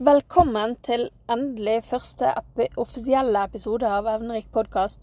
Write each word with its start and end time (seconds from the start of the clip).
Velkommen 0.00 0.78
til 0.80 1.02
endelig 1.28 1.82
første 1.84 2.30
epi 2.32 2.70
offisielle 2.80 3.42
episode 3.44 3.84
av 3.84 4.06
Evnerik 4.08 4.46
podkast. 4.54 5.02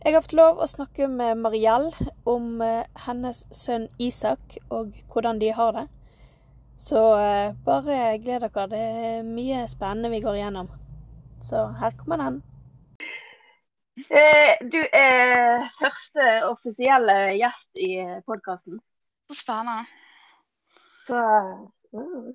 Jeg 0.00 0.14
har 0.14 0.22
fått 0.24 0.32
lov 0.38 0.62
å 0.64 0.68
snakke 0.70 1.10
med 1.12 1.42
Mariell 1.42 1.90
om 2.24 2.62
eh, 2.64 2.86
hennes 3.04 3.42
sønn 3.52 3.84
Isak 4.00 4.54
og 4.72 4.94
hvordan 5.12 5.42
de 5.42 5.50
har 5.52 5.74
det. 5.76 5.82
Så 6.80 7.02
eh, 7.18 7.52
bare 7.66 7.98
gled 8.24 8.46
dere. 8.46 8.64
Det 8.72 8.80
er 8.80 9.26
mye 9.28 9.66
spennende 9.68 10.08
vi 10.14 10.22
går 10.24 10.38
igjennom. 10.38 10.70
Så 11.44 11.66
her 11.82 11.92
kommer 11.98 12.22
den. 12.24 12.38
Eh, 14.08 14.54
du 14.72 14.80
er 14.88 15.68
første 15.82 16.30
offisielle 16.48 17.18
gjest 17.42 17.84
i 17.90 17.92
podkasten. 18.24 18.80
Så 19.28 19.36
spennende. 19.42 19.84
Så, 21.10 21.20
mm. 21.92 22.32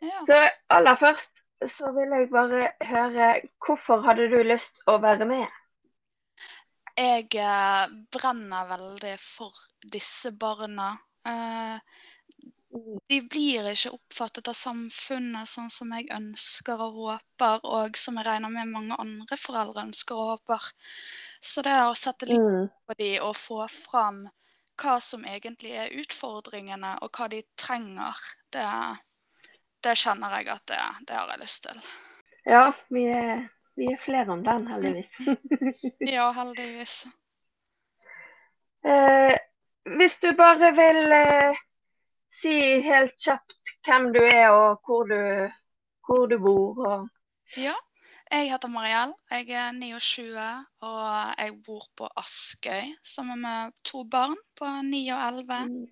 Ja. 0.00 0.22
så 0.26 0.38
aller 0.72 0.96
først 1.00 1.30
så 1.76 1.90
vil 1.92 2.14
jeg 2.16 2.30
bare 2.32 2.70
høre 2.88 3.26
hvorfor 3.66 4.00
hadde 4.06 4.30
du 4.32 4.38
lyst 4.48 4.80
å 4.88 4.96
være 5.02 5.26
med? 5.28 5.46
Jeg 7.00 7.28
eh, 7.40 7.92
brenner 8.12 8.68
veldig 8.68 9.12
for 9.20 9.56
disse 9.92 10.32
barna. 10.32 10.94
Eh, 11.28 11.78
de 13.10 13.18
blir 13.26 13.66
ikke 13.72 13.92
oppfattet 13.96 14.48
av 14.50 14.54
samfunnet 14.54 15.48
sånn 15.50 15.70
som 15.74 15.90
jeg 15.96 16.08
ønsker 16.14 16.80
og 16.80 16.98
håper, 16.98 17.64
og 17.66 17.96
som 17.98 18.18
jeg 18.20 18.28
regner 18.28 18.52
med 18.54 18.70
mange 18.70 18.98
andre 19.00 19.38
foreldre 19.40 19.84
ønsker 19.88 20.16
og 20.16 20.28
håper. 20.34 20.68
Så 21.42 21.64
det 21.66 21.76
å 21.86 21.96
sette 21.98 22.28
litt 22.30 22.38
Mm. 22.40 22.68
på 22.86 22.94
de 22.98 23.18
og 23.20 23.34
få 23.36 23.66
fram 23.68 24.28
hva 24.80 25.00
som 25.00 25.24
egentlig 25.24 25.72
er 25.76 25.92
utfordringene, 25.92 26.98
og 27.02 27.10
hva 27.12 27.28
de 27.28 27.42
trenger, 27.56 28.16
det, 28.52 28.64
det 29.84 29.96
kjenner 29.98 30.36
jeg 30.38 30.50
at 30.52 30.66
det, 30.68 30.82
det 31.08 31.16
har 31.16 31.32
jeg 31.32 31.42
lyst 31.42 31.66
til. 31.68 31.80
Ja, 32.48 32.64
vi 32.88 33.04
er, 33.12 33.46
vi 33.76 33.88
er 33.92 34.02
flere 34.04 34.32
om 34.32 34.44
den, 34.44 34.66
heldigvis. 34.68 35.92
Ja, 36.14 36.30
heldigvis. 36.36 37.04
Eh, 38.84 39.36
hvis 39.96 40.16
du 40.22 40.32
bare 40.36 40.72
vil 40.76 41.12
eh, 41.12 41.60
si 42.40 42.56
helt 42.84 43.14
kjapt 43.20 43.56
hvem 43.84 44.10
du 44.14 44.20
er 44.24 44.48
og 44.48 44.80
hvor 44.86 45.04
du, 45.08 45.20
hvor 46.06 46.26
du 46.26 46.38
bor 46.40 46.80
og 46.86 47.08
Ja, 47.56 47.74
jeg 48.30 48.50
heter 48.52 48.70
Mariell. 48.70 49.12
Jeg 49.30 49.50
er 49.50 49.72
29 49.74 50.34
og 50.86 51.06
jeg 51.38 51.54
bor 51.66 51.86
på 51.96 52.08
Askøy 52.16 52.92
sammen 53.02 53.40
med 53.42 53.72
to 53.84 54.04
barn 54.04 54.36
på 54.58 54.68
9 54.86 55.00
og 55.10 55.24
11. 55.28 55.88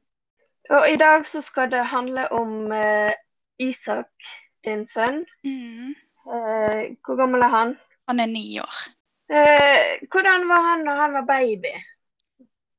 Og 0.71 0.91
i 0.93 0.97
dag 1.01 1.27
så 1.33 1.43
skal 1.43 1.71
det 1.73 1.87
handle 1.87 2.29
om 2.33 2.73
eh, 2.73 3.13
Isak, 3.59 4.11
din 4.65 4.87
sønn. 4.95 5.25
Mm. 5.45 5.95
Eh, 6.29 6.97
hvor 7.05 7.17
gammel 7.19 7.43
er 7.43 7.53
han? 7.55 7.77
Han 8.09 8.21
er 8.21 8.27
ni 8.31 8.61
år. 8.61 8.81
Eh, 9.29 10.01
hvordan 10.09 10.47
var 10.49 10.63
han 10.71 10.85
når 10.87 11.01
han 11.03 11.17
var 11.19 11.27
baby? 11.29 11.73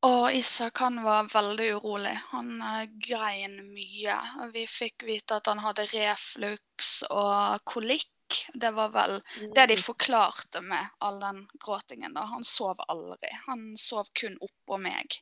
Og 0.07 0.31
Isak 0.33 0.79
han 0.79 1.01
var 1.03 1.27
veldig 1.33 1.73
urolig. 1.75 2.15
Han 2.31 2.61
eh, 2.61 2.85
grein 3.03 3.57
mye. 3.73 4.15
Vi 4.53 4.63
fikk 4.67 5.03
vite 5.07 5.35
at 5.41 5.49
han 5.51 5.59
hadde 5.59 5.89
reflux 5.91 7.01
og 7.09 7.59
kolikk. 7.67 8.07
Det 8.53 8.69
var 8.77 8.91
vel 8.93 9.15
det 9.55 9.65
de 9.71 9.75
forklarte 9.81 10.61
med 10.61 10.91
all 11.01 11.19
den 11.19 11.47
gråtingen. 11.59 12.13
da. 12.13 12.27
Han 12.29 12.43
sov 12.45 12.77
aldri. 12.87 13.31
Han 13.47 13.73
sov 13.77 14.07
kun 14.13 14.37
oppå 14.41 14.77
meg. 14.77 15.17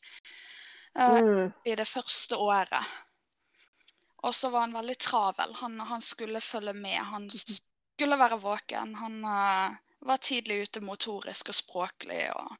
Uh, 0.97 1.22
Mm. 1.22 1.53
i 1.66 1.75
det 1.75 1.85
første 1.88 2.35
året. 2.35 2.85
Og 4.23 4.36
så 4.36 4.50
var 4.50 4.60
han 4.66 4.73
veldig 4.73 4.98
travel. 4.98 5.54
Han, 5.62 5.80
han 5.80 6.02
skulle 6.02 6.42
følge 6.42 6.73
med. 6.73 6.98
Han 7.12 7.30
skulle 7.30 8.18
være 8.20 8.40
våken. 8.42 8.96
Han 8.96 9.20
uh, 9.26 9.76
var 10.00 10.18
tidlig 10.22 10.62
ute 10.68 10.82
motorisk 10.82 11.50
og 11.50 11.56
språklig. 11.56 12.24
og 12.36 12.56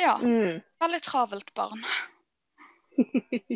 Ja, 0.00 0.16
Mm. 0.18 0.60
veldig 0.80 1.02
travelt 1.02 1.54
barn. 1.54 1.82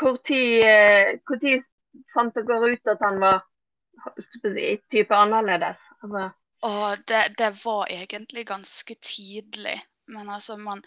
Hvor 0.00 0.16
tid, 0.26 0.60
eh, 0.62 1.18
hvor 1.26 1.38
tid 1.40 1.62
fant 2.14 2.34
dere 2.36 2.72
ut 2.72 2.88
at 2.92 3.00
han 3.00 3.20
var 3.20 3.38
type 4.92 5.14
annerledes? 5.16 5.78
Altså, 6.02 6.30
Og 6.62 6.98
det, 7.08 7.22
det 7.38 7.50
var 7.64 7.86
egentlig 7.90 8.46
ganske 8.46 8.94
tidlig. 8.94 9.82
Men 10.08 10.28
altså, 10.30 10.56
man, 10.56 10.82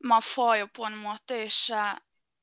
man 0.00 0.22
får 0.22 0.54
jo 0.56 0.66
på 0.66 0.84
en 0.88 0.96
måte 0.96 1.42
ikke 1.44 1.82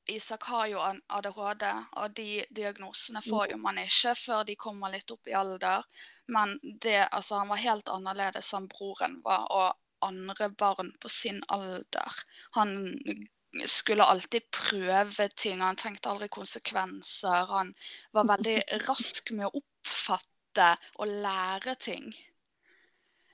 Isak 0.06 0.42
har 0.50 0.66
jo 0.68 0.80
ADHD, 1.08 1.64
og 1.96 2.14
de 2.16 2.44
diagnosene 2.50 3.22
får 3.24 3.54
jo 3.54 3.56
man 3.62 3.78
ikke 3.80 4.14
før 4.20 4.42
de 4.44 4.56
kommer 4.60 4.92
litt 4.92 5.10
opp 5.14 5.28
i 5.30 5.36
alder. 5.38 5.86
Men 6.26 6.58
det, 6.62 7.08
altså, 7.10 7.38
han 7.40 7.48
var 7.52 7.62
helt 7.62 7.88
annerledes 7.88 8.52
enn 8.56 8.68
broren 8.68 9.20
var, 9.24 9.46
og 9.50 9.74
andre 10.04 10.50
barn 10.50 10.92
på 11.00 11.08
sin 11.08 11.40
alder. 11.48 12.20
Han 12.58 12.76
skulle 13.64 14.04
alltid 14.04 14.50
prøve 14.52 15.28
ting, 15.36 15.62
han 15.62 15.76
tenkte 15.80 16.10
aldri 16.10 16.28
konsekvenser. 16.28 17.46
Han 17.54 17.72
var 18.12 18.28
veldig 18.34 18.58
rask 18.88 19.32
med 19.32 19.48
å 19.48 19.62
oppfatte 19.62 20.74
og 21.00 21.08
lære 21.24 21.74
ting. 21.80 22.12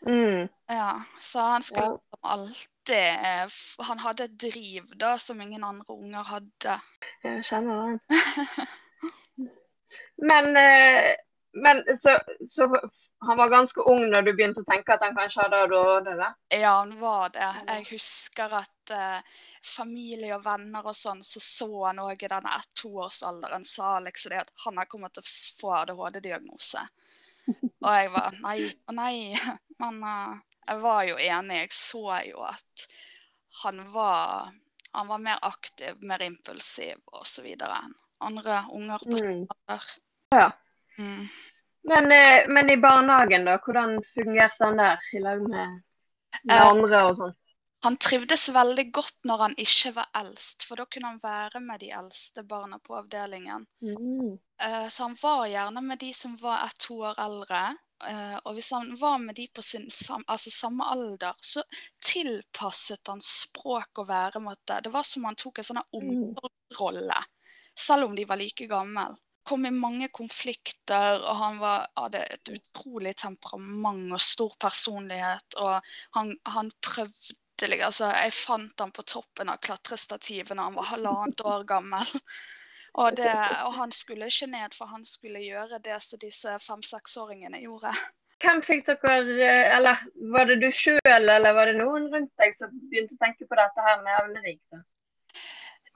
mm. 0.06 0.48
Ja, 0.69 1.02
så 1.20 1.41
han 1.41 1.62
skulle 1.62 1.87
Ja. 1.87 2.37
liksom 2.37 2.79
alltid 2.90 3.24
eh, 3.24 3.86
Han 3.86 3.98
hadde 3.98 4.24
et 4.24 4.38
driv 4.38 4.84
da 4.96 5.18
som 5.18 5.40
ingen 5.40 5.64
andre 5.64 5.94
unger 5.94 6.22
hadde. 6.22 6.80
Jeg 7.22 7.44
kjenner 7.44 7.86
den. 7.86 8.00
Men, 10.30 10.56
eh, 10.56 11.16
men 11.52 11.80
så, 12.02 12.18
så 12.52 12.66
han 13.26 13.36
var 13.36 13.48
ganske 13.48 13.80
ung 13.80 14.04
når 14.10 14.22
du 14.22 14.32
begynte 14.36 14.60
å 14.60 14.66
tenke 14.68 14.92
at 14.92 15.00
han 15.02 15.16
kanskje 15.16 15.46
hadde 15.46 15.62
ADHD? 15.64 16.20
Ja, 16.60 16.74
han 16.76 16.92
var 17.00 17.32
det. 17.32 17.48
Jeg 17.66 17.86
husker 17.88 18.52
at 18.60 18.92
eh, 18.92 19.40
familie 19.64 20.36
og 20.36 20.44
venner 20.44 20.84
og 20.84 20.94
sånn, 20.94 21.24
så 21.24 21.40
så 21.40 21.70
han 21.86 22.02
òg 22.04 22.20
i 22.22 22.30
denne 22.30 22.52
ett-toårsalderen 22.60 23.64
sa 23.64 23.96
liksom 24.04 24.34
det 24.34 24.42
at 24.44 24.52
han 24.66 24.78
har 24.78 24.90
kommet 24.92 25.16
til 25.16 25.24
å 25.24 25.32
få 25.62 25.72
ADHD-diagnose. 25.80 26.84
Og 27.80 27.90
jeg 27.96 28.12
var 28.12 28.36
nei 28.44 28.58
og 28.68 28.94
nei. 28.94 29.14
Men 29.80 30.04
eh, 30.04 30.38
jeg 30.70 30.81
var 30.84 31.04
jo 31.08 31.16
enig. 31.19 31.56
Jeg 31.64 31.72
så 31.75 32.20
jo 32.31 32.44
at 32.47 32.86
han 33.64 33.84
var 33.92 34.53
Han 34.94 35.06
var 35.06 35.19
mer 35.22 35.38
aktiv, 35.47 35.94
mer 36.03 36.22
impulsiv 36.22 36.97
osv. 37.14 37.44
enn 37.54 37.92
andre 38.20 38.64
unger 38.75 38.98
på 38.98 39.19
sin 39.19 39.47
Mm. 39.47 39.81
Ja. 40.34 40.50
Mm. 40.98 41.28
Men, 41.84 42.12
eh, 42.12 42.48
men 42.48 42.70
i 42.70 42.76
barnehagen, 42.76 43.44
da? 43.44 43.58
Hvordan 43.58 44.00
fungerte 44.14 44.64
han 44.64 44.76
der 44.76 44.98
i 45.14 45.20
lag 45.22 45.41
med, 45.42 45.82
med 46.44 46.56
Eh, 46.56 46.66
andre 46.66 47.04
og 47.04 47.16
sånn? 47.16 47.37
Han 47.82 47.97
trivdes 47.97 48.48
veldig 48.52 48.92
godt 48.92 49.16
når 49.25 49.38
han 49.38 49.54
ikke 49.56 49.94
var 49.94 50.06
eldst, 50.14 50.66
for 50.69 50.76
da 50.76 50.84
kunne 50.84 51.06
han 51.14 51.20
være 51.22 51.60
med 51.64 51.81
de 51.81 51.91
eldste 51.97 52.42
barna 52.44 52.78
på 52.78 52.98
avdelingen. 52.98 53.66
Mm. 53.81 54.38
Eh, 54.60 54.88
Så 54.88 55.02
han 55.06 55.16
var 55.22 55.47
gjerne 55.47 55.82
med 55.82 55.98
de 55.98 56.12
som 56.12 56.37
var 56.37 56.66
ett-to 56.66 56.98
år 57.00 57.14
eldre. 57.19 57.76
Eh, 58.09 58.37
Og 58.44 58.55
hvis 58.56 58.71
han 58.77 58.93
var 59.00 59.19
med 59.22 59.37
de 59.37 59.47
på 59.55 59.62
sin 59.62 59.88
altså 60.27 60.50
samme 60.50 60.87
alder, 60.93 61.34
så 61.41 61.62
tilpasset 62.05 63.06
han 63.09 63.21
språk 63.25 64.03
og 64.03 64.09
væremåte. 64.09 64.81
Det 64.84 64.93
var 64.93 65.06
som 65.06 65.25
han 65.28 65.38
tok 65.38 65.59
en 65.59 65.69
sånn 65.71 65.83
Mm. 66.00 66.00
omsorgsrolle, 66.31 67.19
selv 67.77 68.05
om 68.09 68.15
de 68.16 68.25
var 68.25 68.37
like 68.37 68.66
gamle. 68.66 69.16
Kom 69.44 69.66
i 69.66 69.71
mange 69.71 70.09
konflikter, 70.12 71.21
og 71.25 71.37
han 71.37 71.59
var, 71.59 71.88
hadde 71.97 72.25
et 72.31 72.50
utrolig 72.55 73.15
temperament 73.16 74.12
og 74.12 74.21
stor 74.21 74.53
personlighet. 74.61 75.56
Og 75.56 75.81
han, 76.15 76.34
han 76.47 76.71
prøvde 76.84 77.37
liksom 77.69 77.87
altså, 77.87 78.11
Jeg 78.15 78.32
fant 78.32 78.81
han 78.81 78.93
på 78.93 79.03
toppen 79.03 79.49
av 79.49 79.59
klatrestativet 79.61 80.56
da 80.56 80.62
han 80.69 80.75
var 80.77 80.93
halvannet 80.93 81.41
år 81.44 81.65
gammel. 81.65 82.06
Og, 82.94 83.16
det, 83.16 83.30
og 83.66 83.74
han 83.76 83.92
skulle 83.92 84.30
ikke 84.30 84.50
ned, 84.50 84.74
for 84.76 84.90
han 84.90 85.04
skulle 85.04 85.42
gjøre 85.44 85.80
det 85.84 85.98
som 86.02 86.22
disse 86.22 86.56
fem-seksåringene 86.66 87.62
gjorde. 87.62 87.94
Hvem 88.40 88.62
fikk 88.64 88.87
dere 88.88 89.16
eh, 89.44 89.76
Eller 89.76 90.00
var 90.32 90.48
det 90.48 90.60
du 90.62 90.70
sjøl, 90.72 91.00
eller 91.04 91.52
var 91.56 91.69
det 91.69 91.76
noen 91.76 92.08
rundt 92.12 92.32
deg 92.40 92.56
som 92.58 92.72
begynte 92.88 93.19
å 93.19 93.25
tenke 93.25 93.48
på 93.48 93.58
dette 93.58 93.88
her 93.88 94.00
med 94.04 94.16
evnerik? 94.22 94.62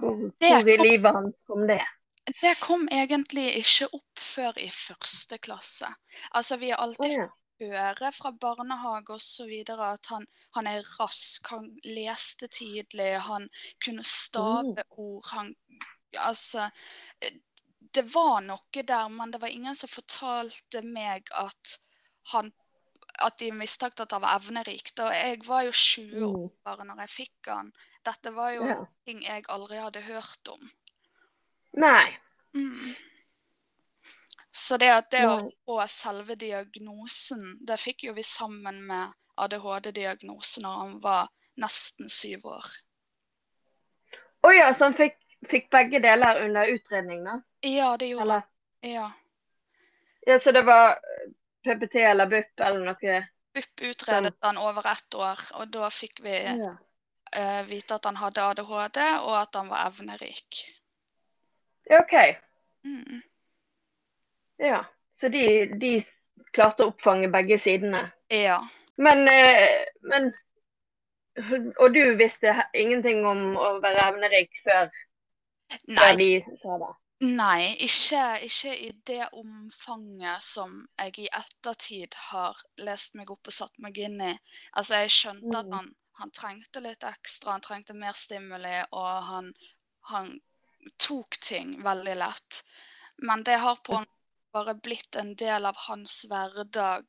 Hvor, 0.03 0.27
hvor 0.29 0.69
i 0.69 0.81
livet 0.83 1.15
hans 1.15 1.37
kom 1.49 1.65
det? 1.71 1.85
Det 2.41 2.55
kom 2.61 2.87
egentlig 2.93 3.51
ikke 3.61 3.89
opp 3.93 4.21
før 4.21 4.59
i 4.61 4.69
første 4.73 5.39
klasse. 5.45 5.89
Altså, 6.33 6.57
vi 6.61 6.71
har 6.73 6.81
alltid 6.81 7.05
alltid 7.05 7.19
ja. 7.19 7.29
høre 7.61 8.13
fra 8.13 8.33
barnehage 8.33 9.15
osv. 9.15 9.53
at 9.69 10.07
han, 10.11 10.27
han 10.55 10.67
er 10.67 10.87
rask, 11.01 11.47
han 11.51 11.71
leste 11.85 12.49
tidlig, 12.49 13.21
han 13.21 13.49
kunne 13.85 14.05
stave 14.05 14.83
ord. 14.91 15.25
Han, 15.33 15.55
altså, 16.19 16.71
eh, 17.21 17.39
det 17.95 18.05
var 18.15 18.41
noe 18.43 18.83
der, 18.83 19.09
men 19.09 19.31
det 19.31 19.41
var 19.41 19.49
ingen 19.49 19.75
som 19.79 19.89
fortalte 19.89 20.83
meg 20.83 21.29
at 21.33 21.79
han 22.33 22.53
at 23.23 23.37
de 23.39 23.53
mistenkte 23.55 24.03
at 24.03 24.11
han 24.11 24.23
var 24.25 24.41
evnerik. 24.41 24.89
Da 24.99 25.13
jeg 25.15 25.45
var 25.47 25.63
jo 25.63 25.71
20 25.71 26.25
år 26.27 26.49
Mm. 26.49 26.57
bare 26.65 26.85
når 26.85 27.01
jeg 27.05 27.11
fikk 27.11 27.47
han. 27.47 27.73
Dette 28.05 28.33
var 28.35 28.51
jo 28.51 28.65
Ja. 28.67 28.87
ting 29.07 29.23
jeg 29.23 29.45
aldri 29.49 29.79
hadde 29.79 30.01
hørt 30.03 30.49
om. 30.49 30.71
Nei. 31.75 32.17
Mm. 32.55 32.95
Så 34.53 34.77
det, 34.79 34.89
at 34.89 35.11
det 35.11 35.21
å 35.27 35.39
få 35.67 35.79
selve 35.89 36.35
diagnosen, 36.35 37.59
det 37.65 37.79
fikk 37.79 38.03
jo 38.05 38.13
vi 38.15 38.23
sammen 38.23 38.83
med 38.87 39.13
ADHD-diagnosen 39.39 40.63
når 40.63 40.79
han 40.79 41.01
var 41.01 41.29
nesten 41.57 42.09
syv 42.11 42.45
år. 42.47 42.65
Å 44.45 44.51
ja, 44.55 44.73
så 44.75 44.85
han 44.85 44.95
fikk, 44.95 45.17
fikk 45.51 45.71
begge 45.71 46.01
deler 46.03 46.41
under 46.45 46.71
utredning, 46.73 47.25
da? 47.25 47.39
Ja, 47.67 47.97
det 47.97 48.07
gjorde. 48.13 48.23
Eller? 48.23 48.43
Ja. 48.81 49.11
Ja, 50.27 50.41
så 50.41 50.53
det 50.53 50.63
var 50.63 50.99
PPT 51.65 51.95
eller 51.95 52.27
BUP 52.27 52.61
eller 52.61 52.85
noe? 52.85 53.21
BUP 53.55 53.83
utredet 53.91 54.35
han 54.43 54.59
over 54.59 54.87
ett 54.93 55.15
år, 55.15 55.41
og 55.61 55.69
da 55.73 55.91
fikk 55.91 56.21
vi 56.25 56.35
Ja. 56.45 56.73
uh, 57.37 57.63
vite 57.69 57.95
at 57.95 58.05
han 58.05 58.17
hadde 58.17 58.43
ADHD, 58.43 58.99
og 59.25 59.37
at 59.41 59.55
han 59.55 59.69
var 59.69 59.87
evnerik. 59.89 60.65
OK. 61.91 62.15
Mm. 62.85 63.23
Ja. 64.57 64.85
Så 65.21 65.29
de, 65.29 65.67
de 65.81 66.05
klarte 66.53 66.85
å 66.85 66.93
oppfange 66.93 67.29
begge 67.33 67.59
sidene. 67.63 68.11
Ja. 68.31 68.61
Men, 68.97 69.29
eh, 69.29 69.85
men 70.03 70.33
Og 71.83 71.91
du 71.95 72.15
visste 72.15 72.53
ingenting 72.79 73.25
om 73.27 73.57
å 73.59 73.81
være 73.83 74.05
evnerik 74.07 74.53
før, 74.63 74.91
Nei, 75.87 76.17
de 76.17 76.59
sa 76.63 76.79
det? 76.79 76.93
Nei, 77.25 77.75
ikke, 77.87 78.23
ikke 78.45 78.73
i 78.85 78.91
det 79.07 79.29
omfanget 79.33 80.43
som 80.43 80.89
jeg 80.99 81.19
i 81.25 81.29
ettertid 81.33 82.15
har 82.31 82.59
lest 82.85 83.15
meg 83.15 83.31
opp 83.31 83.47
og 83.49 83.55
satt 83.55 83.79
meg 83.79 83.99
inn 83.99 84.19
i. 84.21 84.33
Altså, 84.75 84.95
jeg 85.05 85.11
skjønte 85.15 85.59
at 85.59 85.67
Mm. 85.71 85.73
han, 85.79 85.95
han 86.19 86.31
trengte 86.31 86.81
litt 86.81 87.05
ekstra, 87.05 87.53
han 87.53 87.61
trengte 87.65 87.95
mer 87.95 88.13
stimuli, 88.19 88.83
og 88.93 89.23
han, 89.31 89.53
han 90.11 90.41
tok 90.99 91.39
ting 91.41 91.79
veldig 91.83 92.17
lett. 92.17 92.65
Men 93.23 93.43
det 93.47 93.59
har 93.63 93.77
på 93.77 93.95
en 93.95 94.05
måte 94.05 94.53
bare 94.53 94.75
blitt 94.75 95.17
en 95.17 95.35
del 95.35 95.65
av 95.67 95.77
hans 95.89 96.25
hverdag 96.29 97.07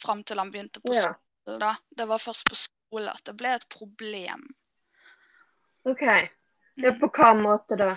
fram 0.00 0.22
til 0.24 0.38
han 0.38 0.50
begynte 0.50 0.80
på 0.80 0.94
Ja. 0.94 1.02
skolen. 1.02 1.60
da. 1.60 1.76
Det 1.90 2.06
var 2.08 2.18
først 2.18 2.44
på 2.48 2.54
skole 2.54 3.10
at 3.10 3.24
det 3.24 3.36
ble 3.36 3.52
et 3.54 3.68
problem. 3.68 4.48
OK. 5.84 6.02
Ja, 6.84 6.92
på 7.00 7.08
hva 7.16 7.32
måte 7.38 7.76
da? 7.80 7.90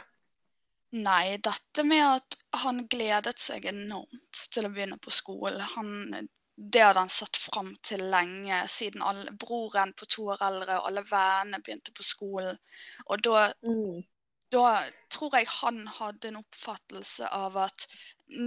Nei, 1.05 1.37
dette 1.45 1.83
med 1.85 2.03
at 2.05 2.37
han 2.63 2.85
gledet 2.89 3.37
seg 3.39 3.65
enormt 3.69 4.39
til 4.53 4.65
å 4.65 4.71
begynne 4.73 4.97
på 5.03 5.11
skolen. 5.13 5.61
Han, 5.75 6.29
det 6.55 6.81
hadde 6.81 7.03
han 7.03 7.11
sett 7.13 7.37
fram 7.37 7.75
til 7.85 8.07
lenge, 8.09 8.63
siden 8.71 9.03
alle, 9.05 9.31
broren 9.43 9.93
på 9.99 10.07
to 10.09 10.25
år 10.33 10.41
eldre 10.47 10.79
og 10.79 10.87
alle 10.89 11.03
vennene 11.11 11.61
begynte 11.61 11.93
på 11.93 12.05
skolen. 12.07 12.57
Og 13.05 13.21
da, 13.27 13.53
Mm. 13.63 14.03
da 14.51 14.65
tror 15.09 15.37
jeg 15.37 15.47
han 15.61 15.85
hadde 15.87 16.31
en 16.31 16.41
oppfattelse 16.41 17.27
av 17.27 17.57
at 17.57 17.87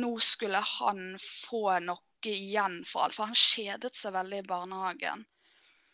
nå 0.03 0.19
skulle 0.19 0.61
han 0.79 1.19
få 1.21 1.79
noe 1.85 2.01
igjen 2.27 2.83
for 2.87 3.05
alt, 3.05 3.15
for 3.15 3.31
han 3.31 3.39
kjedet 3.39 3.95
seg 3.99 4.15
veldig 4.15 4.43
i 4.43 4.49
barnehagen. 4.49 5.25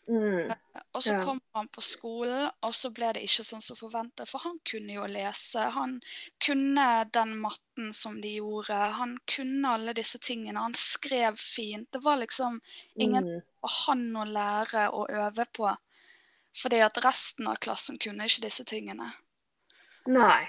Mm. 0.09 0.49
Og 0.95 1.03
så 1.03 1.13
Ja. 1.13 1.23
kom 1.23 1.39
han 1.53 1.67
på 1.67 1.81
skolen, 1.81 2.49
og 2.63 2.73
så 2.73 2.89
ble 2.93 3.11
det 3.13 3.21
ikke 3.23 3.43
sånn 3.45 3.61
som 3.61 3.75
forventet. 3.77 4.27
For 4.27 4.39
han 4.39 4.59
kunne 4.65 4.93
jo 4.95 5.03
lese. 5.05 5.69
Han 5.75 6.01
kunne 6.39 7.05
den 7.11 7.35
matten 7.39 7.93
som 7.93 8.19
de 8.21 8.31
gjorde. 8.39 8.73
Han 8.93 9.17
kunne 9.27 9.69
alle 9.69 9.93
disse 9.93 10.17
tingene. 10.17 10.57
Han 10.59 10.73
skrev 10.73 11.37
fint. 11.37 11.91
Det 11.91 12.01
var 12.01 12.17
liksom 12.17 12.59
ingen 12.97 13.23
Mm. 13.23 13.41
for 13.61 13.69
han 13.85 14.13
å 14.15 14.25
lære 14.25 14.91
og 14.93 15.09
øve 15.09 15.45
på. 15.53 15.77
Fordi 16.55 16.79
at 16.83 16.97
resten 17.05 17.47
av 17.47 17.57
klassen 17.57 17.99
kunne 17.99 18.25
ikke 18.25 18.41
disse 18.41 18.63
tingene. 18.65 19.13
Nei. 20.07 20.47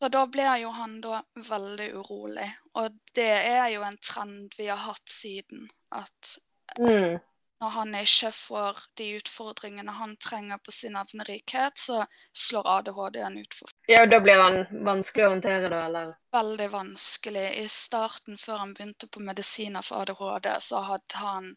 Så 0.00 0.08
da 0.10 0.26
ble 0.26 0.60
jo 0.62 0.70
han 0.70 1.00
da 1.00 1.22
veldig 1.36 1.92
urolig. 1.94 2.48
Og 2.74 2.90
det 3.14 3.28
er 3.46 3.68
jo 3.74 3.82
en 3.82 3.98
trend 3.98 4.54
vi 4.56 4.66
har 4.66 4.76
hatt 4.78 5.06
siden. 5.06 5.68
At 5.92 6.38
Mm. 6.78 7.20
Når 7.62 7.74
han 7.78 7.94
ikke 8.02 8.32
får 8.34 8.80
de 9.00 9.08
utfordringene 9.20 9.94
han 10.00 10.16
trenger 10.28 10.58
på 10.66 10.74
sin 10.74 10.96
evnerikhet, 10.98 11.78
så 11.78 12.02
slår 12.46 12.68
ADHD-en 12.78 13.38
ut 13.38 13.54
for 13.54 13.70
Ja, 13.90 14.04
da 14.06 14.18
blir 14.24 14.42
han 14.42 14.66
vanskelig 14.86 15.26
å 15.26 15.30
håndtere, 15.36 15.70
da, 15.70 15.84
eller? 15.86 16.12
veldig 16.32 16.66
vanskelig. 16.72 17.44
I 17.60 17.68
starten, 17.68 18.38
før 18.40 18.62
han 18.62 18.72
begynte 18.74 19.06
på 19.12 19.20
medisiner 19.20 19.84
for 19.84 20.02
ADHD, 20.02 20.48
så 20.64 20.80
hadde 20.86 21.20
han 21.20 21.50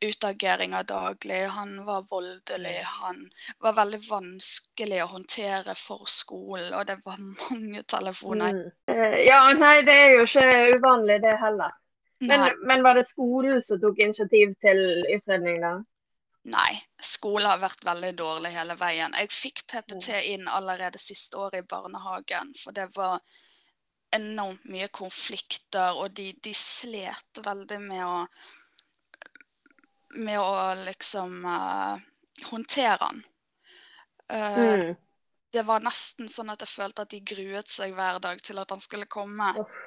utageringer 0.00 0.86
daglig. 0.88 1.42
Han 1.58 1.84
var 1.84 2.06
voldelig. 2.10 2.78
Han 2.98 3.20
var 3.60 3.76
veldig 3.76 4.00
vanskelig 4.08 5.02
å 5.04 5.10
håndtere 5.12 5.74
for 5.78 6.08
skolen, 6.08 6.72
og 6.74 6.86
det 6.88 6.98
var 7.04 7.20
mange 7.50 7.84
telefoner. 7.96 8.56
Mm. 8.56 8.72
Eh, 8.88 9.18
Ja, 9.28 9.42
nei, 9.58 9.76
det 9.86 9.94
er 9.94 10.16
jo 10.16 10.26
ikke 10.26 10.48
uvanlig 10.78 11.20
det 11.22 11.36
heller. 11.44 11.76
Men, 12.22 12.52
men 12.66 12.84
var 12.84 12.94
det 12.94 13.08
skolen 13.10 13.62
som 13.66 13.80
tok 13.82 13.98
initiativ 13.98 14.54
til 14.62 14.82
utredning, 15.10 15.62
da? 15.64 15.72
nei, 16.42 16.72
skolen 17.02 17.48
har 17.50 17.62
vært 17.62 17.84
veldig 17.86 18.12
dårlig 18.18 18.50
hele 18.54 18.74
veien. 18.78 19.14
Jeg 19.14 19.30
fikk 19.30 19.64
PPT 19.70 20.08
inn 20.32 20.48
allerede 20.50 20.98
siste 20.98 21.38
året 21.38 21.62
i 21.62 21.68
barnehagen, 21.70 22.50
for 22.58 22.74
det 22.74 22.88
var 22.96 23.20
enormt 24.12 24.64
mye 24.68 24.88
konflikter, 24.92 25.96
og 25.96 26.12
de, 26.18 26.32
de 26.42 26.54
slet 26.56 27.42
veldig 27.44 27.78
med 27.84 28.04
å 28.06 28.16
med 30.12 30.36
å 30.36 30.74
liksom 30.84 31.38
uh, 31.48 31.96
håndtere 32.50 32.98
den. 33.06 33.22
Uh, 34.32 34.58
Mm. 34.82 34.92
Det 35.52 35.62
var 35.68 35.82
nesten 35.84 36.30
sånn 36.32 36.48
at 36.48 36.62
jeg 36.64 36.70
følte 36.72 37.04
at 37.04 37.10
de 37.12 37.18
gruet 37.20 37.68
seg 37.68 37.92
hver 37.92 38.16
dag 38.24 38.38
til 38.40 38.56
at 38.60 38.70
han 38.72 38.80
skulle 38.80 39.04
komme. 39.04 39.50
Uff. 39.60 39.80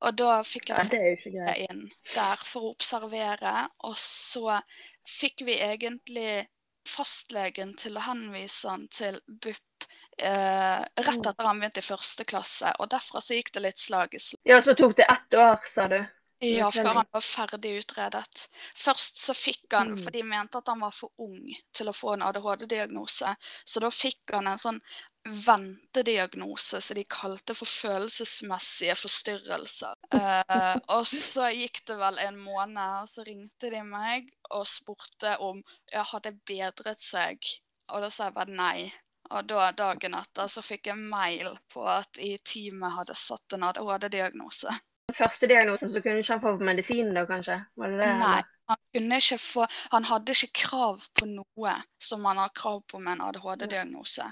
Og 0.00 0.14
da 0.14 0.42
fikk 0.46 0.68
jeg 0.70 0.90
jeg 1.34 1.66
inn 1.70 1.88
der 2.14 2.36
for 2.46 2.68
å 2.68 2.74
observere, 2.76 3.68
og 3.84 3.96
så 3.98 4.60
fikk 5.08 5.42
vi 5.48 5.58
egentlig 5.58 6.46
fastlegen 6.88 7.74
til 7.76 7.98
å 7.98 8.04
henvise 8.06 8.68
han 8.70 8.86
til 8.88 9.18
BUP 9.26 9.88
eh, 10.18 10.84
rett 11.02 11.18
Mm. 11.18 11.26
etter 11.30 11.44
han 11.46 11.58
begynte 11.60 11.82
i 11.82 11.88
første 11.88 12.24
klasse, 12.24 12.72
og 12.78 12.88
derfra 12.90 13.20
så 13.20 13.34
gikk 13.36 13.52
det 13.54 13.62
litt 13.62 13.78
slag 13.78 14.14
i 14.14 14.18
slag. 14.22 14.40
Ja, 14.44 14.62
så 14.62 14.74
tok 14.74 14.96
det 14.96 15.06
ett 15.10 15.34
år, 15.34 15.60
sa 15.74 15.88
du? 15.88 15.98
Ja, 16.40 16.70
før 16.70 16.84
han 16.94 17.06
var 17.12 17.20
ferdig 17.20 17.72
utredet. 17.82 18.44
Først 18.78 19.18
så 19.18 19.34
fikk 19.34 19.74
han, 19.74 19.88
Mm. 19.90 19.96
for 19.98 20.10
de 20.14 20.22
mente 20.22 20.58
at 20.58 20.68
han 20.68 20.80
var 20.80 20.92
for 20.94 21.10
ung 21.18 21.50
til 21.74 21.88
å 21.88 21.92
få 21.92 22.12
en 22.14 22.22
ADHD-diagnose, 22.22 23.34
så 23.64 23.80
da 23.80 23.90
fikk 23.90 24.30
han 24.32 24.46
en 24.46 24.58
sånn 24.58 24.80
ventediagnose 25.24 26.80
som 26.80 26.96
de 26.96 27.04
kalte 27.10 27.54
for 27.56 27.68
følelsesmessige 27.68 28.94
forstyrrelser. 28.98 29.98
Eh, 30.14 30.76
og 30.96 31.04
så 31.10 31.50
gikk 31.54 31.82
det 31.88 31.98
vel 32.00 32.20
en 32.22 32.38
måned, 32.40 33.02
og 33.02 33.10
så 33.10 33.26
ringte 33.26 33.72
de 33.72 33.82
meg 33.84 34.30
og 34.50 34.66
spurte 34.68 35.36
om 35.44 35.62
jeg 35.92 36.06
hadde 36.12 36.36
bedret 36.48 37.02
seg, 37.02 37.42
og 37.92 38.04
da 38.04 38.10
sa 38.12 38.28
jeg 38.28 38.38
bare 38.38 38.58
nei. 38.62 38.88
Og 39.28 39.44
da 39.44 39.70
dagen 39.76 40.14
etter 40.16 40.48
så 40.48 40.62
fikk 40.64 40.88
jeg 40.88 41.08
mail 41.10 41.50
på 41.72 41.82
at 41.84 42.20
i 42.22 42.38
teamet 42.40 42.94
hadde 42.94 43.16
satt 43.18 43.56
en 43.56 43.66
ADHD-diagnose. 43.68 44.72
Første 45.18 45.48
diagnosen, 45.50 45.90
så 45.92 46.00
kunne 46.04 46.22
ikke 46.22 46.36
han 46.36 46.40
få 46.40 46.54
medisin 46.64 47.12
da, 47.16 47.24
kanskje? 47.28 47.58
Var 47.80 47.92
det 47.92 48.00
det? 48.00 48.08
Nei, 48.22 48.40
han 48.68 48.80
kunne 48.94 49.18
ikke 49.22 49.38
få 49.40 49.66
Han 49.92 50.04
hadde 50.04 50.34
ikke 50.36 50.64
krav 50.64 51.04
på 51.16 51.28
noe 51.30 51.76
som 52.00 52.24
man 52.24 52.40
har 52.40 52.52
krav 52.56 52.82
på 52.88 53.00
med 53.00 53.16
en 53.16 53.26
ADHD-diagnose. 53.28 54.28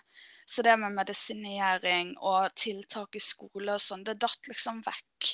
Så 0.47 0.63
det 0.63 0.77
med 0.79 0.95
medisinering 0.95 2.13
og 2.23 2.53
tiltak 2.55 3.17
i 3.19 3.23
skole 3.23 3.75
og 3.75 3.83
sånn, 3.83 4.05
det 4.07 4.15
datt 4.23 4.47
liksom 4.47 4.79
vekk. 4.87 5.33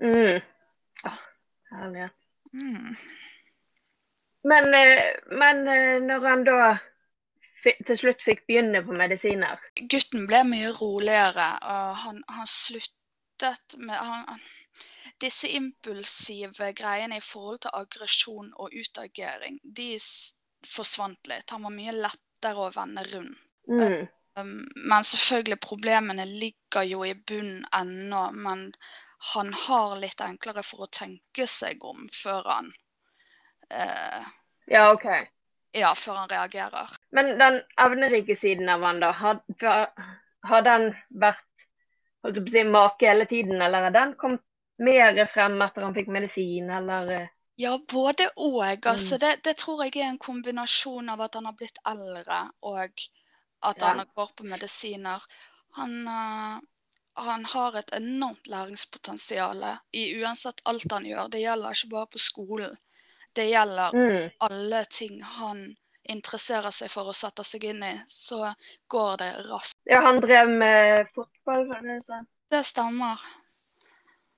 Mm. 0.00 0.38
Ja, 1.04 1.12
herlig. 1.74 2.06
Mm. 2.56 2.94
Men, 4.48 4.74
eh, 4.74 5.10
men 5.28 5.68
eh, 5.68 5.98
når 6.00 6.24
han 6.28 6.46
da 6.48 6.60
til 7.84 7.98
slutt 8.00 8.22
fikk 8.24 8.46
begynne 8.48 8.80
på 8.80 8.94
medisiner 8.96 9.60
Gutten 9.92 10.24
ble 10.28 10.40
mye 10.48 10.70
roligere, 10.78 11.50
og 11.60 11.98
han, 12.06 12.22
han 12.32 12.48
sluttet 12.48 13.76
med 13.76 13.96
han, 14.00 14.24
han- 14.30 14.48
Disse 15.20 15.50
impulsive 15.52 16.70
greiene 16.72 17.18
i 17.20 17.24
forhold 17.24 17.58
til 17.66 17.74
aggresjon 17.76 18.54
og 18.56 18.72
utagering, 18.72 19.58
de 19.64 19.90
forsvant 20.64 21.28
litt. 21.28 21.52
Han 21.52 21.66
var 21.66 21.74
mye 21.74 21.92
lettere 21.92 22.64
å 22.64 22.72
vende 22.72 23.04
rundt. 23.10 23.49
Mm. 23.70 24.08
Um, 24.38 24.68
Men 24.76 25.04
selvfølgelig, 25.04 25.56
problemene 25.60 26.24
ligger 26.24 26.84
jo 26.86 27.02
i 27.04 27.14
bunnen 27.14 27.64
ennå. 27.74 28.30
Men 28.32 28.72
han 29.34 29.52
har 29.66 29.96
litt 29.98 30.20
enklere 30.22 30.62
for 30.62 30.86
å 30.86 30.92
tenke 30.94 31.46
seg 31.50 31.82
om 31.84 32.06
før 32.14 32.46
han 32.46 32.70
eh, 33.70 34.28
Ja, 34.70 34.92
OK. 34.92 35.06
Ja, 35.72 35.94
før 35.94 36.22
han 36.22 36.30
reagerer. 36.30 36.94
Men 37.12 37.34
den 37.38 37.60
evnerike 37.78 38.36
siden 38.40 38.68
av 38.68 38.82
han 38.86 39.00
da, 39.02 39.10
har, 39.12 39.42
har 40.46 40.62
den 40.66 40.88
vært 41.10 41.44
holdt 42.24 42.40
på 42.40 42.48
å 42.50 42.54
si, 42.54 42.64
make 42.70 43.06
hele 43.06 43.26
tiden, 43.30 43.60
eller 43.62 43.86
har 43.88 43.94
den 43.94 44.14
kommet 44.18 44.42
mer 44.80 45.18
frem 45.34 45.60
etter 45.62 45.84
han 45.86 45.94
fikk 45.98 46.08
medisin, 46.08 46.70
eller 46.70 47.12
eh, 47.18 47.28
Ja, 47.60 47.74
både 47.92 48.30
og. 48.36 48.86
Altså, 48.86 49.14
Mm. 49.14 49.20
det, 49.20 49.32
det 49.44 49.56
tror 49.60 49.82
jeg 49.84 49.96
er 50.00 50.08
en 50.08 50.18
kombinasjon 50.18 51.08
av 51.12 51.20
at 51.20 51.34
han 51.36 51.44
har 51.50 51.58
blitt 51.58 51.78
eldre, 51.86 52.38
og 52.62 52.94
at 53.62 53.82
han 53.82 54.04
går 54.14 54.30
på 54.36 54.44
medisiner. 54.44 55.22
Han, 55.76 56.06
eh, 56.08 56.60
han 57.14 57.44
har 57.44 57.76
et 57.76 57.92
enormt 57.92 58.46
læringspotensial 58.46 59.64
i 59.92 60.06
uansett 60.22 60.60
alt 60.64 60.92
han 60.92 61.04
gjør. 61.04 61.28
Det 61.28 61.40
gjelder 61.42 61.70
ikke 61.76 61.90
bare 61.90 62.06
på 62.06 62.18
skolen. 62.18 62.76
Det 63.32 63.50
gjelder 63.50 63.92
Mm. 63.94 64.30
alle 64.40 64.84
ting 64.84 65.22
han 65.22 65.76
interesserer 66.08 66.70
seg 66.70 66.90
for 66.90 67.04
å 67.06 67.12
sette 67.14 67.44
seg 67.44 67.64
inn 67.64 67.82
i, 67.82 67.92
så 68.06 68.54
går 68.88 69.16
det 69.16 69.32
raskt. 69.50 69.78
Ja, 69.84 70.00
han 70.00 70.20
drev 70.20 70.48
med 70.48 71.06
fotball, 71.14 71.66
var 71.68 71.80
det 71.82 72.00
du 72.00 72.06
sa? 72.06 72.24
Det 72.50 72.64
stemmer. 72.66 73.20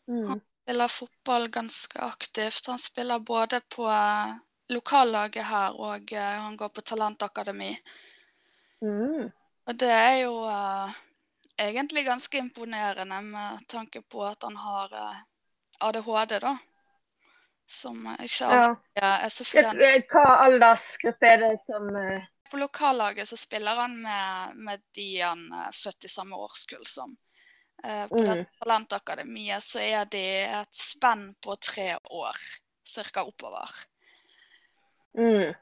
Mm. 0.08 0.40
Spiller 0.62 0.88
fotball 0.88 1.48
ganske 1.48 1.98
aktivt. 2.00 2.66
Han 2.66 2.78
spiller 2.78 3.18
både 3.18 3.60
på 3.60 3.86
eh, 3.90 4.34
lokallaget 4.68 5.44
her 5.44 5.72
og 5.80 6.12
eh, 6.12 6.40
han 6.42 6.56
går 6.56 6.68
på 6.68 6.80
talentakademi. 6.80 7.78
Mm. 8.82 9.30
Og 9.66 9.78
det 9.78 9.90
er 9.94 10.16
jo 10.24 10.32
uh, 10.44 10.90
egentlig 11.60 12.04
ganske 12.06 12.38
imponerende 12.38 13.20
med 13.22 13.62
tanke 13.70 14.02
på 14.02 14.24
at 14.26 14.42
han 14.42 14.56
har 14.56 14.94
uh, 14.94 15.20
ADHD, 15.88 16.38
da. 16.42 16.56
Som 17.66 18.04
ikke 18.20 18.44
Ja. 18.44 18.62
alltid 18.68 19.02
er 19.02 19.28
så 19.28 19.44
fren. 19.46 19.78
Hva 20.10 20.24
aldersgruppe 20.46 21.26
er 21.26 21.38
det 21.44 21.52
som 21.66 21.86
uh... 21.96 22.24
På 22.50 22.58
lokallaget 22.60 23.28
så 23.28 23.36
spiller 23.36 23.78
han 23.78 23.94
med, 24.02 24.56
med 24.56 24.82
de 24.94 25.20
han 25.22 25.46
er 25.56 25.72
født 25.72 26.04
i 26.04 26.08
samme 26.08 26.36
årskull 26.36 26.84
som. 26.86 27.16
Eh, 27.84 28.08
på 28.08 28.18
Mm. 28.20 28.44
talentakademiet 28.60 29.62
så 29.62 29.80
er 29.80 30.04
de 30.04 30.20
et 30.60 30.74
spenn 30.74 31.34
på 31.40 31.56
tre 31.56 31.96
år, 32.04 32.36
cirka 32.84 33.24
oppover. 33.24 33.70
mm. 35.14 35.54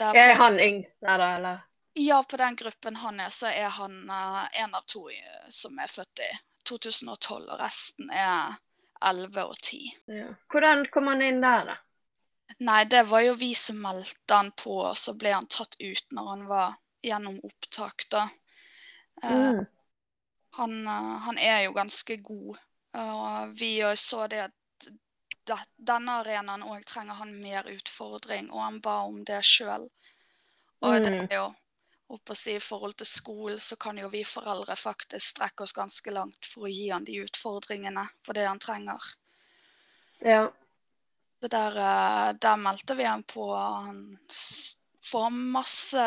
Er 0.00 0.34
han 0.34 0.58
yngst 0.58 0.96
der, 1.00 1.18
da, 1.18 1.34
eller? 1.36 1.60
Ja, 1.94 2.22
på 2.22 2.36
den 2.36 2.56
gruppen 2.56 2.96
han 2.96 3.20
er, 3.20 3.28
så 3.28 3.46
er 3.52 3.68
han 3.68 4.10
én 4.10 4.48
en 4.64 4.74
av 4.74 4.84
to 4.86 5.08
eh, 5.10 5.48
som 5.48 5.78
er 5.78 5.90
født 5.90 6.22
i 6.24 6.30
2012, 6.64 7.48
og 7.50 7.58
resten 7.60 8.10
er 8.10 8.54
11 9.02 9.44
og 9.44 9.56
10. 9.58 9.80
Ja. 10.06 10.28
Hvordan 10.52 10.86
kom 10.92 11.06
han 11.10 11.22
inn 11.22 11.40
der, 11.42 11.64
da? 11.72 11.76
Nei, 12.60 12.84
det 12.84 13.06
var 13.08 13.20
jo 13.24 13.34
vi 13.34 13.54
som 13.54 13.80
meldte 13.82 14.34
han 14.36 14.52
på, 14.52 14.76
og 14.90 14.96
så 14.96 15.14
ble 15.18 15.32
han 15.34 15.46
tatt 15.50 15.76
ut 15.80 16.04
når 16.12 16.28
han 16.28 16.46
var 16.46 16.74
gjennom 17.02 17.40
opptak, 17.44 18.04
da. 18.10 18.28
Eh, 19.22 19.52
Mm. 19.52 19.66
han, 20.58 20.86
eh, 20.86 21.18
han 21.26 21.38
er 21.38 21.62
jo 21.64 21.72
ganske 21.72 22.16
god, 22.22 22.58
og 22.94 23.52
vi 23.58 23.80
så 23.96 24.28
det 24.28 24.40
at 24.44 24.52
de- 25.46 25.66
denne 25.78 26.20
arenaen 26.20 26.62
òg 26.62 26.84
trenger 26.84 27.14
han 27.14 27.40
mer 27.40 27.64
utfordring, 27.64 28.50
og 28.52 28.60
han 28.62 28.80
ba 28.80 29.02
om 29.02 29.24
det 29.24 29.42
sjøl. 29.42 29.88
Og 30.82 31.02
det 31.02 31.12
Mm. 31.12 31.26
er 31.30 31.34
jo 31.36 31.54
holdt 32.12 32.34
si, 32.38 32.56
I 32.56 32.62
forhold 32.62 32.96
til 33.00 33.08
skolen 33.08 33.60
så 33.60 33.76
kan 33.80 33.98
jo 33.98 34.10
vi 34.12 34.22
foreldre 34.28 34.76
faktisk 34.76 35.34
strekke 35.34 35.64
oss 35.64 35.74
ganske 35.76 36.14
langt 36.14 36.48
for 36.48 36.68
å 36.68 36.72
gi 36.72 36.90
han 36.90 37.06
de 37.08 37.22
utfordringene 37.24 38.06
på 38.26 38.36
det 38.36 38.46
han 38.46 38.60
trenger. 38.62 39.12
Ja. 40.22 40.44
Så 41.42 41.48
der, 41.50 41.76
eh, 41.76 42.34
der 42.38 42.56
meldte 42.56 42.94
vi 42.94 43.04
han 43.04 43.22
på. 43.22 43.56
Han 43.56 44.18
får 45.02 45.30
masse 45.30 46.04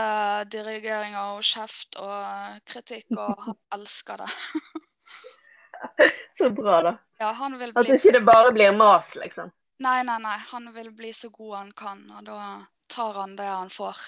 dirigeringer 0.48 1.36
og 1.36 1.44
kjeft 1.44 1.98
og 2.00 2.62
kritikk, 2.70 3.10
og 3.18 3.48
han 3.48 3.60
elsker 3.80 4.24
det. 4.24 4.32
Så 6.38 6.50
bra, 6.50 6.82
da. 6.82 6.98
Ja, 7.20 7.32
han 7.32 7.58
vil 7.60 7.72
At 7.76 7.86
bli 7.86 7.96
ikke 7.96 8.12
det 8.16 8.24
bare 8.28 8.52
blir 8.56 8.72
mas, 8.76 9.08
liksom. 9.16 9.52
Nei, 9.84 10.02
nei, 10.08 10.18
nei. 10.24 10.38
Han 10.52 10.72
vil 10.76 10.92
bli 10.96 11.12
så 11.14 11.30
god 11.30 11.56
han 11.56 11.72
kan, 11.76 12.04
og 12.12 12.24
da 12.28 12.40
tar 12.92 13.20
han 13.20 13.36
det 13.36 13.48
han 13.48 13.72
får. 13.72 14.02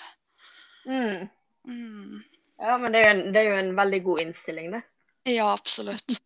Mm. 0.87 1.27
Mm. 1.67 2.21
Ja, 2.59 2.77
men 2.81 2.91
det 2.95 3.01
er, 3.05 3.09
en, 3.11 3.33
det 3.33 3.41
er 3.41 3.49
jo 3.51 3.57
en 3.59 3.73
veldig 3.77 3.99
god 4.03 4.19
innstilling, 4.23 4.71
det. 4.73 4.81
Ja, 5.29 5.51
absolutt. 5.53 6.17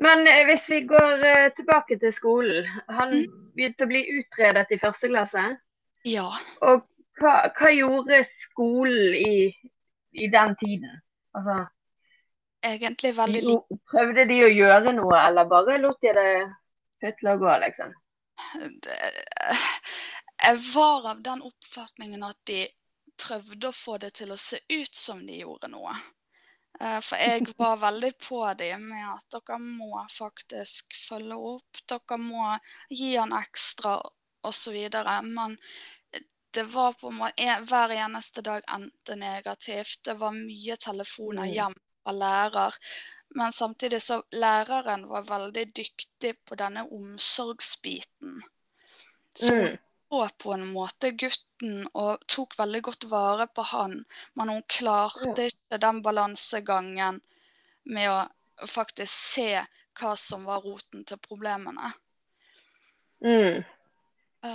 Men 0.00 0.22
eh, 0.26 0.44
hvis 0.48 0.68
vi 0.70 0.78
går 0.88 1.24
eh, 1.28 1.50
tilbake 1.58 1.98
til 2.00 2.12
skolen. 2.16 2.68
Han 2.88 3.10
Mm. 3.12 3.50
begynte 3.56 3.84
å 3.84 3.90
bli 3.90 4.00
utredet 4.20 4.70
i 4.72 4.78
første 4.80 5.10
klasse. 5.10 5.42
Ja. 6.08 6.28
Og 6.64 6.86
hva, 7.20 7.34
hva 7.58 7.68
gjorde 7.74 8.22
skolen 8.46 9.14
i, 9.18 9.34
i 10.12 10.28
den 10.32 10.54
tiden? 10.62 10.94
Altså, 11.36 11.66
Egentlig 12.64 13.12
veldig 13.16 13.42
lite. 13.44 13.76
prøvde 13.90 14.24
de 14.28 14.38
å 14.46 14.48
gjøre 14.54 14.92
noe, 14.96 15.18
eller 15.26 15.44
bare 15.48 15.76
lot 15.82 16.00
de 16.04 16.14
det 16.16 16.32
putle 17.00 17.34
og 17.36 17.44
gå, 17.44 17.52
liksom? 17.66 17.92
Jeg 20.40 20.58
var 20.74 21.06
av 21.12 21.22
den 21.24 21.42
oppfatningen 21.44 22.22
at 22.24 22.36
de 22.48 22.62
prøvde 23.20 23.68
å 23.70 23.76
få 23.76 23.98
det 24.02 24.14
til 24.20 24.32
å 24.32 24.38
se 24.40 24.60
ut 24.68 24.94
som 24.96 25.20
de 25.26 25.40
gjorde 25.42 25.70
noe. 25.72 25.94
Eh, 26.80 26.98
For 27.04 27.16
jeg 27.26 27.46
var 27.58 27.76
veldig 27.82 28.12
på 28.28 28.42
dem 28.58 28.88
med 28.92 29.06
at 29.14 29.26
dere 29.36 29.58
må 29.62 30.04
faktisk 30.12 30.96
følge 31.08 31.36
opp, 31.54 31.82
dere 31.92 32.18
må 32.22 32.54
gi 32.90 33.14
han 33.16 33.34
ekstra 33.36 33.98
osv. 34.48 34.76
Men 35.28 35.58
det 36.54 36.62
var 36.72 36.92
på 36.98 37.08
en 37.12 37.20
måte 37.20 37.56
hver 37.68 37.92
eneste 37.94 38.42
dag 38.42 38.64
endte 38.74 39.16
negativt. 39.16 40.00
Det 40.04 40.16
var 40.18 40.32
mye 40.34 40.76
telefoner 40.76 41.46
Mm. 41.46 41.54
hjem 41.54 41.76
fra 42.02 42.12
lærer. 42.12 42.74
Men 43.38 43.52
samtidig 43.52 44.02
så 44.02 44.22
læreren 44.32 45.06
var 45.08 45.28
veldig 45.28 45.66
dyktig 45.76 46.34
på 46.44 46.56
denne 46.58 46.82
omsorgsbiten. 46.90 48.40
Så 49.34 49.54
hun 49.54 49.68
Mm. 49.70 49.78
På 50.10 50.52
en 50.54 50.66
måte 50.72 51.12
gutten 51.14 51.84
og 51.94 52.22
tok 52.30 52.56
veldig 52.58 52.80
godt 52.88 53.06
vare 53.10 53.46
på 53.46 53.62
han, 53.70 54.00
men 54.34 54.52
hun 54.52 54.62
klarte 54.66 55.50
ikke 55.52 55.78
den 55.82 56.00
balansegangen 56.02 57.20
med 57.90 58.10
å 58.10 58.66
faktisk 58.66 59.12
se 59.12 59.50
hva 60.00 60.14
som 60.18 60.46
var 60.48 60.64
roten 60.64 61.04
til 61.06 61.20
problemene. 61.22 61.92
Mm. 63.24 63.62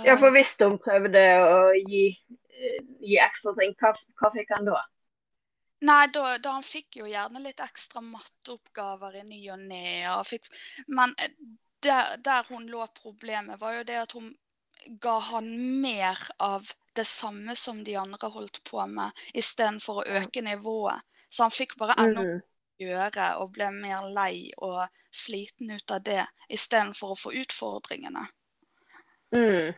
Ja, 0.04 0.16
for 0.18 0.34
hvis 0.34 0.52
hun 0.60 0.76
prøvde 0.82 1.22
å 1.46 1.58
gi, 1.86 2.04
gi 3.00 3.18
ekstra 3.22 3.54
ting, 3.58 3.74
hva, 3.80 3.94
hva 4.20 4.32
fikk 4.34 4.52
han 4.56 4.68
da? 4.68 4.80
Nei, 5.86 6.06
da, 6.08 6.38
da 6.40 6.56
han 6.56 6.64
fikk 6.64 6.98
jo 7.02 7.06
gjerne 7.08 7.42
litt 7.44 7.60
ekstra 7.60 8.00
matteoppgaver 8.02 9.20
i 9.20 9.26
ny 9.28 9.40
og 9.52 9.60
ne. 9.68 9.84
Men 10.88 11.12
eh, 11.20 11.36
der, 11.84 12.16
der 12.24 12.48
hun 12.48 12.64
lå 12.72 12.86
problemet, 12.96 13.60
var 13.60 13.76
jo 13.76 13.86
det 13.86 13.98
at 14.00 14.16
hun 14.16 14.32
ga 15.00 15.18
han 15.18 15.80
mer 15.80 16.18
av 16.38 16.68
det 16.96 17.04
samme 17.04 17.56
som 17.56 17.84
de 17.84 17.96
andre 17.96 18.28
holdt 18.32 18.62
på 18.64 18.86
med, 18.86 19.12
istedenfor 19.34 20.02
å 20.02 20.06
øke 20.20 20.42
nivået. 20.42 21.02
Så 21.28 21.44
han 21.44 21.50
fikk 21.50 21.76
bare 21.76 21.96
enda 21.98 22.22
Mm. 22.22 22.40
gjøre 22.80 23.36
og 23.40 23.52
ble 23.52 23.70
mer 23.70 24.08
lei 24.12 24.52
og 24.58 24.88
sliten 25.12 25.70
ut 25.70 25.90
av 25.90 26.02
det, 26.02 26.26
istedenfor 26.48 27.12
å 27.12 27.18
få 27.18 27.32
utfordringene. 27.32 28.26
Mm. 29.32 29.74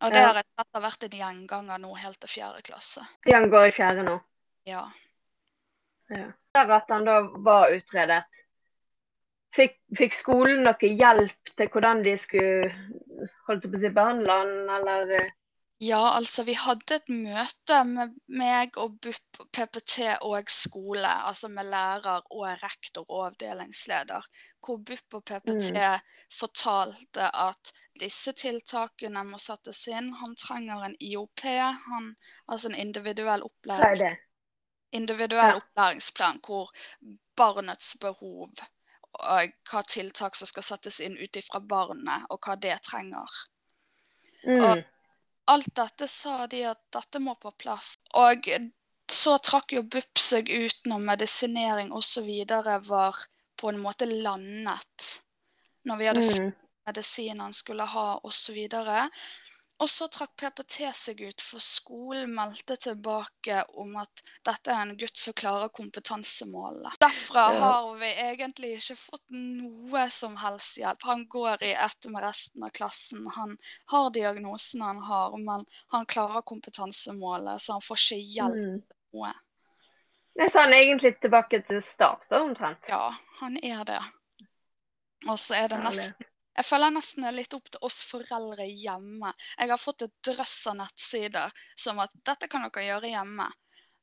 Og 0.00 0.12
det 0.12 0.22
har 0.22 0.36
etter 0.38 0.80
hvert 0.80 1.02
en 1.02 1.18
gjenganger 1.18 1.78
nå 1.78 1.94
helt 1.98 2.20
til 2.20 2.28
fjerde 2.28 2.62
klasse. 2.62 3.02
De 3.26 3.32
han 3.34 3.50
går 3.50 3.68
i 3.68 3.72
fjerde 3.76 4.04
nå. 4.06 4.20
Ja. 4.66 4.84
Ja. 6.08 6.32
Der 6.54 6.70
at 6.70 6.88
han 6.88 7.04
da 7.04 7.20
var 7.44 7.72
utredet. 7.74 8.24
Fikk, 9.56 9.78
fikk 9.96 10.14
skolen 10.20 10.62
noe 10.66 10.92
hjelp 11.00 11.52
til 11.56 11.70
hvordan 11.72 12.04
de 12.04 12.14
skulle 12.22 12.70
holdt 13.48 13.64
på 13.64 13.78
å 13.78 13.82
si, 13.82 13.90
behandle 13.96 14.38
han, 14.40 14.54
eller 14.76 15.12
eh, 15.18 15.30
Ja, 15.80 16.00
altså 16.18 16.42
vi 16.42 16.56
hadde 16.58 16.96
et 16.98 17.08
møte 17.08 17.78
med 17.86 18.14
meg 18.26 18.76
og 18.82 18.96
BUP, 19.04 19.40
PPT 19.54 20.08
og 20.26 20.50
skole, 20.50 21.10
altså 21.30 21.48
med 21.54 21.70
lærer 21.70 22.24
og 22.34 22.46
rektor 22.64 23.06
og 23.06 23.28
avdelingsleder, 23.28 24.26
hvor 24.66 24.80
BUP 24.82 25.18
og 25.20 25.24
PPT 25.30 25.70
fortalte 26.34 27.28
at 27.30 27.72
disse 28.02 28.34
tiltakene 28.34 29.22
må 29.28 29.38
settes 29.38 29.84
inn. 29.88 30.10
Han 30.18 30.34
trenger 30.36 30.82
en 30.88 30.96
IOP, 30.98 31.44
han, 31.88 32.16
altså 32.48 32.72
en 32.72 32.80
individuell 32.88 33.46
hva 33.46 33.52
opplærings, 33.52 34.02
det? 34.02 34.16
individuell 34.98 35.54
Ja. 35.54 35.60
opplæringsplan 35.62 36.42
hvor 36.42 36.74
barnets 37.38 37.94
behov 38.02 38.50
og 39.18 39.52
hva 39.70 39.82
tiltak 39.88 40.36
som 40.36 40.46
skal 40.50 40.62
settes 40.62 41.00
inn 41.00 41.16
ut 41.18 41.36
ifra 41.36 41.60
barnet, 41.60 42.26
og 42.30 42.40
hva 42.44 42.56
det 42.60 42.76
trenger 42.82 43.28
Mm. 44.46 44.84
alt 45.48 45.74
dette 45.74 46.06
sa 46.08 46.46
de 46.46 46.62
at 46.70 46.78
dette 46.94 47.18
må 47.18 47.34
på 47.34 47.50
plass. 47.58 47.96
Og 48.14 48.46
så 49.10 49.38
trakk 49.42 49.72
jo 49.72 49.82
BUP 49.82 50.18
seg 50.18 50.48
ut 50.48 50.86
når 50.86 50.98
medisinering 50.98 51.92
osv. 51.92 52.28
var 52.86 53.16
på 53.56 53.68
en 53.68 53.80
måte 53.82 54.06
landet. 54.06 55.22
Når 55.84 55.96
vi 55.98 56.06
hadde 56.06 56.22
Mm. 56.22 56.52
medisinen 56.86 57.52
skulle 57.52 57.84
ha 57.84 58.20
osv. 58.22 58.68
Og, 58.72 59.10
og 59.78 59.88
så 59.90 60.08
trakk 60.10 60.32
PPT 60.40 60.88
seg 60.96 61.20
ut, 61.22 61.42
for 61.44 61.62
skolen 61.62 62.32
meldte 62.34 62.74
tilbake 62.82 63.60
om 63.78 63.94
at 64.02 64.22
dette 64.46 64.72
er 64.74 64.80
en 64.82 64.96
gutt 64.98 65.16
som 65.16 65.36
klarer 65.38 65.70
kompetansemålene. 65.74 66.96
Derfra 66.98 67.44
Ja. 67.52 67.60
har 67.62 67.94
vi 68.00 68.08
egentlig 68.10 68.72
ikke 68.78 68.96
fått 68.96 69.24
noe 69.30 70.08
som 70.10 70.36
helst 70.36 70.78
hjelp. 70.78 71.02
Han 71.02 71.26
går 71.28 71.62
i 71.62 71.72
ett 71.72 72.08
med 72.10 72.22
resten 72.22 72.64
av 72.64 72.70
klassen. 72.70 73.26
Han 73.36 73.56
har 73.86 74.10
diagnosen 74.10 74.82
han 74.82 75.02
har, 75.02 75.36
men 75.38 75.66
han 75.94 76.06
klarer 76.06 76.42
kompetansemålet, 76.42 77.60
så 77.60 77.78
han 77.78 77.80
får 77.80 77.96
ikke 77.96 78.22
hjelp 78.34 78.54
Mm. 78.58 78.82
Så 80.52 80.58
han 80.58 80.72
egentlig 80.72 81.20
tilbake 81.20 81.62
til 81.66 81.82
start, 81.94 82.26
omtrent. 82.30 82.78
Ja, 82.88 83.14
han 83.40 83.56
er 83.62 83.84
det. 83.84 84.02
Og 85.28 85.38
så 85.38 85.54
er 85.54 85.68
det 85.68 85.78
nesten 85.82 86.26
Jeg 86.58 86.66
føler 86.66 86.90
nesten 86.90 87.22
det 87.22 87.30
er 87.30 87.38
litt 87.38 87.54
opp 87.54 87.70
til 87.70 87.86
oss 87.86 88.00
foreldre 88.08 88.66
hjemme. 88.66 89.30
Jeg 89.54 89.70
har 89.70 89.78
fått 89.80 90.02
et 90.08 90.14
drøss 90.26 90.58
av 90.72 90.80
nettsider 90.80 91.54
som 91.78 92.02
at 92.02 92.14
dette 92.26 92.50
kan 92.50 92.66
dere 92.66 92.86
gjøre 92.88 93.12
hjemme. 93.14 93.46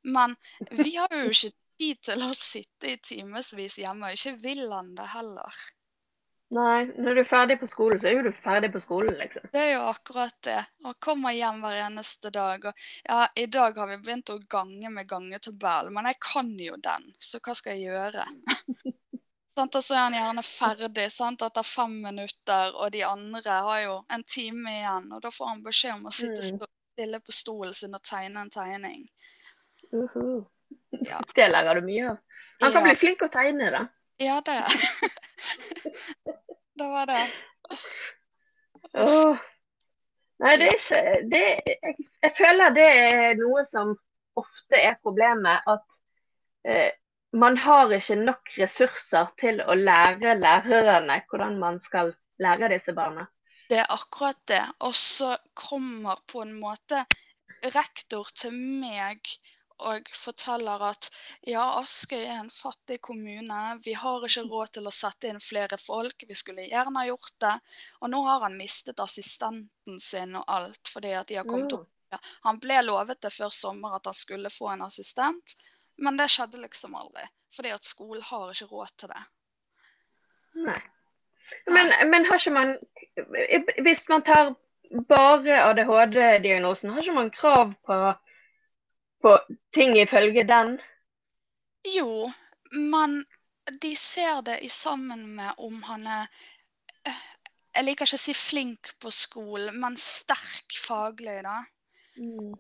Men 0.07 0.35
vi 0.71 0.95
har 0.95 1.11
jo 1.11 1.27
ikke 1.33 1.51
tid 1.75 2.03
til 2.07 2.23
å 2.23 2.33
sitte 2.37 2.93
i 2.93 2.99
timevis 3.03 3.79
hjemme, 3.81 4.07
og 4.07 4.15
ikke 4.15 4.37
vil 4.39 4.69
han 4.71 4.93
det 4.95 5.09
heller. 5.11 5.65
Nei, 6.55 6.85
når 7.01 7.17
du 7.17 7.21
er 7.23 7.27
ferdig 7.27 7.55
på 7.59 7.67
skolen, 7.71 7.99
så 7.99 8.07
er 8.07 8.19
jo 8.19 8.25
du 8.27 8.41
ferdig 8.45 8.69
på 8.71 8.79
skolen, 8.83 9.15
liksom. 9.17 9.47
Det 9.51 9.63
er 9.63 9.71
jo 9.73 9.87
akkurat 9.89 10.35
det. 10.45 10.59
Og 10.85 10.99
kommer 11.03 11.33
hjem 11.35 11.63
hver 11.65 11.79
eneste 11.87 12.29
dag. 12.31 12.67
Og 12.69 12.85
ja, 13.09 13.25
i 13.35 13.47
dag 13.51 13.79
har 13.81 13.89
vi 13.89 13.97
begynt 14.05 14.31
å 14.31 14.37
gange 14.47 14.91
med 14.93 15.09
gangetabell, 15.09 15.89
men 15.95 16.07
jeg 16.11 16.21
kan 16.23 16.53
jo 16.61 16.77
den, 16.85 17.09
så 17.19 17.41
hva 17.43 17.57
skal 17.57 17.75
jeg 17.75 17.89
gjøre? 17.89 18.29
Og 19.57 19.77
så 19.83 19.95
er 19.95 20.01
han 20.03 20.15
gjerne 20.17 20.43
ferdig 20.43 21.05
sant? 21.11 21.41
etter 21.45 21.63
fem 21.63 21.93
minutter, 22.03 22.73
og 22.75 22.91
de 22.91 23.03
andre 23.07 23.59
har 23.67 23.79
jo 23.85 23.93
en 24.11 24.23
time 24.27 24.71
igjen. 24.73 25.07
Og 25.15 25.21
da 25.23 25.31
får 25.31 25.47
han 25.53 25.61
beskjed 25.63 25.93
om 25.95 26.09
å 26.09 26.13
sitte 26.13 26.41
Mm. 26.43 26.65
stille 26.95 27.19
på 27.19 27.31
stolen 27.31 27.73
sin 27.73 27.95
og 27.95 28.01
tegne 28.03 28.41
en 28.41 28.49
tegning. 28.49 29.07
Uhu. 29.93 30.45
Ja. 31.05 31.19
Det 31.35 31.47
lærer 31.51 31.79
du 31.79 31.85
mye 31.87 32.09
av. 32.11 32.17
Han 32.61 32.71
kan 32.71 32.85
Ja. 32.85 32.91
bli 32.91 32.99
flink 32.99 33.21
å 33.21 33.31
tegne, 33.31 33.71
da. 33.71 33.87
Ja, 34.19 34.41
det. 34.41 34.63
det 36.79 36.87
var 36.87 37.05
det. 37.05 37.23
Oh. 38.95 39.37
Nei, 40.39 40.55
det 40.59 40.67
er 40.67 40.75
ikke 40.75 41.01
det, 41.31 41.43
jeg, 41.67 41.95
jeg 42.23 42.31
føler 42.37 42.73
det 42.75 42.85
er 42.91 43.35
noe 43.39 43.63
som 43.71 43.95
ofte 44.35 44.75
er 44.79 44.95
problemet. 45.03 45.63
At 45.67 45.83
eh, 46.67 46.91
man 47.35 47.57
har 47.57 47.91
ikke 47.95 48.17
nok 48.21 48.51
ressurser 48.57 49.31
til 49.41 49.61
å 49.65 49.75
lære 49.77 50.37
lærerne 50.39 51.21
hvordan 51.29 51.57
man 51.61 51.79
skal 51.87 52.13
lære 52.41 52.71
disse 52.75 52.95
barna. 52.97 53.27
Det 53.69 53.79
er 53.81 53.91
akkurat 53.93 54.39
det. 54.47 54.61
Og 54.85 54.93
så 54.95 55.35
kommer 55.57 56.21
på 56.29 56.43
en 56.45 56.53
måte 56.59 57.05
rektor 57.73 58.29
til 58.37 58.53
meg 58.55 59.25
og 59.85 60.07
forteller 60.15 60.83
at 60.87 61.09
ja, 61.43 61.63
Askøy 61.81 62.21
er 62.21 62.37
en 62.37 62.51
fattig 62.53 63.01
kommune. 63.03 63.57
Vi 63.83 63.95
har 63.99 64.23
ikke 64.23 64.45
råd 64.47 64.71
til 64.77 64.87
å 64.87 64.93
sette 64.95 65.27
inn 65.27 65.41
flere 65.43 65.79
folk. 65.81 66.23
Vi 66.29 66.37
skulle 66.37 66.67
gjerne 66.69 67.01
ha 67.01 67.09
gjort 67.09 67.33
det. 67.43 67.55
Og 67.99 68.13
nå 68.13 68.21
har 68.29 68.45
han 68.45 68.55
mistet 68.59 69.01
assistenten 69.03 69.99
sin 69.99 70.37
og 70.39 70.47
alt 70.47 70.93
fordi 70.93 71.11
at 71.19 71.27
de 71.27 71.41
har 71.41 71.49
kommet 71.49 71.73
Mm. 71.73 71.81
opp. 71.81 71.91
Han 72.47 72.59
ble 72.63 72.77
lovet 72.85 73.19
det 73.25 73.33
før 73.33 73.51
sommer 73.51 73.97
at 73.97 74.05
han 74.07 74.15
skulle 74.15 74.49
få 74.53 74.69
en 74.71 74.85
assistent, 74.85 75.55
men 75.97 76.17
det 76.19 76.29
skjedde 76.31 76.61
liksom 76.61 76.95
aldri. 76.95 77.25
Fordi 77.55 77.71
at 77.75 77.87
skolen 77.87 78.23
har 78.23 78.51
ikke 78.51 78.71
råd 78.71 78.93
til 78.99 79.11
det. 79.13 79.23
Nei. 80.65 80.81
Men, 81.69 81.91
men 82.09 82.25
har 82.25 82.39
ikke 82.39 82.53
man 82.55 82.77
Hvis 83.85 83.99
man 84.09 84.23
tar 84.25 84.55
bare 85.09 85.59
ADHD-diagnosen, 85.69 86.89
har 86.89 87.01
ikke 87.01 87.13
man 87.13 87.31
krav 87.31 87.73
på, 87.85 87.97
på 89.21 89.37
ting 89.73 89.97
ifølge 89.99 90.43
den? 90.47 90.79
Jo, 91.85 92.31
men 92.71 93.25
de 93.81 93.95
ser 93.95 94.41
det 94.41 94.59
i 94.61 94.69
sammen 94.69 95.25
med 95.35 95.57
om 95.57 95.83
han 95.83 96.07
er 96.07 96.27
eh, 97.05 97.23
Jeg 97.75 97.85
liker 97.85 98.07
ikke 98.07 98.19
å 98.21 98.25
si 98.25 98.35
flink 98.37 98.93
på 99.01 99.11
skolen, 99.11 99.79
men 99.81 99.97
sterk 99.99 100.77
faglig, 100.79 101.41
da. 101.43 101.63
Mm. 102.15 102.53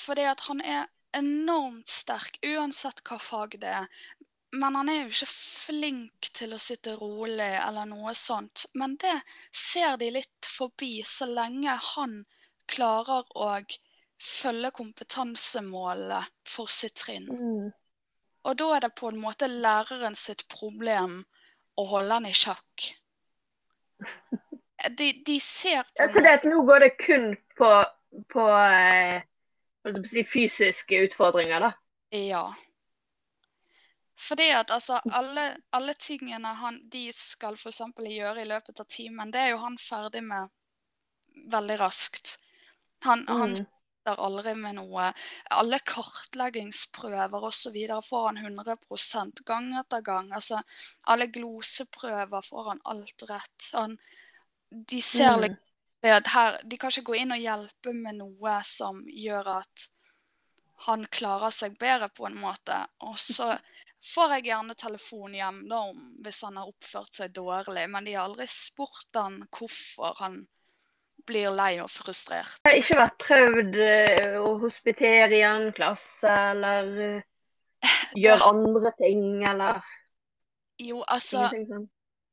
fordi 0.00 0.22
at 0.24 0.40
han 0.46 0.62
er 0.64 0.86
enormt 1.16 1.88
sterk, 1.88 2.38
uansett 2.42 3.02
hva 3.06 3.18
fag 3.22 3.58
det 3.62 3.72
er. 3.80 3.88
Men 4.54 4.76
han 4.78 4.90
er 4.90 5.00
jo 5.02 5.10
ikke 5.10 5.30
flink 5.30 6.28
til 6.36 6.54
å 6.54 6.60
sitte 6.62 6.94
rolig 7.00 7.50
eller 7.58 7.88
noe 7.90 8.14
sånt. 8.14 8.66
Men 8.78 8.94
det 9.02 9.16
ser 9.50 9.96
de 9.98 10.12
litt 10.14 10.48
forbi, 10.48 11.00
så 11.06 11.26
lenge 11.26 11.74
han 11.94 12.20
klarer 12.70 13.26
å 13.34 13.48
følge 14.22 14.70
kompetansemålet 14.76 16.30
for 16.48 16.70
sitt 16.70 16.96
trinn. 17.02 17.26
Mm. 17.28 17.72
Og 18.44 18.58
da 18.60 18.70
er 18.76 18.84
det 18.84 18.94
på 18.98 19.10
en 19.10 19.20
måte 19.20 19.48
læreren 19.50 20.16
sitt 20.18 20.46
problem 20.52 21.22
å 21.80 21.86
holde 21.90 22.20
han 22.20 22.28
i 22.28 22.34
sjakk. 22.36 22.90
De, 24.98 25.06
de 25.24 25.38
ser 25.40 25.86
på 25.86 26.02
Ja, 26.02 26.06
en 26.10 26.26
det 26.26 26.32
at 26.34 26.42
nå 26.44 26.58
går 26.68 26.82
det 26.82 26.90
kun 26.98 27.30
på, 27.56 27.68
på 28.34 28.42
eh, 28.52 29.22
fysiske 30.32 31.02
utfordringer, 31.08 31.60
da. 31.60 31.72
Ja. 32.10 32.54
Fordi 34.16 34.46
at 34.54 34.70
altså, 34.70 35.00
alle, 35.10 35.56
alle 35.74 35.94
tingene 35.98 36.54
han, 36.60 36.80
de 36.90 37.08
skal 37.12 37.54
f.eks. 37.58 37.80
gjøre 37.98 38.42
i 38.42 38.48
løpet 38.48 38.80
av 38.80 38.86
timen, 38.88 39.32
det 39.34 39.40
er 39.40 39.50
jo 39.54 39.62
han 39.64 39.78
ferdig 39.78 40.22
med 40.24 40.48
veldig 41.50 41.78
raskt. 41.80 42.38
Han, 43.04 43.26
han 43.28 43.50
Mm. 43.50 43.56
sitter 43.58 44.20
aldri 44.20 44.54
med 44.54 44.74
noe 44.76 45.12
Alle 45.50 45.78
kartleggingsprøver 45.80 47.44
osv. 47.44 47.76
får 48.04 48.26
han 48.26 48.36
100 48.38 49.42
gang 49.44 49.74
etter 49.80 50.00
gang. 50.00 50.32
Altså, 50.32 50.62
alle 51.06 51.26
gloseprøver 51.26 52.40
får 52.44 52.68
han 52.68 52.80
alt 52.84 53.22
rett. 53.28 53.70
Han, 53.72 53.98
de 54.70 55.00
ser 55.02 55.36
Mm. 55.36 55.40
liksom 55.40 55.73
det 56.04 56.12
at 56.12 56.30
her, 56.34 56.60
De 56.68 56.76
kan 56.76 56.92
ikke 56.92 57.08
gå 57.08 57.18
inn 57.22 57.32
og 57.32 57.40
hjelpe 57.40 57.94
med 57.96 58.18
noe 58.20 58.58
som 58.68 59.00
gjør 59.08 59.54
at 59.56 59.88
han 60.84 61.06
klarer 61.08 61.54
seg 61.54 61.78
bedre 61.80 62.10
på 62.12 62.26
en 62.28 62.36
måte. 62.36 62.76
Og 63.08 63.16
så 63.20 63.54
får 64.04 64.34
jeg 64.36 64.50
gjerne 64.50 64.76
telefon 64.76 65.36
hjem 65.36 65.62
da 65.70 65.78
om 65.92 66.02
hvis 66.24 66.42
han 66.44 66.58
har 66.60 66.68
oppført 66.68 67.16
seg 67.16 67.32
dårlig, 67.32 67.86
men 67.88 68.04
de 68.04 68.18
har 68.18 68.28
aldri 68.28 68.46
spurt 68.50 69.16
han 69.16 69.40
hvorfor 69.48 70.18
han 70.20 70.42
blir 71.24 71.54
lei 71.56 71.78
og 71.80 71.88
frustrert. 71.88 72.58
Det 72.66 72.74
har 72.74 72.82
ikke 72.82 73.00
vært 73.00 73.22
prøvd 73.22 73.78
eh, 73.86 74.34
å 74.44 74.50
hospitere 74.60 75.38
i 75.38 75.44
en 75.46 75.70
klasse, 75.76 76.34
eller 76.52 76.90
eh, 77.06 77.94
gjøre 78.20 78.50
andre 78.52 78.92
ting, 79.00 79.24
eller 79.48 79.80
Jo, 80.82 81.00
altså. 81.08 81.48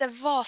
Det 0.01 0.09
var 0.17 0.43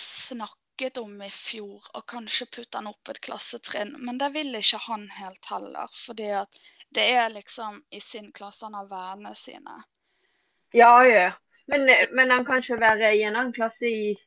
snakket 0.73 0.97
om 0.97 1.21
i 1.21 1.29
fjor 1.29 1.83
og 1.93 2.05
kanskje 2.07 2.45
putte 2.45 2.77
han 2.77 2.87
opp 2.87 3.09
et 3.09 3.21
klassetrinn, 3.21 3.95
men 3.99 4.17
det 4.17 4.33
vil 4.33 4.55
ikke 4.55 4.79
han 4.87 5.09
helt 5.09 5.45
heller. 5.45 5.87
Fordi 5.93 6.31
at 6.31 6.49
det 6.89 7.11
er 7.13 7.29
liksom 7.29 7.83
i 7.91 7.99
sin 7.99 8.31
klasse 8.31 8.65
han 8.65 8.73
har 8.73 8.87
vennene 8.89 9.35
sine. 9.35 9.83
Ja, 10.73 11.05
ja. 11.05 11.31
Men, 11.67 11.87
men 12.11 12.31
han 12.31 12.45
kan 12.45 12.61
ikke 12.61 12.79
være 12.79 13.13
i 13.15 13.23
en 13.23 13.35
annen 13.35 13.53
klasse 13.53 13.85
i 13.85 14.17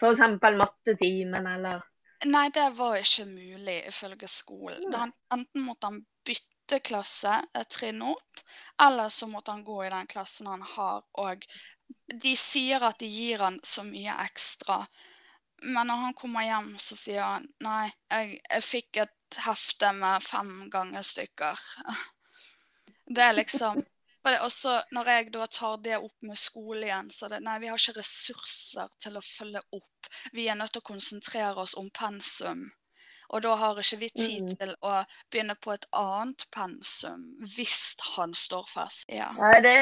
f.eks. 0.00 0.40
mattetimen, 0.40 1.46
eller 1.46 1.82
Nei, 2.26 2.48
det 2.50 2.70
var 2.74 2.96
ikke 2.98 3.26
mulig 3.26 3.76
ifølge 3.86 4.26
skolen. 4.26 4.94
Han, 4.94 5.12
enten 5.30 5.62
måtte 5.62 5.86
han 5.86 6.00
bytte 6.26 6.80
klasse 6.82 7.44
et 7.54 7.68
trinn 7.70 8.02
opp, 8.02 8.40
eller 8.82 9.08
så 9.08 9.28
måtte 9.30 9.52
han 9.54 9.62
gå 9.64 9.84
i 9.84 9.90
den 9.90 10.06
klassen 10.06 10.46
han 10.50 10.62
har. 10.62 11.04
Og 11.14 11.46
de 12.10 12.34
sier 12.36 12.82
at 12.82 12.98
de 12.98 13.06
gir 13.06 13.38
han 13.38 13.60
så 13.62 13.84
mye 13.86 14.16
ekstra. 14.24 14.80
Men 15.62 15.90
når 15.90 16.02
han 16.04 16.14
kommer 16.14 16.46
hjem, 16.46 16.72
så 16.78 16.96
sier 16.96 17.22
han 17.24 17.48
nei, 17.64 17.88
jeg, 18.10 18.40
jeg 18.50 18.62
fikk 18.66 19.00
et 19.04 19.38
hefte 19.44 19.92
med 19.96 20.22
fem 20.22 20.52
ganger 20.72 21.02
stykker. 21.06 21.62
Det 23.14 23.24
er 23.24 23.38
liksom 23.38 23.84
og 24.28 24.50
så 24.52 24.74
når 24.92 25.08
jeg 25.08 25.28
da 25.32 25.46
tar 25.46 25.78
det 25.80 25.96
opp 25.96 26.26
med 26.26 26.36
skole 26.36 26.82
igjen, 26.84 27.06
så 27.14 27.26
er 27.26 27.36
det 27.36 27.44
nei, 27.46 27.58
vi 27.62 27.70
har 27.70 27.78
ikke 27.80 27.98
ressurser 28.00 28.90
til 29.00 29.16
å 29.16 29.22
følge 29.24 29.62
opp. 29.72 30.10
Vi 30.36 30.48
er 30.50 30.58
nødt 30.58 30.74
til 30.74 30.82
å 30.82 30.88
konsentrere 30.90 31.62
oss 31.62 31.76
om 31.78 31.88
pensum. 31.96 32.66
Og 33.28 33.42
da 33.44 33.54
har 33.60 33.80
ikke 33.80 33.98
vi 34.00 34.08
tid 34.16 34.42
Mm. 34.42 34.56
til 34.56 34.74
å 34.82 34.92
begynne 35.30 35.54
på 35.60 35.72
et 35.72 35.86
annet 35.92 36.46
pensum 36.50 37.24
hvis 37.56 37.96
han 38.16 38.34
står 38.34 38.68
fast. 38.68 39.08
Ja. 39.08 39.32
Det, 39.64 39.76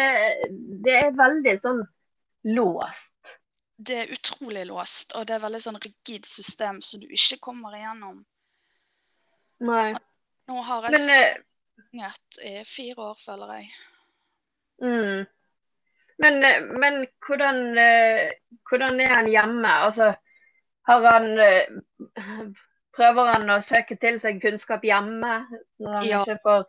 det 0.85 0.97
er 0.99 1.13
veldig 1.15 1.59
sånn 1.63 1.85
låst. 2.45 3.05
Det 3.77 3.97
er 4.03 4.13
utrolig 4.13 4.65
låst, 4.67 5.13
og 5.17 5.27
det 5.29 5.35
er 5.37 5.43
veldig 5.43 5.61
sånn 5.61 5.81
rigid 5.83 6.25
system 6.25 6.79
som 6.83 7.01
du 7.03 7.11
ikke 7.13 7.37
kommer 7.45 7.75
igjennom. 7.77 8.23
Nei. 9.69 9.91
Nå 10.49 10.63
har 10.65 10.87
jeg 10.89 11.01
eh, 11.13 11.35
stanget 11.77 12.39
i 12.45 12.55
fire 12.69 13.11
år, 13.11 13.19
føler 13.21 13.53
jeg. 13.59 13.73
mm. 14.81 15.27
Men, 16.25 16.39
eh, 16.49 16.63
men 16.81 17.03
hvordan, 17.27 17.59
eh, 17.79 18.31
hvordan 18.71 19.01
er 19.05 19.13
han 19.15 19.29
hjemme? 19.29 19.69
Altså, 19.89 20.15
har 20.89 21.11
han 21.13 22.55
Prøver 22.97 23.29
han 23.29 23.51
å 23.53 23.59
søke 23.69 23.99
til 24.01 24.17
seg 24.23 24.39
kunnskap 24.41 24.85
hjemme 24.89 25.35
når 25.85 25.91
han 25.99 26.07
Ja. 26.09 26.23
ikke 26.25 26.39
får 26.47 26.63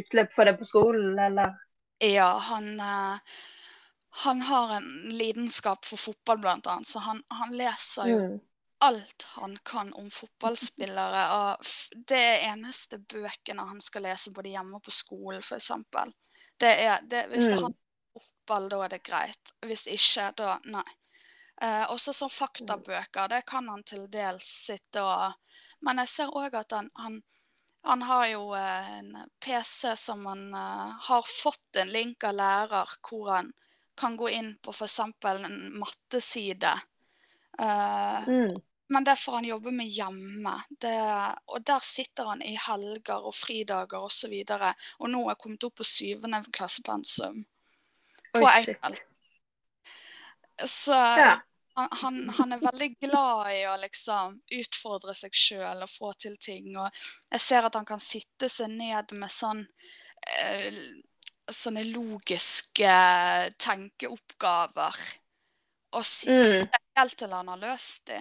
utløp 0.00 0.32
for 0.34 0.44
det 0.48 0.56
på 0.58 0.66
skolen, 0.66 1.12
eller? 1.22 1.52
Ja, 2.02 2.32
han, 2.48 2.80
han 4.14 4.42
har 4.42 4.76
en 4.76 4.88
lidenskap 5.16 5.84
for 5.84 5.96
fotball, 5.96 6.38
blant 6.38 6.66
annet, 6.66 6.88
så 6.88 6.98
han, 6.98 7.22
han 7.28 7.56
leser 7.56 8.10
jo 8.10 8.18
Mm. 8.18 8.40
alt 8.84 9.22
han 9.36 9.58
kan 9.64 9.92
om 9.92 10.10
fotballspillere. 10.10 11.22
Og 11.32 11.66
det 12.10 12.42
eneste 12.44 12.98
bøkene 12.98 13.64
han 13.68 13.80
skal 13.80 14.02
lese 14.02 14.32
både 14.34 14.52
hjemme 14.52 14.76
og 14.76 14.82
på 14.84 14.90
skolen, 14.92 15.40
f.eks. 15.42 15.70
Det 16.60 16.72
er 16.84 17.00
det, 17.00 17.26
Hvis 17.30 17.48
Mm. 17.52 17.62
han 17.62 17.74
fotball, 18.12 18.68
da 18.68 18.84
er 18.84 18.88
det 18.88 19.02
greit. 19.02 19.52
Hvis 19.62 19.86
ikke, 19.86 20.32
da 20.36 20.58
nei. 20.64 20.84
Eh, 21.62 21.84
også 21.92 22.12
sånn 22.12 22.30
faktabøker, 22.30 23.28
det 23.28 23.44
kan 23.46 23.68
han 23.68 23.82
til 23.84 24.08
dels 24.10 24.44
sitte 24.66 25.02
og 25.02 25.34
Men 25.82 25.98
jeg 25.98 26.08
ser 26.08 26.28
òg 26.30 26.54
at 26.54 26.70
han, 26.72 26.90
han, 26.94 27.22
han, 27.84 28.02
har 28.02 28.26
jo 28.26 28.54
eh, 28.54 28.98
en 28.98 29.16
PC 29.40 29.96
som 29.96 30.26
han 30.26 30.54
uh, 30.54 30.94
har 31.08 31.22
fått 31.26 31.76
en 31.76 31.88
link 31.90 32.22
av 32.24 32.34
lærer, 32.34 32.92
hvor 33.02 33.32
han 33.34 33.52
kan 33.98 34.16
gå 34.16 34.28
inn 34.30 34.54
på 34.62 34.72
f.eks. 34.72 34.98
en 35.00 35.78
matteside. 35.78 36.74
Uh, 37.60 38.28
Mm. 38.28 38.54
men 38.88 39.04
det 39.04 39.16
får 39.20 39.32
han 39.32 39.44
jobbe 39.44 39.70
med 39.72 39.86
hjemme. 39.86 40.52
Det, 40.68 40.96
og 41.46 41.62
der 41.64 41.80
sitter 41.84 42.24
han 42.24 42.42
i 42.42 42.56
helger 42.56 43.24
og 43.28 43.34
fridager 43.34 44.04
osv. 44.04 44.32
Og, 44.32 44.48
så 44.48 44.72
og 44.98 45.10
nå 45.12 45.22
er 45.30 45.38
kommet 45.40 45.64
opp 45.64 45.76
på 45.80 45.84
syvende 45.84 46.42
klassepensum 46.52 47.44
på 48.32 48.44
engelsk. 48.48 49.02
Så 50.64 50.92
Ja. 50.92 51.40
han, 51.74 51.88
han, 52.02 52.28
han 52.28 52.52
er 52.52 52.60
veldig 52.60 52.90
glad 53.00 53.52
i 53.54 53.62
å 53.66 53.76
liksom 53.80 54.40
utfordre 54.60 55.14
seg 55.16 55.32
sjøl 55.34 55.82
og 55.82 55.88
få 55.90 56.12
til 56.20 56.36
ting. 56.36 56.76
Og 56.76 56.90
jeg 57.32 57.40
ser 57.40 57.64
at 57.68 57.74
han 57.74 57.88
kan 57.88 58.00
sitte 58.00 58.48
seg 58.48 58.70
ned 58.76 59.12
med 59.16 59.32
sånn 59.32 59.64
eh, 60.28 60.72
Sånne 61.52 61.84
logiske 61.92 62.92
tenkeoppgaver. 63.58 64.96
Og 65.92 66.04
sitte 66.08 66.36
Mm. 66.62 66.68
helt 66.96 67.16
til 67.18 67.28
han 67.36 67.48
har 67.48 67.58
løst 67.60 68.06
de. 68.06 68.20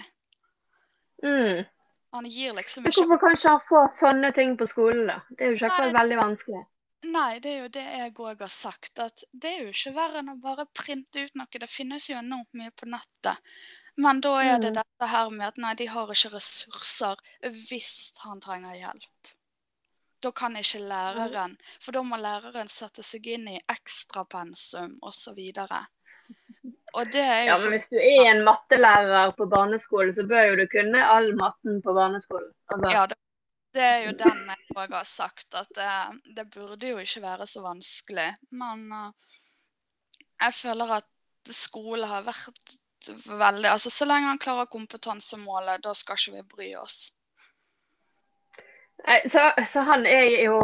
Mm. 1.23 1.65
Han 2.13 2.25
gir 2.25 2.53
liksom 2.53 2.85
ikke 2.85 3.05
hvorfor 3.05 3.19
kan 3.21 3.37
ikke 3.37 3.49
han 3.49 3.61
få 3.69 3.81
sånne 4.01 4.33
ting 4.35 4.57
på 4.57 4.67
skolen, 4.67 5.07
da? 5.07 5.19
Det 5.29 5.45
er 5.45 5.49
jo 5.51 5.55
ikke 5.55 5.69
akkurat 5.71 5.93
veldig 5.95 6.17
vanskelig. 6.19 6.63
Nei, 7.03 7.39
det 7.39 7.51
er 7.51 7.61
jo 7.61 7.67
det 7.69 7.83
jeg 7.85 8.13
òg 8.13 8.39
har 8.43 8.51
sagt. 8.53 8.99
At 8.99 9.23
det 9.33 9.51
er 9.51 9.63
jo 9.63 9.69
ikke 9.71 9.93
verre 9.95 10.19
enn 10.19 10.29
å 10.35 10.41
bare 10.41 10.65
printe 10.75 11.23
ut 11.23 11.35
noe. 11.35 11.47
Det 11.59 11.69
finnes 11.69 12.09
jo 12.09 12.17
enormt 12.19 12.51
mye 12.53 12.71
på 12.71 12.85
nettet. 12.91 13.37
Men 13.97 14.19
da 14.21 14.35
er 14.41 14.59
det 14.59 14.73
Mm. 14.73 14.83
dette 14.83 15.07
her 15.07 15.29
med 15.29 15.47
at 15.47 15.57
nei, 15.57 15.73
de 15.75 15.85
har 15.87 16.07
ikke 16.07 16.33
ressurser 16.35 17.15
hvis 17.41 18.13
han 18.23 18.39
trenger 18.41 18.75
hjelp. 18.75 19.33
Da 20.21 20.31
kan 20.31 20.57
ikke 20.59 20.83
læreren, 20.85 21.55
for 21.81 21.95
da 21.95 22.03
må 22.05 22.19
læreren 22.21 22.69
sette 22.69 23.03
seg 23.05 23.25
inn 23.33 23.47
i 23.49 23.61
ekstrapensum 23.71 24.99
osv. 25.01 25.39
Og 26.93 27.11
det 27.13 27.23
er 27.23 27.39
jo 27.45 27.49
Ja, 27.49 27.57
men 27.63 27.75
hvis 27.75 27.89
du 27.89 27.97
er 27.97 28.29
en 28.29 28.43
mattelærer 28.45 29.33
på 29.37 29.47
barneskolen, 29.49 30.13
så 30.15 30.25
bør 30.27 30.51
jo 30.51 30.59
du 30.61 30.65
kunne 30.71 31.05
all 31.15 31.31
matten 31.39 31.81
på 31.81 31.95
barneskolen. 31.97 32.51
Altså, 32.69 32.93
Ja, 32.93 33.05
det, 33.09 33.17
det 33.73 33.87
er 33.87 34.03
jo 34.05 34.11
den 34.19 34.43
jeg 34.51 34.75
òg 34.75 34.93
har 34.97 35.07
sagt, 35.07 35.47
at 35.55 35.71
det, 35.77 35.89
det 36.35 36.49
burde 36.53 36.93
jo 36.93 36.99
ikke 37.01 37.23
være 37.23 37.47
så 37.47 37.63
vanskelig. 37.63 38.29
Men 38.51 38.85
uh, 38.91 39.09
jeg 40.41 40.57
føler 40.59 40.97
at 40.99 41.55
skole 41.55 42.05
har 42.07 42.27
vært 42.27 42.77
veldig 43.25 43.69
Altså 43.71 43.89
så 43.89 44.05
lenge 44.05 44.29
han 44.29 44.41
klarer 44.41 44.69
kompetansemålet, 44.69 45.81
da 45.81 45.93
skal 45.97 46.19
ikke 46.19 46.35
vi 46.35 46.43
bry 46.55 46.69
oss. 46.77 47.07
Så, 49.31 49.51
så 49.73 49.83
han 49.87 50.05
er 50.05 50.27
jo 50.45 50.57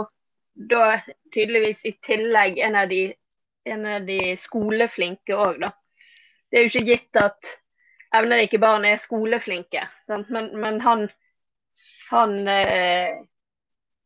da 0.69 0.99
tydeligvis 1.33 1.79
i 1.85 1.93
tillegg 2.05 2.59
en 2.59 2.75
av 2.75 2.89
de, 2.89 3.01
en 3.65 3.85
av 3.85 4.05
de 4.07 4.37
skoleflinke 4.43 5.35
òg, 5.35 5.59
da. 5.61 5.71
Det 6.49 6.59
er 6.59 6.65
jo 6.65 6.71
ikke 6.71 6.85
gitt 6.91 7.19
at 7.19 7.49
evnerike 8.15 8.59
barn 8.61 8.85
er 8.87 9.01
skoleflinke, 9.03 9.83
sant? 10.07 10.29
Men, 10.33 10.51
men 10.59 10.79
han, 10.81 11.07
han 12.11 12.37
eh, 12.47 13.17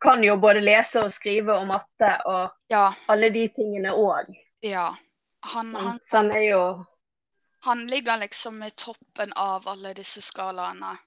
kan 0.02 0.24
jo 0.26 0.38
både 0.42 0.64
lese 0.64 1.04
og 1.04 1.14
skrive 1.14 1.54
og 1.60 1.68
matte 1.70 2.16
og 2.26 2.50
Ja, 2.72 2.88
alle 3.12 3.30
de 3.30 3.48
tingene 3.56 3.94
òg. 3.94 4.32
ja. 4.64 4.92
Han, 5.44 5.76
han, 5.76 6.00
Så 6.10 6.18
han 6.18 6.32
er 6.32 6.44
jo 6.46 6.64
han 7.66 7.88
ligger 7.88 8.18
liksom 8.18 8.64
i 8.64 8.70
toppen 8.70 9.34
av 9.36 9.68
alle 9.68 9.94
disse 9.94 10.22
skalaene. 10.22 10.98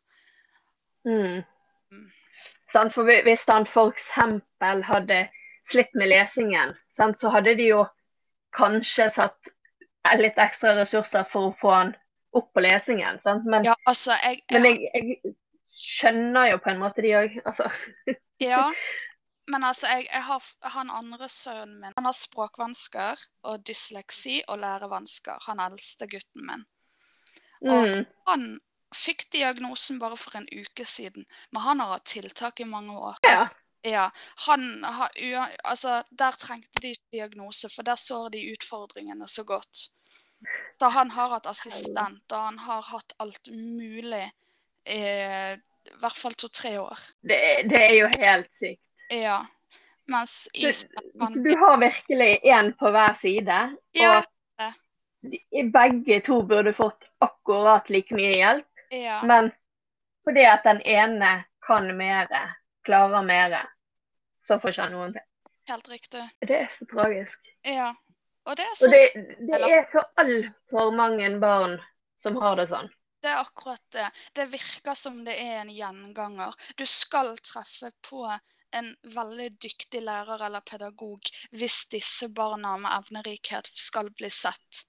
mm. 1.04 1.42
Sant? 2.74 2.94
For 2.94 3.06
hvi- 3.06 3.22
hvis 3.26 3.44
han 3.48 3.66
f.eks. 3.70 4.14
hadde 4.90 5.20
slitt 5.70 5.94
med 5.94 6.10
lesingen, 6.10 6.74
sant? 6.98 7.20
så 7.20 7.30
hadde 7.30 7.54
de 7.58 7.68
jo 7.70 7.84
kanskje 8.58 9.08
satt 9.14 9.52
litt 10.20 10.37
ekstra 10.38 10.74
ressurser 10.80 11.24
for 11.32 11.48
å 11.50 11.54
få 11.60 11.70
han 11.74 11.94
opp 12.34 12.50
på 12.54 12.60
lesingen. 12.66 13.20
Sant? 13.24 13.46
Men, 13.46 13.64
Ja, 13.64 13.74
altså, 13.87 14.18
jeg, 14.22 14.42
men 14.52 14.66
jeg, 14.68 14.90
jeg, 14.94 15.16
jeg 15.24 15.34
skjønner 15.78 16.50
jo 16.52 16.60
på 16.62 16.70
en 16.74 16.82
måte 16.82 17.02
de 17.06 17.14
òg. 17.22 17.40
Altså. 17.46 17.70
Ja, 18.42 18.66
men 19.46 19.62
altså, 19.64 19.87
jeg, 19.87 20.08
jeg 20.10 20.22
har 20.26 20.46
han 20.74 20.90
andre 20.90 21.28
sønnen 21.30 21.76
min. 21.80 21.92
Han 21.96 22.08
har 22.08 22.16
språkvansker 22.18 23.20
og 23.46 23.62
dysleksi 23.68 24.40
og 24.48 24.58
lærevansker. 24.58 25.38
Han 25.46 25.62
eldste 25.62 26.08
gutten 26.10 26.42
min. 26.48 26.64
Mm. 27.62 28.02
Han 28.28 28.48
fikk 28.94 29.26
diagnosen 29.35 29.98
bare 29.98 30.16
for 30.20 30.38
en 30.38 30.48
uke 30.52 30.87
siden, 30.88 31.26
men 31.52 31.62
han 31.62 31.83
har 31.83 31.96
hatt 31.96 32.07
tiltak 32.14 32.61
i 32.61 32.68
mange 32.68 32.96
år. 32.96 33.20
Ja. 33.26 33.48
Ja, 33.85 34.07
han 34.46 34.85
har, 34.85 35.11
altså, 35.64 35.98
Der 36.09 36.33
trengte 36.40 36.80
de 36.80 36.94
diagnose, 37.12 37.68
for 37.68 37.85
der 37.85 38.00
så 38.00 38.30
de 38.33 38.40
utfordringene 38.54 39.28
så 39.28 39.44
godt. 39.44 39.90
Så 40.80 40.88
han 40.88 41.11
har 41.12 41.35
hatt 41.35 41.46
assistent, 41.46 42.33
og 42.33 42.38
han 42.38 42.59
har 42.64 42.80
hatt 42.88 43.12
alt 43.20 43.52
mulig 43.52 44.24
i 44.88 45.02
i 45.85 45.98
hvert 46.00 46.16
fall 46.16 46.35
to-tre 46.38 46.78
år. 46.80 47.00
Det, 47.28 47.38
det 47.68 47.80
er 47.80 47.94
jo 47.98 48.09
helt 48.20 48.48
sykt. 48.61 48.80
Ja. 49.12 49.42
Mens 50.11 50.48
Du, 50.54 50.68
Stefan 50.72 51.37
du 51.44 51.50
har 51.61 51.78
virkelig 51.80 52.30
én 52.44 52.72
på 52.78 52.92
hver 52.92 53.18
side. 53.20 53.59
Ja. 53.96 54.20
Og 54.20 55.70
begge 55.72 56.20
to 56.26 56.42
burde 56.44 56.74
fått 56.76 57.04
akkurat 57.24 57.88
like 57.92 58.16
mye 58.16 58.35
hjelp. 58.37 58.68
Ja. 59.02 59.20
Men 59.26 59.52
fordi 60.24 60.44
at 60.48 60.64
den 60.64 60.80
ene 60.87 61.44
kan 61.66 61.88
mere, 61.96 62.42
klarer 62.85 63.22
mere, 63.24 63.62
så 64.46 64.59
får 64.61 64.74
ikke 64.74 64.83
han 64.83 64.92
noen 64.92 65.12
til. 65.16 65.24
Helt 65.68 65.88
riktig. 65.88 66.24
Det 66.44 66.57
er 66.62 66.72
så 66.78 66.87
tragisk. 66.90 67.38
Ja. 67.64 67.94
Og 68.44 68.57
det 68.57 68.64
er 68.68 68.74
så 68.76 68.90
det, 68.92 69.04
det 69.48 69.61
er 69.72 69.87
så 69.92 70.02
altfor 70.20 70.90
mange 70.92 71.30
barn 71.40 71.78
som 72.22 72.37
har 72.37 72.59
det 72.61 72.68
sånn. 72.68 72.90
Det 73.24 73.30
er 73.33 73.40
akkurat 73.40 73.80
det. 73.96 74.11
Det 74.37 74.44
virker 74.52 74.96
som 75.00 75.22
det 75.24 75.38
er 75.40 75.62
en 75.62 75.70
gjenganger. 75.72 76.52
Du 76.76 76.85
skal 76.85 77.33
treffe 77.40 77.88
på 78.04 78.26
en 78.76 78.90
veldig 79.14 79.46
dyktig 79.64 80.02
lærer 80.04 80.44
eller 80.44 80.61
pedagog 80.61 81.24
hvis 81.57 81.87
disse 81.88 82.28
barna 82.28 82.74
med 82.83 82.92
evnerikhet 82.92 83.70
skal 83.72 84.11
bli 84.12 84.28
sett. 84.28 84.85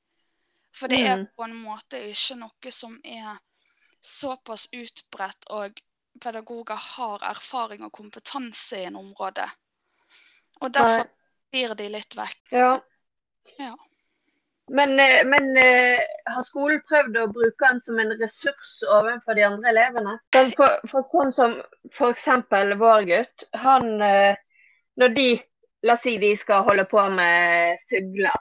For 0.75 0.91
det 0.91 0.99
er 0.99 1.15
Mm. 1.21 1.27
på 1.37 1.43
en 1.43 1.55
måte 1.55 2.01
ikke 2.11 2.35
noe 2.35 2.71
som 2.71 2.99
er 3.05 3.37
såpass 4.05 4.67
utbredt, 4.73 5.47
og 5.49 5.79
pedagoger 6.21 6.79
har 6.95 7.23
erfaring 7.29 7.83
og 7.85 7.91
kompetanse 7.91 8.79
i 8.81 8.87
en 8.89 8.99
område. 8.99 9.47
Og 10.61 10.71
derfor 10.73 11.09
blir 11.51 11.75
de 11.75 11.89
litt 11.91 12.15
vekk. 12.17 12.39
Ja. 12.51 12.77
Ja. 13.59 13.73
Men, 14.67 14.99
eh, 14.99 15.25
men 15.25 15.57
eh, 15.57 15.99
har 16.25 16.45
skolen 16.47 16.81
prøvd 16.89 17.17
å 17.21 17.27
bruke 17.29 17.67
den 17.67 17.81
som 17.85 17.99
en 18.01 18.15
ressurs 18.17 18.71
overfor 18.89 19.37
de 19.37 19.43
andre 19.45 19.69
elevene? 19.69 20.15
For, 20.57 20.79
for 20.89 21.05
sånn 21.11 21.35
som 21.37 21.59
f.eks. 21.93 22.25
vår 22.81 23.05
gutt. 23.11 23.45
Han 23.65 24.01
eh, 24.01 24.41
Når 24.95 25.13
de 25.17 25.27
La 25.85 25.99
oss 25.99 26.01
si 26.01 26.15
de 26.17 26.31
skal 26.41 26.63
holde 26.65 26.87
på 26.89 27.01
med 27.13 27.77
fugler. 27.91 28.39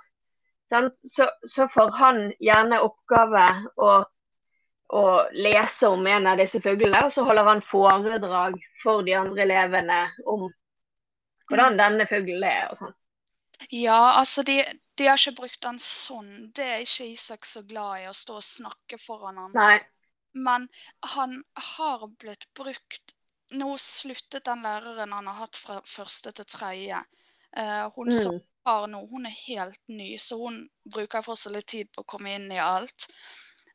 Så, 1.12 1.26
så 1.52 1.66
får 1.74 1.90
han 1.98 2.20
gjerne 2.40 2.78
oppgave 2.80 3.42
å, 3.76 3.90
å 4.94 5.04
lese 5.34 5.88
om 5.90 6.06
en 6.06 6.28
av 6.30 6.38
disse 6.38 6.60
fuglene, 6.62 7.00
og 7.06 7.14
så 7.14 7.24
holder 7.26 7.48
han 7.48 7.62
foredrag 7.70 8.58
for 8.82 9.02
de 9.06 9.16
andre 9.18 9.42
elevene 9.46 10.02
om 10.30 10.46
hvordan 11.50 11.78
denne 11.80 12.06
fuglen 12.10 12.44
er. 12.48 12.68
og 12.72 12.78
sånn. 12.82 12.94
Ja, 13.70 13.98
altså 14.18 14.42
de, 14.46 14.58
de 14.98 15.06
har 15.08 15.18
ikke 15.18 15.36
brukt 15.40 15.60
den 15.62 15.78
sånn. 15.82 16.30
Det 16.54 16.64
er 16.64 16.84
ikke 16.84 17.06
Isak 17.12 17.46
så 17.48 17.62
glad 17.66 18.04
i, 18.04 18.08
å 18.10 18.14
stå 18.16 18.38
og 18.40 18.46
snakke 18.46 18.98
foran 19.00 19.38
han. 19.42 19.54
Nei. 19.56 19.76
Men 20.34 20.66
han 21.14 21.42
har 21.74 22.08
blitt 22.18 22.48
brukt 22.58 23.14
Nå 23.54 23.74
sluttet 23.78 24.46
den 24.48 24.62
læreren 24.64 25.12
han 25.12 25.26
har 25.28 25.34
hatt 25.44 25.58
fra 25.60 25.74
første 25.86 26.30
til 26.34 26.46
tredje. 26.48 27.02
Uh, 27.54 27.90
hun 27.94 28.08
som 28.16 28.34
Mm. 28.34 28.40
har 28.66 28.86
nå, 28.88 29.02
hun 29.10 29.26
er 29.28 29.34
helt 29.46 29.78
ny, 29.92 30.16
så 30.18 30.38
hun 30.40 30.56
bruker 30.90 31.22
fortsatt 31.22 31.52
litt 31.52 31.66
tid 31.70 31.90
på 31.92 32.02
å 32.02 32.08
komme 32.08 32.32
inn 32.34 32.48
i 32.50 32.58
alt. 32.58 33.06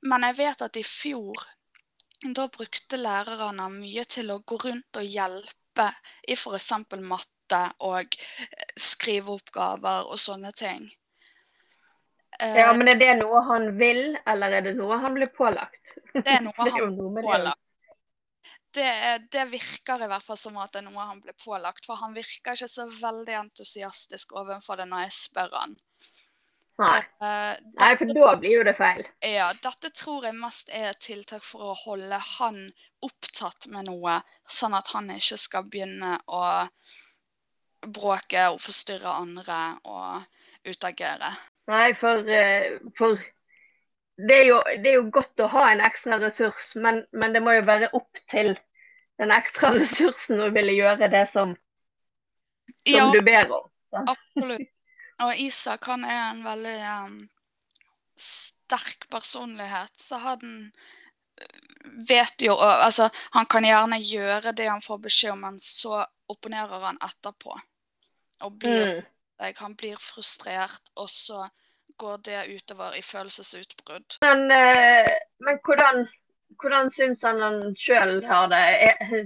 Men 0.08 0.24
jeg 0.30 0.38
vet 0.40 0.62
at 0.64 0.78
i 0.80 0.84
fjor, 0.88 1.42
da 2.36 2.48
brukte 2.52 3.00
lærerne 3.00 3.68
mye 3.74 4.06
til 4.08 4.32
å 4.32 4.40
gå 4.48 4.60
rundt 4.64 5.00
og 5.00 5.08
hjelpe 5.08 5.90
i 6.28 6.36
f.eks. 6.36 6.72
matte 7.04 7.62
og 7.88 8.16
eh, 8.16 8.74
skriveoppgaver 8.80 10.10
og 10.12 10.20
sånne 10.20 10.52
ting. 10.56 10.90
Eh, 12.40 12.60
Ja, 12.62 12.74
men 12.78 12.92
er 12.92 13.00
det 13.00 13.16
noe 13.22 13.42
han 13.48 13.72
vil, 13.80 14.18
eller 14.28 14.60
er 14.60 14.68
det 14.70 14.76
noe 14.78 15.00
han 15.04 15.16
blir 15.18 15.32
pålagt? 15.36 15.80
Det 16.14 16.28
er 16.28 16.46
noe 16.46 16.56
han 16.76 16.96
blir 16.96 17.24
pålagt. 17.24 17.64
Det, 18.76 18.90
det 19.34 19.48
virker 19.50 20.04
i 20.06 20.08
hvert 20.12 20.24
fall 20.24 20.38
som 20.38 20.58
at 20.62 20.76
det 20.76 20.84
er 20.84 20.92
noe 20.92 21.08
han 21.10 21.22
blir 21.24 21.34
pålagt, 21.42 21.88
for 21.90 21.98
han 22.04 22.14
virker 22.14 22.54
ikke 22.54 22.70
så 22.70 22.86
veldig 22.92 23.40
entusiastisk 23.40 24.36
overfor 24.38 24.78
det 24.78 24.86
når 24.92 25.08
jeg 25.08 25.16
spør 25.18 25.56
han. 25.58 25.74
Nei. 26.80 27.00
Eh, 27.22 27.56
Nei, 27.82 27.96
for 28.00 28.14
da 28.16 28.36
blir 28.40 28.58
jo 28.60 28.64
det 28.68 28.76
feil. 28.80 29.06
ja, 29.22 29.48
dette 29.64 29.90
tror 29.92 30.26
jeg 30.26 30.36
mest 30.40 30.70
er 30.72 30.90
et 30.92 31.00
tiltak 31.04 31.44
for 31.44 31.72
å 31.72 31.78
holde 31.86 32.20
han 32.38 32.62
opptatt 33.04 33.68
med 33.74 33.88
noe, 33.90 34.20
sånn 34.48 34.76
at 34.80 34.92
han 34.96 35.10
ikke 35.16 35.38
skal 35.40 35.68
begynne 35.72 36.18
å 36.28 36.44
bråke 37.98 38.46
og 38.54 38.60
forstyrre 38.64 39.12
andre 39.24 39.60
og 39.88 40.70
utagere. 40.72 41.32
Nei, 41.70 41.94
for, 42.00 42.28
eh, 42.28 42.80
for 42.98 43.20
det, 44.18 44.36
er 44.36 44.46
jo, 44.50 44.58
det 44.84 44.90
er 44.92 44.98
jo 44.98 45.10
godt 45.16 45.44
å 45.44 45.48
ha 45.54 45.68
en 45.72 45.84
ekstra 45.86 46.18
ressurs, 46.22 46.72
men, 46.76 47.04
men 47.12 47.36
det 47.36 47.42
må 47.46 47.54
jo 47.56 47.66
være 47.68 47.92
opp 48.00 48.20
til 48.34 48.56
den 49.22 49.32
ekstra 49.36 49.72
ressursen 49.80 50.42
å 50.44 50.50
ville 50.56 50.76
gjøre 50.76 51.12
det 51.14 51.26
som, 51.36 51.56
som 52.90 52.90
Ja, 52.98 53.12
du 53.12 53.22
ber 53.22 53.52
om. 53.60 53.70
absolutt. 54.06 54.70
Og 55.26 55.36
Isak 55.40 55.86
han 55.90 56.06
er 56.08 56.22
en 56.30 56.42
veldig 56.46 56.78
um, 57.06 57.20
sterk 58.20 59.08
personlighet, 59.12 59.94
så 60.00 60.20
han 60.24 60.72
eh, 61.42 61.60
vet 62.10 62.46
jo 62.46 62.56
Altså, 62.60 63.10
han 63.36 63.48
kan 63.52 63.68
gjerne 63.68 64.00
gjøre 64.04 64.56
det 64.56 64.70
han 64.70 64.84
får 64.84 65.02
beskjed 65.08 65.36
om, 65.36 65.46
men 65.48 65.60
så 65.64 66.04
opponerer 66.30 66.88
han 66.88 67.02
etterpå. 67.04 67.56
Og 68.46 68.60
blir 68.60 69.00
Mm. 69.00 69.08
Han 69.56 69.76
blir 69.76 69.96
frustrert, 69.96 70.90
og 71.00 71.10
så 71.10 71.46
går 71.98 72.18
det 72.28 72.40
utover 72.56 72.96
i 72.98 73.02
følelsesutbrudd. 73.02 74.18
Men, 74.22 74.52
eh, 74.52 75.14
men 75.40 75.60
hvordan, 75.64 76.08
hvordan 76.60 76.92
syns 76.92 77.24
han 77.24 77.42
han 77.42 77.76
sjøl 77.80 78.20
har 78.26 78.50
det? 78.52 78.66
Er, 78.90 79.24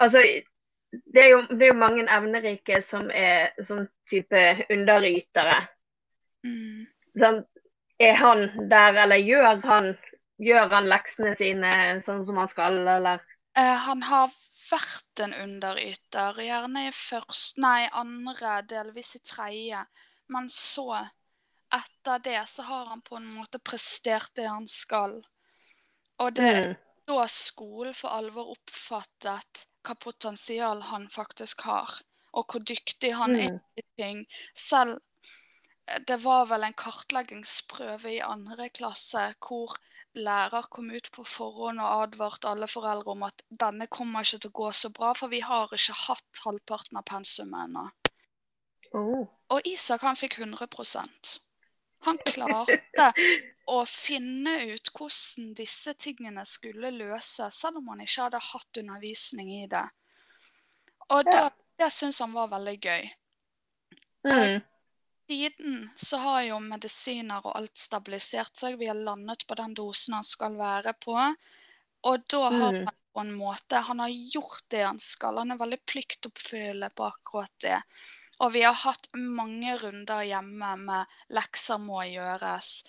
altså, 0.00 0.22
det 1.14 1.22
er, 1.22 1.28
jo, 1.32 1.40
det 1.50 1.66
er 1.66 1.72
jo 1.72 1.80
mange 1.80 2.04
evnerike 2.10 2.82
som 2.90 3.10
er 3.10 3.54
sånn 3.68 3.86
type 4.10 4.42
underytere. 4.72 5.58
Mm. 6.44 6.86
Sånn, 7.20 7.42
er 8.02 8.16
han 8.20 8.46
der, 8.70 8.98
eller 9.04 9.22
gjør 9.22 9.60
han, 9.64 9.92
gjør 10.42 10.72
han 10.72 10.88
leksene 10.90 11.34
sine 11.40 11.74
sånn 12.06 12.24
som 12.26 12.40
han 12.42 12.50
skal, 12.52 12.80
eller? 12.96 13.22
Eh, 13.56 13.76
han 13.86 14.02
har 14.02 14.32
vært 14.70 15.22
en 15.24 15.34
underyter, 15.44 16.40
gjerne 16.42 16.88
i 16.88 16.94
først, 16.94 17.60
nei, 17.62 17.84
andre, 17.92 18.58
delvis 18.68 19.14
i 19.18 19.22
tredje. 19.24 19.84
Men 20.34 20.48
så, 20.50 21.04
etter 21.74 22.22
det, 22.24 22.40
så 22.48 22.64
har 22.66 22.88
han 22.92 23.04
på 23.04 23.18
en 23.20 23.30
måte 23.36 23.60
prestert 23.62 24.32
det 24.36 24.48
han 24.48 24.66
skal. 24.70 25.20
Og 26.18 26.34
det 26.34 26.48
er 26.48 26.66
Mm. 26.68 26.74
da 27.06 27.26
skolen 27.26 27.94
for 27.94 28.08
alvor 28.08 28.54
oppfattet 28.54 29.66
hva 29.84 29.94
potensial 30.00 30.82
han 30.90 31.08
faktisk 31.12 31.64
har, 31.68 31.90
og 32.34 32.46
hvor 32.50 32.62
dyktig 32.66 33.14
han 33.14 33.36
er 33.36 33.50
Mm. 33.52 33.60
i 33.76 33.82
ting. 34.00 34.26
Selv 34.54 34.98
eh, 35.88 36.00
det 36.08 36.18
var 36.24 36.46
vel 36.50 36.64
en 36.64 36.74
kartleggingsprøve 36.74 38.14
i 38.14 38.22
andre 38.24 38.68
klasse 38.70 39.34
hvor 39.40 39.76
lærer 40.14 40.68
kom 40.70 40.90
ut 40.94 41.10
på 41.12 41.24
forhånd 41.26 41.80
og 41.82 42.04
advarte 42.04 42.48
alle 42.48 42.68
foreldre 42.70 43.10
om 43.16 43.22
at 43.26 43.42
denne 43.50 43.86
kommer 43.90 44.22
ikke 44.22 44.38
til 44.44 44.50
å 44.52 44.58
gå 44.60 44.72
så 44.72 44.90
bra, 44.94 45.12
for 45.18 45.28
vi 45.32 45.40
har 45.42 45.72
ikke 45.74 45.96
hatt 46.06 46.42
halvparten 46.44 46.98
av 47.00 47.06
pensumet 47.08 47.66
ennå. 47.68 47.88
Oh. 48.94 49.26
Og 49.50 49.66
Isak 49.66 50.04
han 50.06 50.16
fikk 50.16 50.38
100% 50.38 51.40
Han 52.06 52.18
klarte 52.26 53.08
å 53.66 53.84
finne 53.88 54.56
ut 54.74 54.90
hvordan 54.92 55.54
disse 55.56 55.94
tingene 55.94 56.44
skulle 56.48 56.90
løses, 56.94 57.56
selv 57.62 57.80
om 57.80 57.88
han 57.92 58.02
ikke 58.04 58.26
hadde 58.26 58.40
hatt 58.52 58.80
undervisning 58.82 59.52
i 59.62 59.66
det. 59.70 59.84
Og 61.14 61.24
da, 61.28 61.48
det 61.80 61.90
syns 61.92 62.20
han 62.24 62.32
var 62.36 62.50
veldig 62.52 62.76
gøy. 62.80 63.10
Mm. 64.24 64.60
Siden 65.28 65.90
så 65.96 66.20
har 66.20 66.42
jo 66.48 66.58
medisiner 66.60 67.44
og 67.44 67.54
alt 67.56 67.78
stabilisert 67.80 68.56
seg. 68.56 68.76
Vi 68.80 68.88
har 68.90 68.98
landet 68.98 69.46
på 69.48 69.56
den 69.56 69.74
dosen 69.76 70.18
han 70.18 70.24
skal 70.24 70.56
være 70.58 70.92
på. 71.00 71.16
Og 72.04 72.26
da 72.28 72.42
har 72.50 72.72
Mm. 72.72 72.86
han 72.86 72.96
på 73.14 73.20
en 73.20 73.32
måte 73.38 73.80
Han 73.80 74.00
har 74.00 74.08
gjort 74.08 74.64
det 74.68 74.82
han 74.84 74.98
skal. 74.98 75.38
Han 75.38 75.52
er 75.52 75.56
veldig 75.56 75.78
pliktoppfyllende 75.86 76.90
på 76.96 77.04
akkurat 77.06 77.52
det. 77.62 77.82
Og 78.40 78.52
vi 78.52 78.62
har 78.62 78.74
hatt 78.74 79.08
mange 79.14 79.78
runder 79.78 80.24
hjemme 80.26 80.76
med 80.76 81.06
lekser 81.30 81.78
må 81.78 82.02
gjøres. 82.02 82.82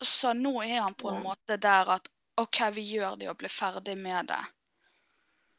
Så 0.00 0.32
nå 0.32 0.62
er 0.62 0.80
han 0.80 0.94
på 0.94 1.10
en 1.10 1.22
måte 1.22 1.56
der 1.56 1.90
at 1.96 2.08
OK, 2.38 2.60
vi 2.74 2.84
gjør 2.94 3.16
det 3.18 3.30
og 3.30 3.38
blir 3.40 3.50
ferdig 3.50 3.96
med 3.98 4.30
det. 4.30 4.44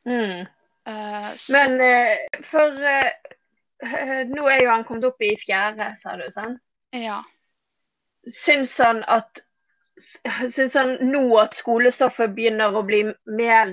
Mm. 0.07 0.45
Uh, 0.87 1.31
Men 1.53 1.75
uh, 1.83 2.39
for 2.49 2.85
eh, 2.87 4.21
nå 4.31 4.47
er 4.47 4.63
jo 4.63 4.71
han 4.71 4.85
kommet 4.87 5.09
opp 5.09 5.21
i 5.21 5.33
fjerde, 5.43 5.91
sa 6.03 6.15
du, 6.19 6.25
sant? 6.33 6.61
ja. 6.95 7.19
Syns 8.45 8.71
han 8.77 9.03
at 9.07 9.43
Syns 10.55 10.73
han 10.73 10.95
nå 11.11 11.21
at 11.41 11.57
skolestoffet 11.59 12.31
begynner 12.35 12.75
å 12.75 12.85
bli 12.87 13.01
mer 13.35 13.71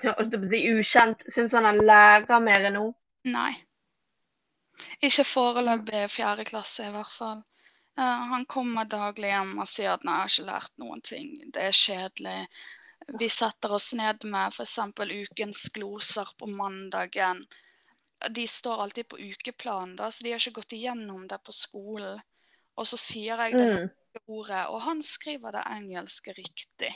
si 0.00 0.60
ukjent? 0.72 1.24
Syns 1.34 1.52
han 1.52 1.68
han 1.68 1.80
lærer 1.84 2.40
mer 2.40 2.68
nå? 2.72 2.86
Nei. 3.28 3.52
Ikke 5.04 5.26
foreløpig 5.28 6.04
i 6.06 6.08
fjerde 6.08 6.46
klasse, 6.48 6.88
i 6.88 6.94
hvert 6.94 7.12
fall. 7.12 7.42
Eh, 7.98 8.22
han 8.32 8.46
kommer 8.46 8.84
daglig 8.84 9.28
hjem 9.32 9.58
og 9.58 9.68
sier 9.68 9.92
at 9.94 10.04
'nei, 10.04 10.12
jeg 10.14 10.20
har 10.20 10.28
ikke 10.34 10.52
lært 10.52 10.78
noen 10.78 11.00
ting', 11.02 11.50
det 11.52 11.62
er 11.62 11.72
kjedelig. 11.72 12.46
Vi 13.18 13.28
setter 13.28 13.72
oss 13.72 13.92
ned 13.94 14.24
med 14.24 14.52
f.eks. 14.52 14.78
ukens 14.98 15.68
gloser 15.74 16.28
på 16.38 16.46
mandagen. 16.46 17.46
De 18.30 18.46
står 18.46 18.82
alltid 18.82 19.08
på 19.08 19.18
ukeplan, 19.18 19.96
da, 19.96 20.10
så 20.10 20.24
de 20.24 20.32
har 20.32 20.38
ikke 20.38 20.60
gått 20.60 20.72
igjennom 20.76 21.26
det 21.28 21.38
på 21.42 21.52
skolen. 21.52 22.20
Og 22.76 22.86
så 22.86 22.96
sier 22.96 23.36
jeg 23.36 23.52
det 23.56 23.70
Mm. 23.80 23.90
ordet, 24.26 24.66
og 24.68 24.80
han 24.82 25.02
skriver 25.02 25.52
det 25.52 25.64
engelske 25.66 26.32
riktig. 26.36 26.94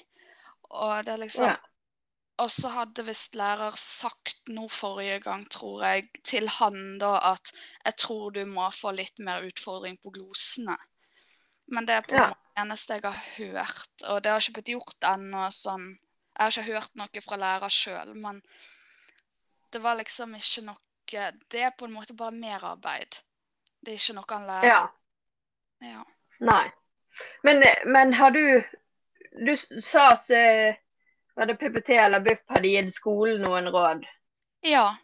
Og 0.70 1.04
det 1.04 1.12
er 1.12 1.18
liksom 1.18 1.46
Ja. 1.46 1.56
Og 2.38 2.50
så 2.50 2.68
hadde 2.74 3.04
visst 3.06 3.36
lærer 3.38 3.76
sagt 3.78 4.48
noe 4.50 4.68
forrige 4.72 5.20
gang, 5.22 5.44
tror 5.50 5.84
jeg, 5.86 6.08
til 6.26 6.48
han 6.48 6.98
da 6.98 7.12
at 7.34 7.52
jeg 7.84 7.96
tror 8.02 8.30
du 8.34 8.42
må 8.50 8.66
få 8.74 8.90
litt 8.96 9.18
mer 9.22 9.44
utfordring 9.46 9.98
på 10.02 10.10
glosene. 10.16 10.76
Men 11.66 11.86
det 11.86 11.94
er 11.94 12.00
på 12.08 12.16
Ja. 12.18 12.26
det 12.28 12.60
eneste 12.64 12.94
jeg 12.98 13.02
har 13.04 13.20
hørt, 13.38 14.02
og 14.08 14.22
det 14.24 14.30
har 14.32 14.40
ikke 14.40 14.52
blitt 14.58 14.72
gjort 14.74 15.06
ennå 15.14 15.50
sånn 15.50 15.98
Jeg 16.36 16.42
har 16.42 16.50
ikke 16.50 16.72
hørt 16.74 16.96
noe 16.98 17.20
fra 17.22 17.36
lærer 17.38 17.70
sjøl, 17.70 18.14
men 18.18 18.42
det 19.72 19.82
var 19.82 19.94
liksom 19.96 20.34
ikke 20.34 20.64
noe 20.66 20.80
Det 21.50 21.60
er 21.62 21.70
på 21.78 21.84
en 21.86 21.92
måte 21.92 22.14
bare 22.16 22.32
merarbeid. 22.32 23.20
Det 23.84 23.92
er 23.92 23.98
ikke 24.00 24.14
noe 24.16 24.24
han 24.30 24.46
lærer. 24.46 24.66
ja. 24.66 24.88
Ja. 25.84 26.02
Nei. 26.40 26.72
Men, 27.44 27.62
men 27.86 28.12
har 28.14 28.30
du 28.30 28.62
Du 29.46 29.56
sa 29.92 30.08
at 30.14 30.30
eh, 30.30 30.74
var 31.36 31.46
det 31.50 31.56
PPT 31.60 31.88
eller 31.98 32.20
BUP 32.20 32.42
hadde 32.54 32.68
gitt 32.74 32.94
skolen 33.00 33.42
noen 33.42 33.68
råd? 33.74 34.04
ja. 34.62 34.96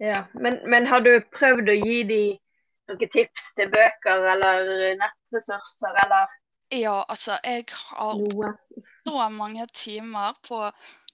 Ja. 0.00 0.24
Men, 0.34 0.58
men 0.70 0.86
har 0.88 1.00
du 1.04 1.12
prøvd 1.36 1.68
å 1.68 1.76
gi 1.76 1.96
de 2.08 2.20
noen 2.88 3.10
tips 3.12 3.42
til 3.58 3.68
bøker 3.72 4.22
eller 4.32 4.62
nettressurser 5.00 5.98
eller 6.04 6.36
Ja, 6.72 7.04
altså, 7.08 7.36
jeg 7.44 7.66
har 7.74 8.14
noe? 8.16 8.52
så 9.04 9.28
mange 9.34 9.66
timer 9.74 10.36
på 10.46 10.62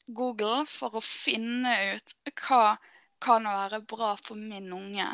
Google 0.06 0.66
for 0.70 0.98
å 0.98 1.02
finne 1.02 1.72
ut 1.96 2.14
hva 2.44 2.76
kan 3.24 3.48
være 3.48 3.80
bra 3.88 4.12
for 4.20 4.36
min 4.38 4.68
unge. 4.72 5.08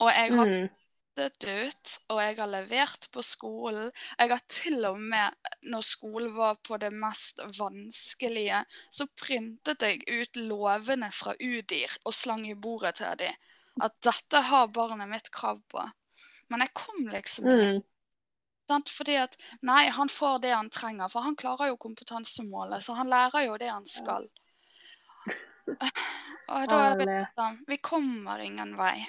Og 0.00 0.08
jeg 0.16 0.32
har 0.34 0.46
Mm. 0.48 0.68
Printet 1.20 1.44
ut, 1.44 1.96
og 2.08 2.20
jeg 2.22 2.36
har 2.38 2.48
levert 2.48 3.08
på 3.12 3.22
skolen. 3.22 3.90
Jeg 4.18 4.30
har 4.30 4.40
til 4.48 4.84
og 4.86 5.00
med, 5.00 5.34
når 5.62 5.82
skolen 5.84 6.34
var 6.34 6.56
på 6.64 6.78
det 6.80 6.92
mest 6.92 7.40
vanskelige, 7.58 8.64
så 8.90 9.06
printet 9.16 9.82
jeg 9.82 10.04
ut 10.08 10.36
lovene 10.36 11.10
fra 11.12 11.34
UDIR 11.40 11.98
og 12.04 12.14
slang 12.14 12.46
i 12.48 12.54
bordet 12.54 12.96
til 12.96 13.16
dem. 13.18 13.34
At 13.80 13.94
dette 14.02 14.40
har 14.40 14.72
barnet 14.72 15.08
mitt 15.08 15.30
krav 15.30 15.60
på. 15.68 15.84
Men 16.48 16.60
jeg 16.60 16.74
kom 16.74 17.08
liksom 17.08 17.46
Mm. 17.46 17.82
Fordi 18.70 19.16
at 19.18 19.36
nei, 19.66 19.88
han 19.90 20.08
får 20.08 20.38
det 20.44 20.54
han 20.54 20.70
trenger, 20.70 21.08
for 21.08 21.26
han 21.26 21.34
klarer 21.34 21.72
jo 21.72 21.76
kompetansemålet, 21.76 22.84
så 22.84 22.94
han 22.94 23.08
lærer 23.10 23.48
jo 23.48 23.56
det 23.58 23.66
han 23.66 23.84
skal. 23.84 24.28
Og 25.66 26.68
da 26.70 26.78
er 26.92 26.96
det 27.00 27.16
sånn, 27.34 27.58
vi 27.66 27.78
kommer 27.82 28.38
ingen 28.38 28.76
vei. 28.78 29.08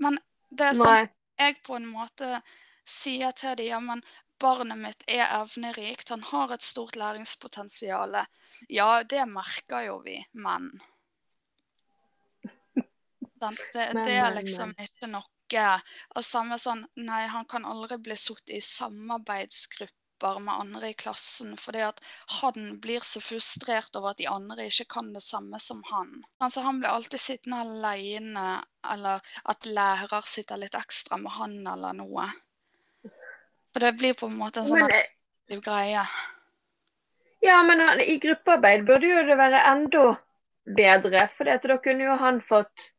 Men 0.00 0.16
det 0.58 0.74
som 0.76 0.88
Nei. 0.88 1.06
jeg 1.40 1.58
på 1.66 1.76
en 1.78 1.88
måte 1.88 2.40
sier 2.88 3.32
til 3.38 3.56
dem, 3.56 3.68
ja, 3.70 3.80
men 3.80 4.02
barnet 4.42 4.78
mitt 4.78 5.04
er 5.06 5.24
evnerikt, 5.38 6.10
han 6.10 6.24
har 6.32 6.52
et 6.52 6.64
stort 6.66 6.96
læringspotensial. 6.98 8.16
Ja, 8.68 9.02
det 9.02 9.24
merker 9.30 9.86
jo 9.86 10.00
vi, 10.04 10.18
men 10.32 10.72
Det, 13.42 13.86
det 14.06 14.18
er 14.18 14.34
liksom 14.36 14.74
ikke 14.78 15.08
noe 15.10 15.62
Og 16.14 16.22
samme 16.24 16.56
sånn 16.62 16.84
Nei, 17.02 17.24
han 17.26 17.44
kan 17.50 17.64
aldri 17.68 17.98
bli 17.98 18.14
satt 18.16 18.52
i 18.54 18.60
samarbeidsgrupper 20.22 20.40
med 20.40 20.54
andre 20.54 20.88
i 20.88 20.94
klassen, 20.94 21.56
fordi 21.56 21.80
at 21.80 22.00
han 22.40 22.80
blir 22.80 23.00
så 23.00 23.20
frustrert 23.20 23.96
over 23.96 24.10
at 24.10 24.18
de 24.18 24.26
andre 24.26 24.66
ikke 24.66 24.86
kan 24.88 25.12
det 25.12 25.22
samme 25.22 25.58
som 25.58 25.82
han. 25.90 26.24
Altså, 26.40 26.60
han 26.60 26.80
blir 26.80 26.88
alltid 26.88 27.20
sittende 27.20 27.60
alene, 27.60 28.62
eller 28.92 29.20
at 29.44 29.66
lærer 29.66 30.22
sitter 30.26 30.56
litt 30.56 30.74
ekstra 30.74 31.18
med 31.18 31.32
han 31.32 31.66
eller 31.66 31.92
noe. 31.92 32.28
For 33.72 33.80
det 33.80 33.96
blir 33.98 34.14
på 34.14 34.26
en 34.26 34.38
måte 34.38 34.60
en 34.60 34.68
sånn 34.68 34.90
eh, 34.90 35.08
aktiv 35.44 35.62
greie. 35.64 36.06
ja, 37.40 37.62
men 37.62 37.80
i 38.00 38.18
gruppearbeid 38.18 38.86
burde 38.86 39.06
jo 39.06 39.22
det 39.26 39.36
være 39.36 39.64
enda 39.66 40.16
bedre, 40.76 41.28
for 41.36 41.44
da 41.44 41.78
kunne 41.82 42.04
jo 42.04 42.16
han 42.16 42.42
fått 42.48 42.91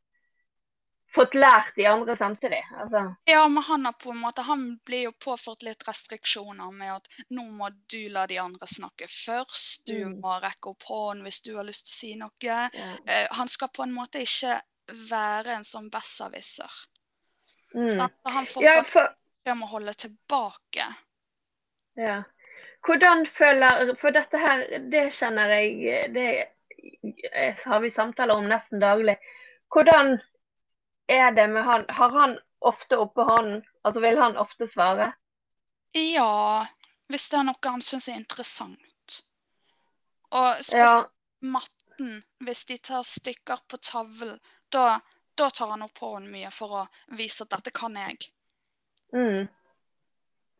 fått 1.16 1.34
lært 1.38 1.76
de 1.76 1.86
andre 1.86 2.16
samtidig. 2.18 2.60
Altså. 2.82 3.16
Ja, 3.30 3.48
men 3.48 3.64
han 3.64 3.86
har 3.86 3.94
på 4.02 4.12
en 4.12 4.18
måte, 4.18 4.42
han 4.42 4.80
blir 4.86 5.04
jo 5.08 5.12
påført 5.26 5.62
litt 5.64 5.84
restriksjoner 5.88 6.72
med 6.74 6.96
at 6.96 7.08
nå 7.30 7.44
må 7.54 7.70
du 7.92 8.10
la 8.10 8.26
de 8.28 8.40
andre 8.42 8.68
snakke 8.68 9.06
først. 9.08 9.86
Du 9.88 10.06
Mm. 10.06 10.20
må 10.22 10.40
rekke 10.42 10.70
opp 10.74 10.84
hånden 10.90 11.24
hvis 11.24 11.42
du 11.46 11.56
har 11.58 11.64
lyst 11.68 11.86
til 11.86 11.94
å 11.94 12.00
si 12.00 12.16
noe. 12.16 12.32
Ja. 12.42 12.70
Uh, 13.08 13.28
han 13.38 13.48
skal 13.48 13.70
på 13.70 13.84
en 13.84 13.94
måte 13.94 14.22
ikke 14.26 14.60
være 15.10 15.54
en 15.56 15.64
sånn 15.64 15.90
besserwisser. 15.90 16.72
Mm. 17.76 17.90
Så 17.90 18.10
Han 18.26 18.46
får 18.46 18.64
ja, 18.64 18.84
for, 18.92 19.14
om 19.52 19.64
å 19.64 19.68
holde 19.68 19.94
tilbake. 19.94 20.86
ja. 21.98 22.24
Hvordan 22.84 23.26
føler 23.38 23.96
For 24.02 24.12
dette 24.12 24.38
her, 24.38 24.66
det 24.92 25.14
kjenner 25.16 25.48
jeg 25.56 26.12
Det 26.14 26.48
har 27.64 27.80
vi 27.80 27.92
samtaler 27.96 28.36
om 28.36 28.50
nesten 28.50 28.80
daglig. 28.82 29.16
Hvordan 29.72 30.18
er 31.08 31.32
det 31.32 31.48
med 31.50 31.64
han? 31.64 31.86
Har 31.90 32.10
han 32.10 32.38
ofte 32.60 32.98
oppe 32.98 33.22
hånden? 33.28 33.64
Altså 33.84 34.00
vil 34.02 34.18
han 34.18 34.38
ofte 34.38 34.68
svare? 34.74 35.14
Ja, 35.92 36.66
hvis 37.12 37.30
det 37.30 37.38
er 37.38 37.44
noe 37.50 37.70
han 37.70 37.82
syns 37.82 38.08
er 38.10 38.18
interessant. 38.22 39.20
Og 40.34 40.64
spesielt 40.64 40.82
Ja. 40.82 41.10
matten, 41.42 42.24
hvis 42.40 42.66
de 42.66 42.78
tar 42.78 43.04
stykker 43.04 43.60
på 43.68 43.78
tavlen, 43.78 44.40
da, 44.72 45.00
da 45.36 45.50
tar 45.50 45.68
han 45.76 45.82
opp 45.86 46.00
hånden 46.00 46.32
mye 46.32 46.50
for 46.52 46.78
å 46.80 46.88
vise 47.18 47.44
at 47.44 47.50
dette 47.50 47.72
kan 47.72 47.96
jeg. 47.96 48.18
Mm. 49.14 49.48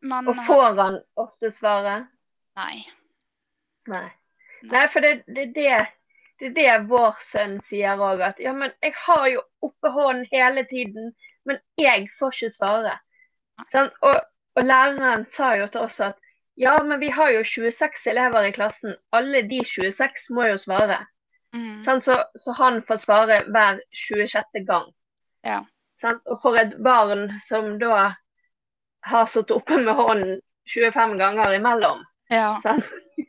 Men 0.02 0.28
Og 0.28 0.36
får 0.46 0.76
han 0.78 1.00
ofte 1.16 1.50
svare? 1.58 2.06
nei. 2.56 2.84
Nei. 3.88 4.12
Nei, 4.62 4.88
for 4.88 5.00
det, 5.00 5.24
det, 5.26 5.46
det, 5.56 5.86
det 6.38 6.46
er 6.46 6.54
det 6.54 6.88
vår 6.88 7.16
sønn 7.32 7.58
sier 7.68 7.98
òg. 8.00 8.20
At 8.24 8.38
ja, 8.40 8.52
men 8.52 8.72
jeg 8.82 8.94
har 8.96 9.26
jo 9.28 9.42
oppe 9.84 9.92
hånden 10.00 10.26
hele 10.32 10.64
tiden, 10.64 11.12
men 11.44 11.58
jeg 11.78 12.08
får 12.18 12.32
ikke 12.32 12.54
svare. 12.56 12.94
Sånn? 13.72 13.90
Og, 14.02 14.20
og 14.56 14.64
læreren 14.64 15.26
sa 15.36 15.54
jo 15.58 15.66
til 15.68 15.84
oss 15.84 15.98
at 16.00 16.16
ja, 16.56 16.76
men 16.86 17.00
vi 17.00 17.08
har 17.10 17.32
jo 17.34 17.42
26 17.44 18.06
elever 18.12 18.46
i 18.46 18.52
klassen. 18.54 18.94
Alle 19.12 19.42
de 19.50 19.58
26 19.66 20.30
må 20.30 20.46
jo 20.46 20.58
svare. 20.62 21.00
Mm. 21.54 21.82
Sånn? 21.84 22.02
Så, 22.06 22.16
så 22.44 22.54
han 22.60 22.80
får 22.86 23.02
svare 23.02 23.40
hver 23.50 23.80
26. 24.06 24.62
gang. 24.68 24.86
Ja. 25.44 25.60
Sånn, 26.00 26.20
Og 26.30 26.40
for 26.42 26.56
et 26.58 26.76
barn 26.82 27.26
som 27.48 27.74
da 27.82 28.14
har 29.04 29.26
sittet 29.34 29.50
oppe 29.56 29.76
med 29.82 29.94
hånden 29.98 30.38
25 30.70 31.18
ganger 31.20 31.52
imellom, 31.58 32.04
ja. 32.32 32.54
sånn, 32.64 32.80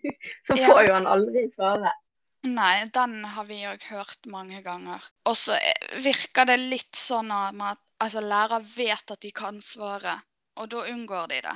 så 0.48 0.56
Ja. 0.56 0.70
får 0.70 0.86
jo 0.88 0.94
han 0.94 1.08
aldri 1.10 1.50
svare. 1.58 1.92
Nei, 2.46 2.86
den 2.94 3.24
har 3.26 3.46
vi 3.50 3.64
òg 3.66 3.84
hørt 3.90 4.28
mange 4.30 4.62
ganger. 4.62 5.02
Og 5.26 5.36
så 5.40 5.56
eh, 5.58 6.00
virker 6.04 6.46
det 6.46 6.60
litt 6.62 6.96
sånn 7.00 7.32
at 7.34 7.80
altså, 8.00 8.22
lærer 8.22 8.62
vet 8.76 9.12
at 9.12 9.22
de 9.22 9.32
kan 9.32 9.58
svare, 9.62 10.20
og 10.58 10.70
da 10.70 10.84
unngår 10.92 11.28
de 11.32 11.42
det. 11.42 11.56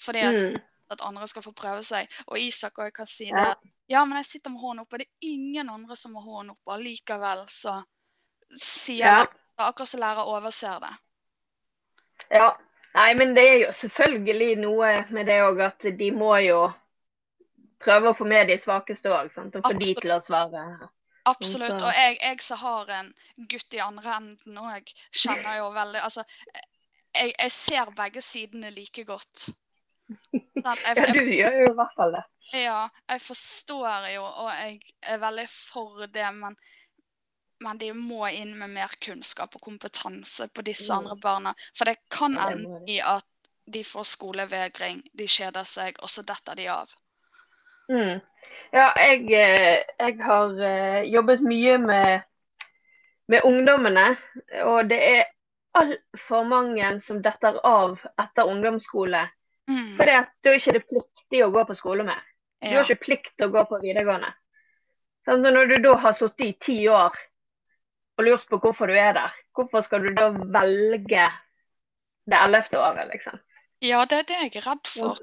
Fordi 0.00 0.20
at, 0.28 0.42
Mm. 0.42 0.60
at 0.90 1.00
andre 1.06 1.26
skal 1.28 1.42
få 1.42 1.52
prøve 1.52 1.82
seg. 1.84 2.08
Og 2.28 2.38
Isak 2.38 2.78
òg 2.78 2.92
kan 2.92 3.06
si. 3.06 3.26
Ja. 3.28 3.54
det. 3.54 3.70
Ja, 3.90 4.04
men 4.04 4.16
jeg 4.18 4.24
sitter 4.24 4.50
med 4.50 4.60
hånden 4.60 4.80
oppe, 4.84 4.98
det 4.98 5.06
er 5.08 5.28
ingen 5.32 5.68
andre 5.68 5.96
som 5.96 6.14
har 6.14 6.22
hånden 6.22 6.50
oppe. 6.54 6.70
og 6.72 6.80
Likevel 6.80 7.44
så 7.48 7.82
sier 8.56 9.06
Ja. 9.06 9.18
jeg 9.18 9.28
akkurat 9.58 9.88
som 9.88 10.00
lærer 10.00 10.24
overser 10.26 10.80
det. 10.80 10.94
Ja. 12.30 12.52
Nei, 12.94 13.14
men 13.14 13.34
det 13.36 13.42
er 13.48 13.58
jo 13.66 13.72
selvfølgelig 13.80 14.56
noe 14.58 15.04
med 15.10 15.26
det 15.26 15.40
òg 15.42 15.60
at 15.66 15.98
de 15.98 16.10
må 16.10 16.32
jo 16.44 16.72
prøve 17.80 18.10
å 18.10 18.16
få 18.18 18.26
med 18.28 18.48
de 18.50 18.56
svakeste 18.62 19.08
òg, 19.12 19.30
og 19.36 19.62
få 19.64 19.72
de 19.78 19.94
til 19.94 20.12
å 20.14 20.20
svare. 20.26 20.64
Absolutt. 21.30 21.76
Og 21.76 21.92
jeg, 21.94 22.18
jeg 22.22 22.42
som 22.42 22.58
har 22.62 22.90
en 22.96 23.12
gutt 23.50 23.74
i 23.76 23.80
andre 23.84 24.16
enden 24.16 24.58
òg, 24.60 24.92
kjenner 25.12 25.58
jo 25.60 25.70
veldig 25.76 26.00
Altså, 26.02 26.24
jeg, 27.14 27.34
jeg 27.36 27.52
ser 27.52 27.90
begge 27.96 28.22
sidene 28.24 28.70
like 28.74 29.04
godt. 29.04 29.48
Jeg, 30.32 30.76
Ja, 30.96 31.06
du 31.14 31.20
gjør 31.22 31.56
jo 31.60 31.66
i 31.70 31.74
hvert 31.78 31.96
fall 31.96 32.14
det. 32.16 32.22
ja, 32.58 32.80
jeg 33.12 33.20
forstår 33.22 34.08
jo, 34.14 34.24
og 34.26 34.48
jeg 34.56 34.80
er 35.06 35.20
veldig 35.22 35.44
for 35.52 36.06
det, 36.10 36.24
men, 36.34 36.56
men 37.62 37.78
de 37.78 37.92
må 37.94 38.24
inn 38.34 38.56
med 38.58 38.72
mer 38.74 38.96
kunnskap 39.04 39.54
og 39.54 39.62
kompetanse 39.68 40.48
på 40.50 40.64
disse 40.66 40.90
Mm. 40.90 40.98
andre 40.98 41.16
barna. 41.22 41.54
For 41.78 41.84
det 41.86 41.98
kan 42.10 42.34
ende 42.38 42.80
i 42.90 42.98
at 43.00 43.26
de 43.70 43.84
får 43.86 44.08
skolevegring, 44.16 45.04
de 45.14 45.28
kjeder 45.30 45.64
seg, 45.68 46.00
og 46.02 46.10
så 46.10 46.24
detter 46.26 46.58
de 46.58 46.66
av. 46.74 46.90
Mm. 47.90 48.20
Ja, 48.72 48.86
jeg, 49.02 49.24
eh, 49.34 49.82
jeg 49.98 50.18
har 50.22 50.52
eh, 50.62 51.02
jobbet 51.10 51.40
mye 51.42 51.76
med, 51.82 52.22
med 53.28 53.42
ungdommene, 53.44 54.16
og 54.62 54.88
det 54.90 54.98
er 55.08 55.24
altfor 55.74 56.46
mange 56.46 56.92
som 57.06 57.20
detter 57.22 57.58
av 57.66 57.98
etter 58.18 58.46
ungdomsskole. 58.50 59.24
Mm. 59.70 59.96
For 59.98 60.06
da 60.06 60.20
er 60.50 60.58
ikke 60.58 60.76
det 60.78 60.86
pliktig 60.90 61.42
å 61.46 61.50
gå 61.54 61.64
på 61.66 61.76
skole 61.78 62.06
mer. 62.06 62.22
Du 62.60 62.68
Ja. 62.68 62.80
har 62.82 62.88
ikke 62.90 63.04
plikt 63.04 63.30
til 63.36 63.48
å 63.48 63.52
gå 63.54 63.64
på 63.68 63.80
videregående. 63.82 64.32
Så 65.24 65.36
når 65.36 65.66
du 65.70 65.76
da 65.82 65.94
har 65.96 66.16
sittet 66.18 66.46
i 66.46 66.52
ti 66.64 66.78
år 66.88 67.14
og 68.18 68.24
lurt 68.24 68.48
på 68.50 68.58
hvorfor 68.60 68.86
du 68.90 68.94
er 68.94 69.12
der, 69.16 69.34
hvorfor 69.54 69.82
skal 69.86 70.02
du 70.02 70.10
da 70.14 70.30
velge 70.30 71.28
det 72.30 72.38
ellevte 72.38 72.78
året, 72.78 73.08
liksom? 73.14 73.38
ja, 73.80 74.04
det 74.04 74.18
er 74.18 74.26
det 74.28 74.36
jeg 74.42 74.56
er 74.60 74.66
redd 74.68 74.90
for. 74.92 75.18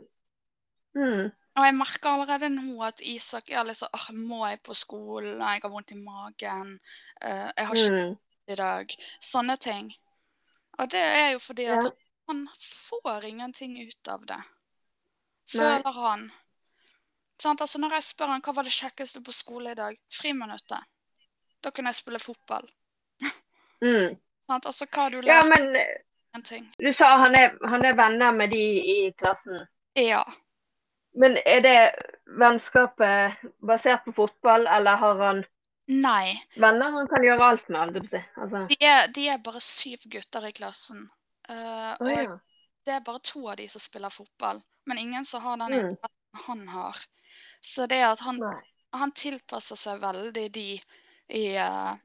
Mm. 0.98 1.30
Og 1.58 1.65
jeg 1.65 1.74
merker 1.76 2.10
allerede 2.12 2.50
nå 2.54 2.82
at 2.86 3.02
Isak 3.02 3.50
er 3.50 3.63
litt 3.65 3.80
sånn 3.80 3.89
«Åh, 3.98 4.10
Må 4.13 4.43
jeg 4.46 4.60
på 4.63 4.76
skolen? 4.78 5.39
Jeg 5.41 5.62
har 5.63 5.72
vondt 5.74 5.91
i 5.91 5.98
magen. 5.98 6.76
Uh, 7.24 7.50
jeg 7.58 7.65
har 7.67 7.76
ikke 7.76 7.96
Mm. 8.04 8.17
i 8.48 8.56
dag. 8.56 8.93
Sånne 9.22 9.58
ting. 9.58 9.93
Og 10.78 10.91
det 10.91 11.02
er 11.02 11.32
jo 11.34 11.39
fordi 11.39 11.65
at 11.65 11.84
Ja. 11.84 11.91
han 12.30 12.48
får 12.62 13.24
ingenting 13.26 13.78
ut 13.88 14.08
av 14.08 14.26
det. 14.26 14.38
Nei. 14.38 15.82
Føler 15.82 15.91
han. 15.93 16.32
Sant? 17.39 17.62
Altså 17.62 17.80
når 17.80 17.91
jeg 17.98 18.04
spør 18.04 18.28
han 18.28 18.41
hva 18.41 18.54
var 18.56 18.63
det 18.63 18.72
kjekkeste 18.74 19.24
på 19.24 19.32
skole 19.34 19.72
i 19.72 19.76
dag, 19.76 19.98
friminuttet. 20.12 20.84
Da 21.63 21.70
kunne 21.72 21.88
jeg 21.89 21.96
spille 21.96 22.20
fotball. 22.20 22.70
Mm. 23.82 24.17
Sant? 24.48 24.65
Altså 24.65 24.86
hva 24.86 25.04
har 25.04 25.10
du 25.10 25.22
Ja, 25.28 25.43
men 25.43 25.74
du 26.78 26.93
sa 26.93 27.17
han 27.17 27.36
er, 27.36 27.58
han 27.67 27.86
er 27.86 27.93
venner 27.98 28.32
med 28.32 28.50
de 28.52 28.62
i 28.82 29.12
klassen. 29.17 29.67
Ja. 29.96 30.24
Men 31.13 31.38
er 31.46 31.62
det 31.65 31.78
vennskapet 32.39 33.38
basert 33.65 34.04
på 34.06 34.13
fotball, 34.13 34.67
eller 34.67 35.00
har 35.02 35.22
han 35.24 35.43
Nei. 35.88 36.36
venner 36.60 36.91
han 36.91 37.08
kan 37.08 37.24
gjøre 37.24 37.52
alt 37.54 37.70
med? 37.72 38.02
Altså, 38.36 38.65
De 38.70 38.78
er, 38.84 39.08
de 39.15 39.28
er 39.32 39.38
bare 39.43 39.62
syv 39.63 40.04
gutter 40.12 40.50
i 40.50 40.52
klassen. 40.52 41.08
Å 41.50 41.56
og 42.04 42.10
ja. 42.12 42.38
det 42.86 42.98
er 42.98 43.06
bare 43.06 43.24
to 43.24 43.46
av 43.48 43.56
de 43.58 43.70
som 43.72 43.82
spiller 43.82 44.12
fotball. 44.12 44.60
Men 44.86 45.00
ingen 45.00 45.26
som 45.26 45.41
har 45.41 45.58
den 45.58 45.74
Mm. 45.74 45.96
han 46.48 46.67
har. 46.67 46.98
Så 47.62 47.88
det 47.88 48.04
at 48.04 48.20
han 48.20 48.39
han 48.93 49.12
tilpasser 49.12 49.76
seg 49.80 50.02
veldig 50.02 50.46
de 50.54 50.67
i, 51.28 51.46
uh, 51.60 51.96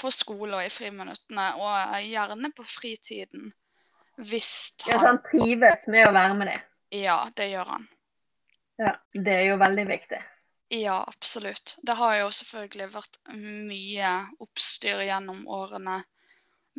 på 0.00 0.10
skole 0.14 0.56
og 0.56 0.64
i 0.64 0.72
friminuttene, 0.72 1.50
og 1.60 1.96
eh, 1.96 2.06
gjerne 2.08 2.48
på 2.56 2.64
fritiden. 2.64 3.50
Hvis 4.16 4.76
Ja, 4.86 4.94
så 4.94 4.98
han 4.98 5.06
han 5.06 5.18
trives 5.28 5.86
med 5.86 6.08
å 6.08 6.12
være 6.16 6.36
med 6.38 6.48
det. 6.48 6.60
Ja, 7.02 7.18
det 7.36 7.50
gjør 7.52 7.74
han. 7.74 7.84
Ja, 8.80 8.94
det 9.12 9.32
er 9.34 9.46
jo 9.50 9.56
veldig 9.60 9.86
viktig. 9.90 10.20
Ja, 10.72 11.04
absolutt. 11.08 11.74
Det 11.82 11.96
har 11.98 12.14
jo 12.20 12.28
selvfølgelig 12.32 12.86
vært 12.94 13.18
mye 13.34 14.12
oppstyr 14.40 15.02
gjennom 15.04 15.42
årene 15.50 15.98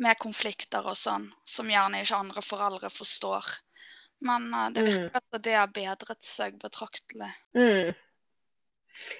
med 0.02 0.18
konflikter 0.18 0.86
og 0.88 0.96
sånn, 0.96 1.28
som 1.44 1.70
gjerne 1.70 2.00
ikke 2.02 2.22
andre 2.24 2.42
foreldre 2.42 2.90
forstår. 2.90 3.52
Men 4.24 4.48
uh, 4.54 4.70
det 4.72 4.86
virker 4.86 5.20
at 5.20 5.42
det 5.44 5.54
har 5.58 5.70
bedret 5.74 6.24
seg 6.24 6.56
betraktelig. 6.62 7.30
Mm. 7.58 7.92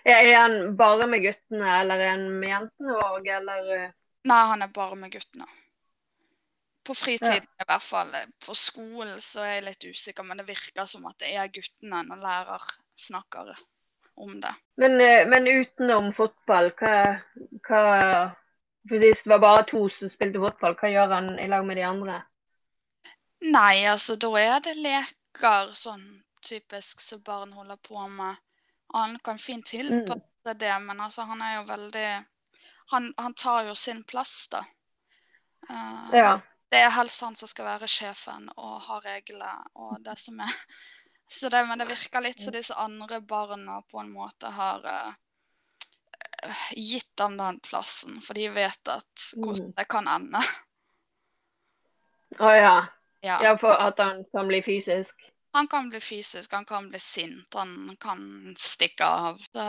Er 0.09 0.35
han 0.37 0.77
bare 0.79 1.09
med 1.11 1.25
guttene, 1.27 1.69
eller 1.81 2.03
er 2.03 2.15
han 2.15 2.29
med 2.41 2.55
jentene 2.55 2.97
òg, 3.03 3.29
eller 3.39 3.73
eh? 3.77 3.91
Nei, 4.31 4.43
han 4.53 4.63
er 4.63 4.71
bare 4.75 4.97
med 4.99 5.13
guttene. 5.13 5.49
På 6.87 6.95
fritiden 6.99 7.47
i 7.47 7.67
hvert 7.67 7.85
fall. 7.85 8.15
På 8.47 8.55
skolen 8.59 9.21
så 9.23 9.45
er 9.47 9.53
jeg 9.55 9.67
litt 9.69 9.85
usikker, 9.87 10.27
men 10.27 10.41
det 10.41 10.49
virker 10.49 10.89
som 10.89 11.07
at 11.07 11.21
det 11.23 11.31
er 11.39 11.53
guttene 11.55 12.03
når 12.09 12.23
lærer 12.25 12.65
snakker 12.99 13.53
om 14.19 14.41
det. 14.43 14.55
Men, 14.77 15.01
eh, 15.01 15.23
men 15.29 15.47
utenom 15.47 16.13
fotball, 16.17 16.73
hva, 16.79 16.97
hva 17.69 17.83
Hvis 18.91 19.21
det 19.23 19.31
var 19.31 19.39
bare 19.39 19.63
to 19.71 19.85
som 19.95 20.11
spilte 20.11 20.41
fotball, 20.43 20.75
hva 20.75 20.89
gjør 20.91 21.13
han 21.15 21.29
i 21.39 21.47
lag 21.47 21.63
med 21.67 21.77
de 21.79 21.85
andre? 21.87 22.17
Nei, 23.47 23.85
altså 23.87 24.17
da 24.19 24.31
er 24.41 24.59
det 24.65 24.75
leker 24.75 25.71
sånn 25.79 26.25
typisk 26.43 27.01
som 27.01 27.23
barn 27.23 27.53
holder 27.55 27.79
på 27.79 28.03
med. 28.11 28.41
Han 28.95 29.19
kan 29.23 29.39
fint 29.39 29.67
tilpasse 29.71 30.57
det, 30.59 30.75
men 30.83 31.01
altså 31.01 31.23
han 31.31 31.43
er 31.43 31.57
jo 31.61 31.65
veldig 31.71 32.09
Han, 32.93 33.13
han 33.17 33.35
tar 33.35 33.69
jo 33.71 33.75
sin 33.75 34.03
plass, 34.05 34.49
da. 34.51 34.65
Uh, 35.71 36.11
Ja. 36.13 36.41
Det 36.73 36.81
er 36.81 36.95
helst 36.97 37.21
han 37.21 37.37
som 37.37 37.51
skal 37.51 37.67
være 37.69 37.89
sjefen 37.91 38.49
og 38.57 38.79
ha 38.87 38.99
regler 39.05 39.61
og 39.77 39.99
det 40.05 40.17
som 40.21 40.41
er 40.41 40.55
så 41.33 41.49
det, 41.53 41.63
Men 41.69 41.81
det 41.81 41.89
virker 41.89 42.25
litt 42.25 42.41
som 42.43 42.53
disse 42.53 42.75
andre 42.77 43.21
barna 43.21 43.81
på 43.89 44.01
en 44.01 44.11
måte 44.13 44.51
har 44.53 44.85
uh, 44.85 45.13
gitt 46.77 47.21
ham 47.21 47.37
den 47.39 47.61
plassen, 47.65 48.19
for 48.21 48.35
de 48.37 48.49
vet 48.53 48.89
at 48.89 49.29
hvordan 49.37 49.71
Mm. 49.71 49.75
det 49.77 49.85
kan 49.89 50.09
ende. 50.09 50.41
Å 52.41 52.51
ja. 52.57 52.77
Ja. 53.23 53.39
ja. 53.45 53.53
For 53.61 53.73
at 53.77 54.01
han 54.03 54.25
kan 54.33 54.49
bli 54.49 54.63
fysisk. 54.67 55.15
Han 55.55 55.69
kan 55.69 55.89
bli 55.93 56.01
fysisk, 56.01 56.53
han 56.53 56.65
kan 56.65 56.89
bli 56.91 56.99
sint, 57.01 57.55
han 57.55 57.97
kan 58.01 58.55
stikke 58.59 59.05
av. 59.07 59.39
Så 59.53 59.67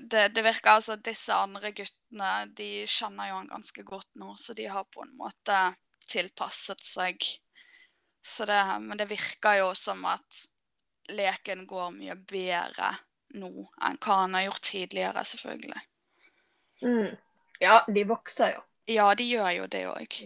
det, 0.00 0.28
det 0.36 0.44
virker 0.44 0.76
altså 0.76 0.92
at 0.96 1.04
Disse 1.04 1.34
andre 1.34 1.72
guttene 1.76 2.34
de 2.56 2.86
kjenner 2.88 3.32
jo 3.32 3.40
han 3.40 3.48
ganske 3.50 3.82
godt 3.82 4.10
nå, 4.20 4.34
så 4.36 4.54
de 4.56 4.68
har 4.70 4.84
på 4.84 5.02
en 5.04 5.16
måte 5.18 5.58
tilpasset 6.08 6.82
seg. 6.84 7.24
Så 8.24 8.46
det, 8.48 8.60
men 8.80 8.98
det 8.98 9.10
virker 9.10 9.60
jo 9.60 9.72
som 9.76 10.04
at 10.08 10.44
leken 11.12 11.66
går 11.68 11.90
mye 11.92 12.16
bedre 12.16 12.94
nå 13.34 13.50
enn 13.84 13.98
hva 14.00 14.20
han 14.22 14.36
har 14.38 14.46
gjort 14.46 14.62
tidligere, 14.70 15.24
selvfølgelig. 15.24 15.82
Mm. 16.84 17.16
Ja, 17.60 17.82
de 17.88 18.04
vokser 18.08 18.54
jo. 18.54 18.62
Ja, 18.88 19.08
de 19.14 19.26
gjør 19.28 19.50
jo 19.58 19.66
det 19.72 19.84
òg. 19.88 20.16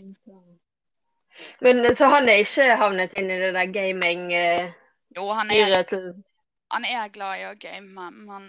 Men 1.62 1.84
så 1.96 2.10
han 2.10 2.28
er 2.28 2.42
ikke 2.42 2.76
havnet 2.80 3.14
inn 3.18 3.30
i 3.30 3.38
det 3.38 3.52
der 3.54 3.70
gaming 3.70 4.32
eh, 4.34 4.72
Jo, 5.14 5.28
han 5.30 5.50
er, 5.54 5.84
han 6.74 6.84
er 6.84 7.12
glad 7.14 7.38
i 7.38 7.46
å 7.46 7.54
game, 7.58 8.10
men 8.10 8.48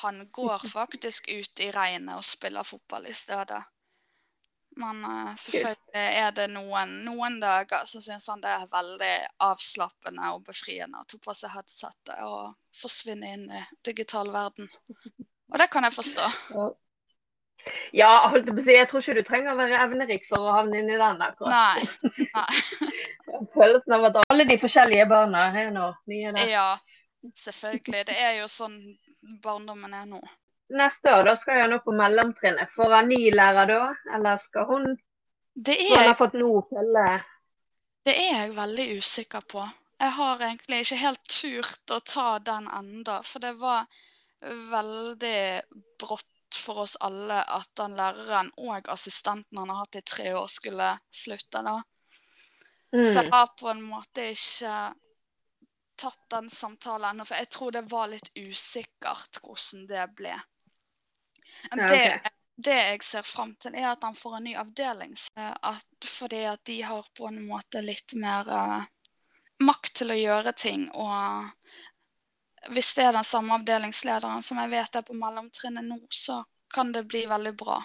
han 0.00 0.28
går 0.32 0.62
faktisk 0.70 1.28
ut 1.28 1.60
i 1.60 1.70
regnet 1.74 2.16
og 2.16 2.24
spiller 2.24 2.64
fotball 2.64 3.10
i 3.10 3.16
stedet. 3.16 3.60
Men 4.80 5.04
uh, 5.06 5.34
selvfølgelig 5.38 6.04
er 6.24 6.32
det 6.34 6.48
noen, 6.50 6.96
noen 7.06 7.38
dager 7.42 7.86
så 7.86 8.00
syns 8.02 8.26
han 8.30 8.42
det 8.42 8.50
er 8.50 8.70
veldig 8.72 9.12
avslappende 9.46 10.32
og 10.34 10.42
befriende 10.48 10.98
å 10.98 11.06
ta 11.08 11.20
på 11.22 11.34
seg 11.38 11.54
headsetet 11.54 12.16
og 12.26 12.56
forsvinne 12.74 13.34
inn 13.36 13.44
i 13.54 13.62
digital 13.86 14.32
verden. 14.34 14.70
Og 15.52 15.60
det 15.60 15.68
kan 15.70 15.86
jeg 15.86 15.94
forstå. 15.94 16.30
Ja, 17.94 18.10
holdt 18.28 18.48
jeg 18.48 18.56
på 18.56 18.60
å 18.60 18.66
si, 18.66 18.74
jeg 18.74 18.88
tror 18.90 19.04
ikke 19.04 19.16
du 19.16 19.26
trenger 19.28 19.54
å 19.54 19.58
være 19.60 19.80
evnerik 19.86 20.26
for 20.28 20.42
å 20.42 20.54
havne 20.56 20.80
inn 20.82 20.90
i 20.90 20.98
den. 21.00 21.22
akkurat. 21.22 21.54
Nei. 21.54 22.26
nei. 22.36 23.40
Følelsen 23.54 23.96
av 23.96 24.08
at 24.10 24.18
alle 24.24 24.46
de 24.50 24.58
forskjellige 24.60 25.06
barna 25.10 25.46
er 25.62 25.70
nå 25.74 25.88
nye 26.10 26.34
der. 26.36 26.50
Ja, 26.50 26.68
selvfølgelig. 27.46 28.04
Det 28.10 28.18
er 28.20 28.40
jo 28.40 28.50
sånn 28.50 28.78
barndommen 29.44 29.94
er 29.96 30.08
nå. 30.10 30.20
Neste 30.72 31.12
år 31.12 31.26
da 31.28 31.36
skal 31.36 31.60
han 31.60 31.76
opp 31.76 31.84
på 31.84 31.92
mellomtrinnet. 31.92 32.72
Får 32.76 32.92
han 32.96 33.10
ny 33.12 33.20
lærer 33.34 33.68
da, 33.68 33.82
eller 34.16 34.40
skal 34.48 34.68
hun 34.70 34.86
Det 35.54 35.76
han 35.90 36.00
er, 36.00 36.08
har 36.08 36.18
fått 36.18 36.36
nå, 36.38 36.50
følge 36.70 37.04
det 38.04 38.12
er 38.20 38.34
jeg 38.42 38.56
veldig 38.56 38.84
usikker 38.98 39.44
på. 39.48 39.64
Jeg 40.02 40.12
har 40.18 40.42
egentlig 40.44 40.80
ikke 40.84 41.00
helt 41.00 41.22
turt 41.30 41.92
å 41.94 42.00
ta 42.04 42.26
den 42.44 42.66
enda, 42.68 43.22
for 43.24 43.40
det 43.40 43.54
var 43.56 43.86
veldig 44.44 45.38
brått 46.02 46.58
for 46.58 46.82
oss 46.84 46.98
alle 47.02 47.40
at 47.50 47.70
den 47.80 47.96
læreren 47.96 48.50
og 48.60 48.90
assistenten 48.92 49.58
han 49.58 49.72
har 49.72 49.86
hatt 49.86 49.96
i 49.98 50.04
tre 50.04 50.34
år, 50.36 50.50
skulle 50.52 50.90
slutte 51.08 51.64
da. 51.64 51.78
Så 52.92 53.08
jeg 53.08 53.26
mm. 53.26 53.32
har 53.32 53.48
på 53.58 53.70
en 53.72 53.80
måte 53.88 54.28
ikke 54.34 54.76
tatt 55.98 56.20
den 56.30 56.50
samtalen 56.52 57.14
ennå, 57.14 57.24
for 57.26 57.40
jeg 57.40 57.50
tror 57.56 57.72
det 57.74 57.86
var 57.90 58.12
litt 58.12 58.30
usikkert 58.36 59.40
hvordan 59.40 59.88
det 59.88 60.04
ble. 60.18 60.36
Ja, 61.70 61.86
Det, 61.88 62.32
det 62.56 62.76
jeg 62.76 63.02
ser 63.02 63.26
fram 63.26 63.54
til, 63.60 63.74
er 63.74 63.90
at 63.92 64.02
han 64.06 64.14
får 64.14 64.36
en 64.36 64.44
ny 64.44 64.54
avdeling. 64.56 65.14
At, 65.34 65.86
fordi 66.06 66.44
at 66.50 66.64
de 66.64 66.80
har 66.82 67.06
på 67.16 67.28
en 67.28 67.42
måte 67.48 67.82
litt 67.82 68.14
mer 68.14 68.50
uh, 68.50 68.84
makt 69.64 69.94
til 70.00 70.14
å 70.14 70.18
gjøre 70.18 70.52
ting. 70.52 70.88
Og 70.94 72.72
hvis 72.74 72.94
det 72.96 73.08
er 73.08 73.18
den 73.18 73.26
samme 73.26 73.58
avdelingslederen 73.58 74.42
som 74.42 74.60
jeg 74.62 74.72
vet 74.72 74.96
er 74.96 75.06
på 75.06 75.16
mellomtrinnet 75.18 75.84
nå, 75.84 76.00
så 76.10 76.42
kan 76.74 76.92
det 76.92 77.04
bli 77.10 77.26
veldig 77.30 77.54
bra. 77.58 77.82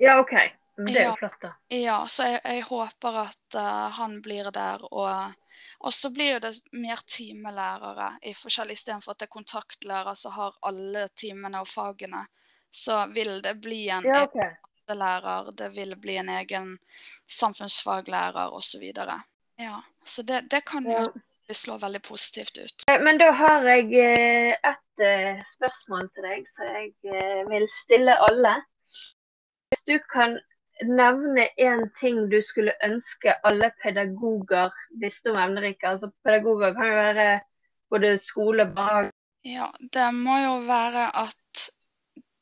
Ja, 0.00 0.18
OK. 0.20 0.32
Men 0.80 0.94
det 0.94 1.00
er 1.00 1.10
jo 1.10 1.16
flott, 1.20 1.40
da. 1.42 1.50
Ja, 1.76 1.96
så 2.08 2.28
jeg, 2.30 2.40
jeg 2.44 2.62
håper 2.70 3.18
at 3.26 3.56
uh, 3.56 3.88
han 3.98 4.20
blir 4.24 4.48
der. 4.54 4.84
Og, 4.88 5.34
og 5.80 5.92
så 5.92 6.10
blir 6.14 6.32
jo 6.34 6.38
det 6.46 6.54
mer 6.72 7.00
timelærere 7.06 8.18
i 8.22 8.34
forskjellig 8.34 8.72
istedenfor 8.78 9.12
at 9.14 9.18
det 9.22 9.28
er 9.28 9.34
kontaktlærer 9.36 10.14
som 10.14 10.32
har 10.32 10.56
alle 10.66 11.08
timene 11.08 11.60
og 11.60 11.68
fagene. 11.68 12.26
Så 12.72 13.06
vil 13.14 13.40
det 13.42 13.56
bli 13.60 13.88
en 13.90 14.04
Ja, 14.04 14.24
egen 14.26 14.28
OK. 14.28 14.96
lærer, 14.96 15.50
det 15.54 15.74
vil 15.76 15.96
bli 15.96 16.16
en 16.18 16.28
egen 16.28 16.78
samfunnsfaglærer 17.28 18.52
osv. 18.54 18.82
Ja, 19.58 19.80
så 20.04 20.22
det, 20.22 20.50
det 20.50 20.64
kan 20.64 20.84
jo 20.84 21.00
Ja. 21.50 21.54
slå 21.54 21.78
veldig 21.82 22.02
positivt 22.02 22.58
ut. 22.58 22.84
Eh, 22.90 23.00
Men 23.02 23.18
da 23.18 23.32
har 23.32 23.62
jeg 23.66 23.84
eh, 23.98 24.54
et 24.70 25.02
eh, 25.02 25.40
spørsmål 25.56 26.10
til 26.14 26.22
deg 26.22 26.44
som 26.54 26.66
jeg 26.76 27.46
vil 27.50 27.66
stille 27.84 28.14
alle. 28.28 28.52
Hvis 29.70 29.82
du 29.86 29.98
kan 30.12 30.38
nevne 30.86 31.48
én 31.58 31.86
ting 32.00 32.30
du 32.30 32.40
skulle 32.42 32.72
ønske 32.84 33.34
alle 33.44 33.70
pedagoger 33.82 34.70
visste 35.00 35.30
om 35.30 35.36
emneriket. 35.36 35.88
Altså 35.88 36.10
pedagoger 36.24 36.74
kan 36.74 36.86
jo 36.86 36.94
være 36.94 37.40
både 37.90 38.18
skole, 38.26 38.66
barnehage 38.66 39.12
Ja, 39.44 39.70
det 39.92 40.14
må 40.14 40.36
jo 40.38 40.56
være 40.68 41.06
at 41.16 41.70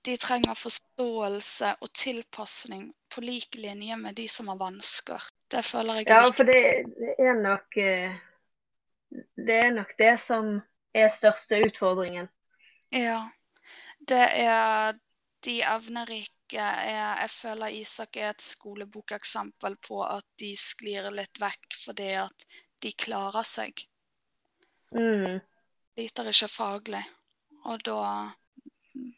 de 0.06 0.16
trenger 0.16 0.54
forståelse 0.54 1.74
og 1.80 1.92
tilpasning 1.94 2.88
på 3.14 3.20
lik 3.20 3.54
linje 3.54 3.96
med 3.96 4.14
de 4.14 4.28
som 4.28 4.48
har 4.48 4.58
vansker. 4.58 5.22
Det 5.50 5.64
føler 5.64 5.94
jeg 5.94 6.00
ikke. 6.00 6.12
Ja, 6.12 6.30
for 6.36 6.48
det, 6.48 6.62
det 6.98 7.14
er 7.18 7.36
nok 7.42 7.76
eh, 7.76 8.16
Det 9.36 9.54
er 9.54 9.70
nok 9.70 9.92
det 9.98 10.18
som 10.26 10.60
er 10.94 11.14
største 11.18 11.62
utfordringen. 11.66 12.28
Ja. 12.92 13.28
Det 14.08 14.26
er 14.32 14.98
de 15.44 15.60
evnerike 15.62 16.37
er, 16.54 17.20
Jeg 17.20 17.30
føler 17.30 17.76
Isak 17.80 18.16
er 18.16 18.30
et 18.30 18.42
skolebokeksempel 18.42 19.76
på 19.84 20.02
at 20.06 20.26
de 20.40 20.54
sklir 20.56 21.10
litt 21.12 21.40
vekk 21.40 21.78
fordi 21.84 22.10
at 22.22 22.46
de 22.82 22.92
klarer 22.92 23.46
seg. 23.46 23.84
Mm. 24.94 25.40
Sliter 25.94 26.30
ikke 26.30 26.48
faglig. 26.48 27.02
Og 27.68 27.82
da, 27.84 28.00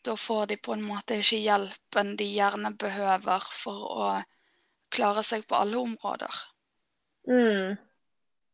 da 0.07 0.17
får 0.17 0.47
de 0.51 0.57
på 0.57 0.75
en 0.75 0.87
måte 0.87 1.21
ikke 1.21 1.43
hjelpen 1.45 2.17
de 2.19 2.27
gjerne 2.33 2.73
behøver 2.81 3.47
for 3.55 3.85
å 3.91 4.09
klare 4.91 5.23
seg 5.27 5.47
på 5.47 5.59
alle 5.61 5.79
områder. 5.79 6.41
Mm. 7.29 7.77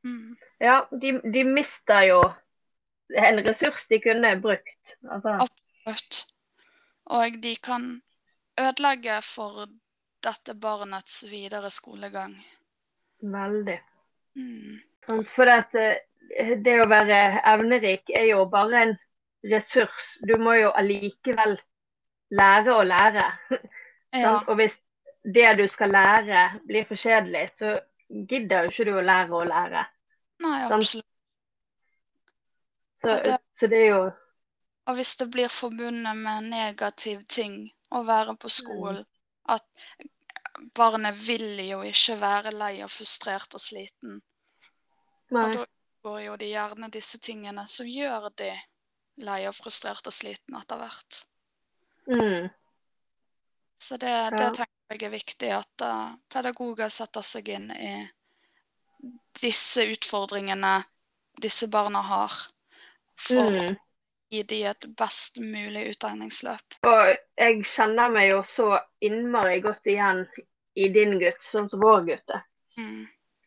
Mm. 0.05 0.37
Ja, 0.61 0.81
de, 0.91 1.17
de 1.23 1.45
mister 1.49 2.03
jo 2.11 2.21
en 3.17 3.41
ressurs 3.47 3.87
de 3.91 4.01
kunne 4.03 4.35
brukt. 4.43 4.97
Altså, 5.11 5.39
Absolutt. 5.87 6.27
Og 7.07 7.39
de 7.43 7.55
kan 7.63 8.01
ødelegge 8.61 9.23
for 9.23 9.67
dette 10.25 10.55
barnets 10.55 11.25
videre 11.31 11.71
skolegang. 11.71 12.37
veldig. 13.23 13.79
Mm. 14.37 14.81
For 15.37 15.49
at, 15.49 15.75
eh, 15.75 16.57
det 16.65 16.81
å 16.83 16.89
være 16.89 17.41
evnerik 17.47 18.11
er 18.15 18.25
jo 18.31 18.45
bare 18.45 18.83
en 18.83 18.97
ressurs. 19.45 20.19
Du 20.29 20.37
må 20.39 20.53
jo 20.53 20.71
allikevel 20.77 21.59
lære 22.31 22.75
å 22.75 22.83
lære. 22.85 23.27
Ja, 24.17 24.39
Og 24.49 24.55
hvis 24.57 24.73
det 25.35 25.59
du 25.59 25.67
skal 25.69 25.91
lære 25.91 26.61
blir 26.67 26.85
for 26.89 26.97
kjedelig, 26.97 27.51
så 27.59 27.81
gidder 28.31 28.63
jo 28.65 28.71
ikke 28.71 28.85
du 28.85 28.93
å 28.97 29.03
lære 29.05 29.31
å 29.35 29.45
lære. 29.45 29.83
nei, 30.41 30.63
absolutt. 30.63 31.05
Så, 33.03 33.09
Og 33.11 33.25
det- 33.25 33.39
så 33.61 33.67
det 33.67 33.79
er 33.83 33.89
jo 33.89 34.11
Og 34.87 34.95
hvis 34.95 35.17
det 35.17 35.31
blir 35.31 35.49
forbundet 35.49 36.17
med 36.17 36.43
negativ 36.51 37.25
ting 37.29 37.73
å 37.95 38.03
være 38.07 38.37
på 38.41 38.51
skolen, 38.51 39.05
at 39.49 39.67
barnet 40.75 41.17
vil 41.27 41.61
jo 41.67 41.83
ikke 41.87 42.17
være 42.21 42.53
lei 42.57 42.75
og 42.85 42.91
frustrert 42.91 43.55
og 43.55 43.61
sliten. 43.63 44.21
Og 45.31 45.53
da 45.53 45.65
går 46.07 46.21
jo 46.21 46.37
de 46.41 46.51
gjerne 46.51 46.91
disse 46.93 47.19
tingene 47.19 47.67
som 47.69 47.89
gjør 47.89 48.31
de 48.39 48.53
lei 49.27 49.41
og 49.49 49.55
frustrert 49.57 50.07
og 50.07 50.15
sliten 50.15 50.57
etter 50.59 50.81
hvert. 50.81 51.23
Mm. 52.07 52.49
Så 53.79 53.97
det, 53.97 54.09
Ja. 54.09 54.51
tenker 54.51 54.67
jeg 54.91 55.03
er 55.03 55.11
viktig, 55.11 55.51
at 55.53 55.83
uh, 55.83 56.15
pedagoger 56.33 56.89
setter 56.89 57.23
seg 57.23 57.49
inn 57.49 57.71
i 57.71 58.09
disse 59.41 59.83
utfordringene 59.93 60.85
disse 61.43 61.69
barna 61.69 62.01
har, 62.03 62.33
for 63.17 63.51
Mm. 63.51 63.77
Gi 64.31 64.43
de 64.43 64.63
et 64.71 64.87
best 64.99 65.39
mulig 65.41 65.87
utdanningsløp. 65.93 66.79
Og 66.89 67.13
jeg 67.39 67.67
kjenner 67.75 68.13
meg 68.13 68.31
jo 68.31 68.41
så 68.55 68.71
innmari 69.05 69.61
godt 69.65 69.87
igjen 69.87 70.25
i 70.77 70.89
din 70.93 71.19
gutt, 71.21 71.39
sånn 71.53 71.71
som 71.73 71.83
vår 71.83 72.03
gutt 72.09 72.35
er. 72.35 72.43
Mm. 72.81 73.05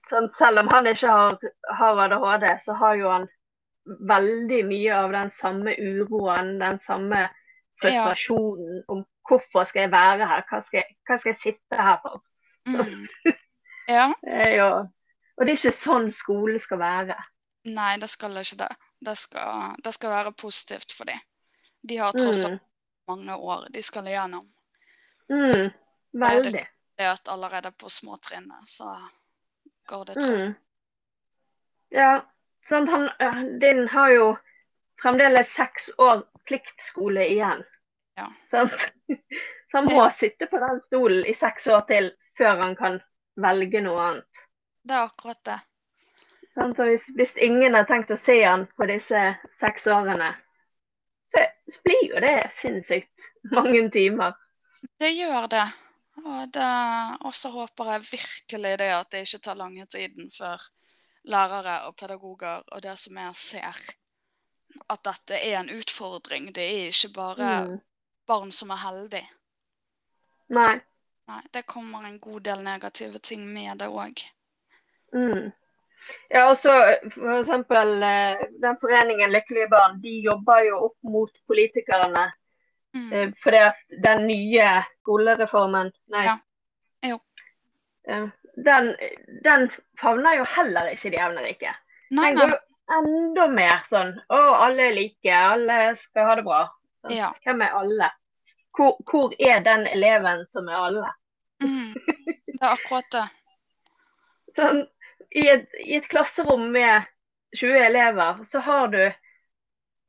Sånn, 0.10 0.30
selv 0.40 0.64
om 0.64 0.72
han 0.72 0.88
ikke 0.90 1.12
har, 1.14 1.52
har 1.78 2.00
ADHD, 2.08 2.48
så 2.66 2.78
har 2.80 2.96
jo 2.98 3.12
han 3.12 3.28
veldig 4.10 4.64
mye 4.70 4.96
av 4.96 5.14
den 5.14 5.32
samme 5.42 5.76
uroen, 5.78 6.56
den 6.62 6.80
samme 6.88 7.28
frustrasjonen 7.82 8.84
om 8.92 9.04
hvorfor 9.30 9.70
skal 9.70 9.86
jeg 9.86 9.94
være 9.94 10.28
her, 10.30 10.46
hva 10.50 10.62
skal 10.66 10.82
jeg, 10.82 10.96
hva 11.08 11.20
skal 11.20 11.34
jeg 11.34 11.42
sitte 11.44 11.84
her 11.90 12.00
for? 12.06 12.24
Mm. 12.70 13.06
Ja. 13.90 14.08
Det 14.26 14.50
jo, 14.54 14.70
og 15.40 15.48
det 15.48 15.54
er 15.54 15.58
ikke 15.58 15.86
sånn 15.86 16.10
skole 16.18 16.60
skal 16.62 16.82
være. 16.82 17.16
Nei, 17.70 17.94
det 18.02 18.10
skal 18.12 18.36
ikke 18.42 18.60
det. 18.60 18.70
Det 19.00 19.16
skal, 19.16 19.76
det 19.84 19.94
skal 19.96 20.10
være 20.12 20.32
positivt 20.36 20.92
for 20.92 21.06
dem. 21.08 21.20
De 21.88 21.98
har 21.98 22.12
tross 22.14 22.46
alt 22.46 22.60
Mm. 22.60 22.66
mange 23.08 23.36
år 23.36 23.68
de 23.74 23.82
skal 23.84 24.08
igjennom. 24.08 24.44
Mm. 25.30 25.70
Veldig. 26.14 26.68
Det 26.98 27.06
at 27.08 27.28
allerede 27.32 27.72
på 27.72 27.90
småtrinnet 27.90 28.68
så 28.68 28.90
går 29.88 30.06
det 30.06 30.16
tregt. 30.20 30.44
Mm. 30.44 30.54
Ja, 31.90 32.26
sant, 32.70 32.90
han, 32.90 33.60
din 33.60 33.88
har 33.88 34.10
jo 34.14 34.38
fremdeles 35.02 35.48
seks 35.56 35.90
år 35.98 36.26
pliktskole 36.46 37.24
igjen. 37.32 37.64
Ja. 38.20 38.28
Sant? 38.52 38.72
Så 39.72 39.78
han 39.78 39.86
må 39.86 40.10
sitte 40.20 40.48
på 40.52 40.60
den 40.60 40.82
stolen 40.88 41.26
i 41.26 41.34
seks 41.40 41.68
år 41.68 41.82
til 41.88 42.12
før 42.38 42.58
han 42.62 42.76
kan 42.76 43.00
velge 43.38 43.82
noe 43.82 44.02
annet. 44.02 44.46
Det 44.84 44.96
er 44.96 45.08
akkurat 45.08 45.44
det. 45.46 45.60
Så 46.60 46.86
hvis, 46.86 47.06
hvis 47.16 47.36
ingen 47.46 47.74
har 47.78 47.88
tenkt 47.90 48.12
å 48.12 48.18
se 48.26 48.36
han 48.44 48.66
på 48.78 48.88
disse 48.90 49.22
seks 49.62 49.88
årene, 49.88 50.34
så, 51.32 51.44
blir 51.86 52.02
jo 52.10 52.22
det 52.24 52.36
sinnssykt 52.62 53.30
mange 53.54 53.86
timer. 53.94 54.34
Det 55.00 55.12
gjør 55.14 55.48
det. 55.52 55.68
Og, 56.20 56.42
det, 56.52 56.70
og 57.24 57.36
så 57.36 57.52
håper 57.54 57.94
jeg 57.94 58.08
virkelig 58.10 58.74
det 58.82 58.90
at 58.92 59.12
det 59.14 59.24
ikke 59.24 59.42
tar 59.46 59.60
lange 59.60 59.86
tiden 59.88 60.28
før 60.34 60.66
lærere 61.30 61.78
og 61.88 61.96
pedagoger 62.00 62.64
og 62.68 62.84
det 62.84 62.98
som 63.00 63.18
jeg 63.22 63.36
ser 63.40 63.80
at 64.90 65.04
dette 65.06 65.40
er 65.40 65.60
en 65.60 65.72
utfordring. 65.72 66.52
Det 66.56 66.66
er 66.66 66.90
ikke 66.90 67.14
bare 67.16 67.50
Mm. 67.68 67.80
barn 68.28 68.52
som 68.52 68.70
er 68.70 68.82
heldige. 68.84 69.30
Nei. 70.50 70.80
Nei, 71.28 71.42
det 71.54 71.66
kommer 71.66 72.06
en 72.06 72.20
god 72.20 72.42
del 72.42 72.64
negative 72.64 73.20
ting 73.20 73.46
med 73.54 73.80
det 73.80 73.88
òg. 73.88 74.22
Mm. 75.14 75.52
Ja, 76.30 76.44
og 76.52 76.58
så 76.62 76.74
for 77.68 78.04
eh, 78.06 78.44
den 78.62 78.78
foreningen 78.82 79.32
Lykkelige 79.34 79.70
barn, 79.72 80.00
de 80.02 80.20
jobber 80.26 80.62
jo 80.68 80.84
opp 80.90 80.98
mot 81.04 81.32
politikerne. 81.48 82.30
Mm. 82.96 83.14
eh, 83.14 83.32
Fordi 83.44 83.64
at 83.70 83.82
den 84.04 84.26
nye 84.28 84.70
skolereformen, 85.00 85.92
nei. 86.14 86.26
Ja. 86.26 86.38
Jo. 87.10 87.20
Den, 88.66 88.96
den 89.46 89.70
favner 90.02 90.40
jo 90.40 90.46
heller 90.56 90.90
ikke 90.94 91.12
de 91.14 91.22
evnerike. 91.22 91.74
Nei, 92.10 92.32
Den 92.32 92.40
går 92.40 92.54
jo 92.54 92.60
enda 93.00 93.48
mer 93.54 93.84
sånn 93.90 94.16
å, 94.34 94.40
alle 94.66 94.90
er 94.90 94.96
like, 94.98 95.34
alle 95.34 95.80
skal 96.08 96.30
ha 96.30 96.38
det 96.40 96.46
bra. 96.48 96.62
Ja. 97.14 97.30
Hvem 97.46 97.62
er 97.64 97.76
alle? 97.78 98.10
Hvor, 98.76 98.98
hvor 99.10 99.34
er 99.40 99.62
den 99.66 99.86
eleven 99.88 100.46
som 100.54 100.70
er 100.70 100.88
alle? 100.90 101.12
mm. 101.64 101.94
Det 102.60 102.66
er 102.68 102.74
akkurat 102.76 103.06
det. 103.14 103.28
Sånn, 104.58 104.82
i, 105.36 105.46
et, 105.48 105.68
I 105.86 105.98
et 106.00 106.08
klasserom 106.10 106.70
med 106.74 107.08
20 107.58 107.86
elever, 107.86 108.46
så 108.52 108.62
har 108.66 108.88
du 108.94 109.02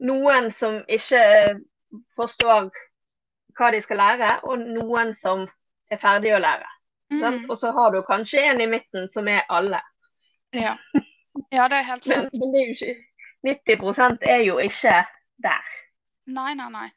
noen 0.06 0.50
som 0.58 0.80
ikke 0.88 1.22
forstår 2.16 2.70
hva 3.58 3.70
de 3.74 3.82
skal 3.84 4.00
lære, 4.00 4.30
og 4.48 4.62
noen 4.62 5.14
som 5.24 5.44
er 5.90 6.00
ferdig 6.00 6.32
å 6.36 6.40
lære. 6.40 6.68
Mm. 7.10 7.50
Og 7.50 7.56
så 7.58 7.72
har 7.74 7.90
du 7.92 8.02
kanskje 8.06 8.42
en 8.52 8.60
i 8.62 8.68
midten 8.70 9.08
som 9.14 9.28
er 9.28 9.42
alle. 9.50 9.80
Ja. 10.54 10.76
ja, 11.50 11.66
det 11.68 11.80
er 11.80 11.88
helt 11.90 12.06
Men, 12.06 12.28
sant. 12.30 12.38
men 12.40 12.54
det 12.54 12.62
er 12.62 12.72
ikke, 12.74 12.94
90 13.42 14.24
er 14.30 14.42
jo 14.46 14.58
ikke 14.62 14.96
der. 15.42 15.76
Nei, 16.30 16.54
nei, 16.54 16.70
nei. 16.70 16.88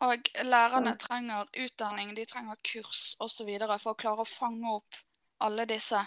Og 0.00 0.30
lærerne 0.46 0.96
trenger 0.98 1.46
utdanning, 1.64 2.14
de 2.16 2.24
trenger 2.24 2.56
kurs 2.64 3.16
osv. 3.20 3.50
for 3.82 3.92
å 3.92 3.98
klare 3.98 4.24
å 4.24 4.28
fange 4.28 4.74
opp 4.78 5.02
alle 5.44 5.66
disse. 5.68 6.00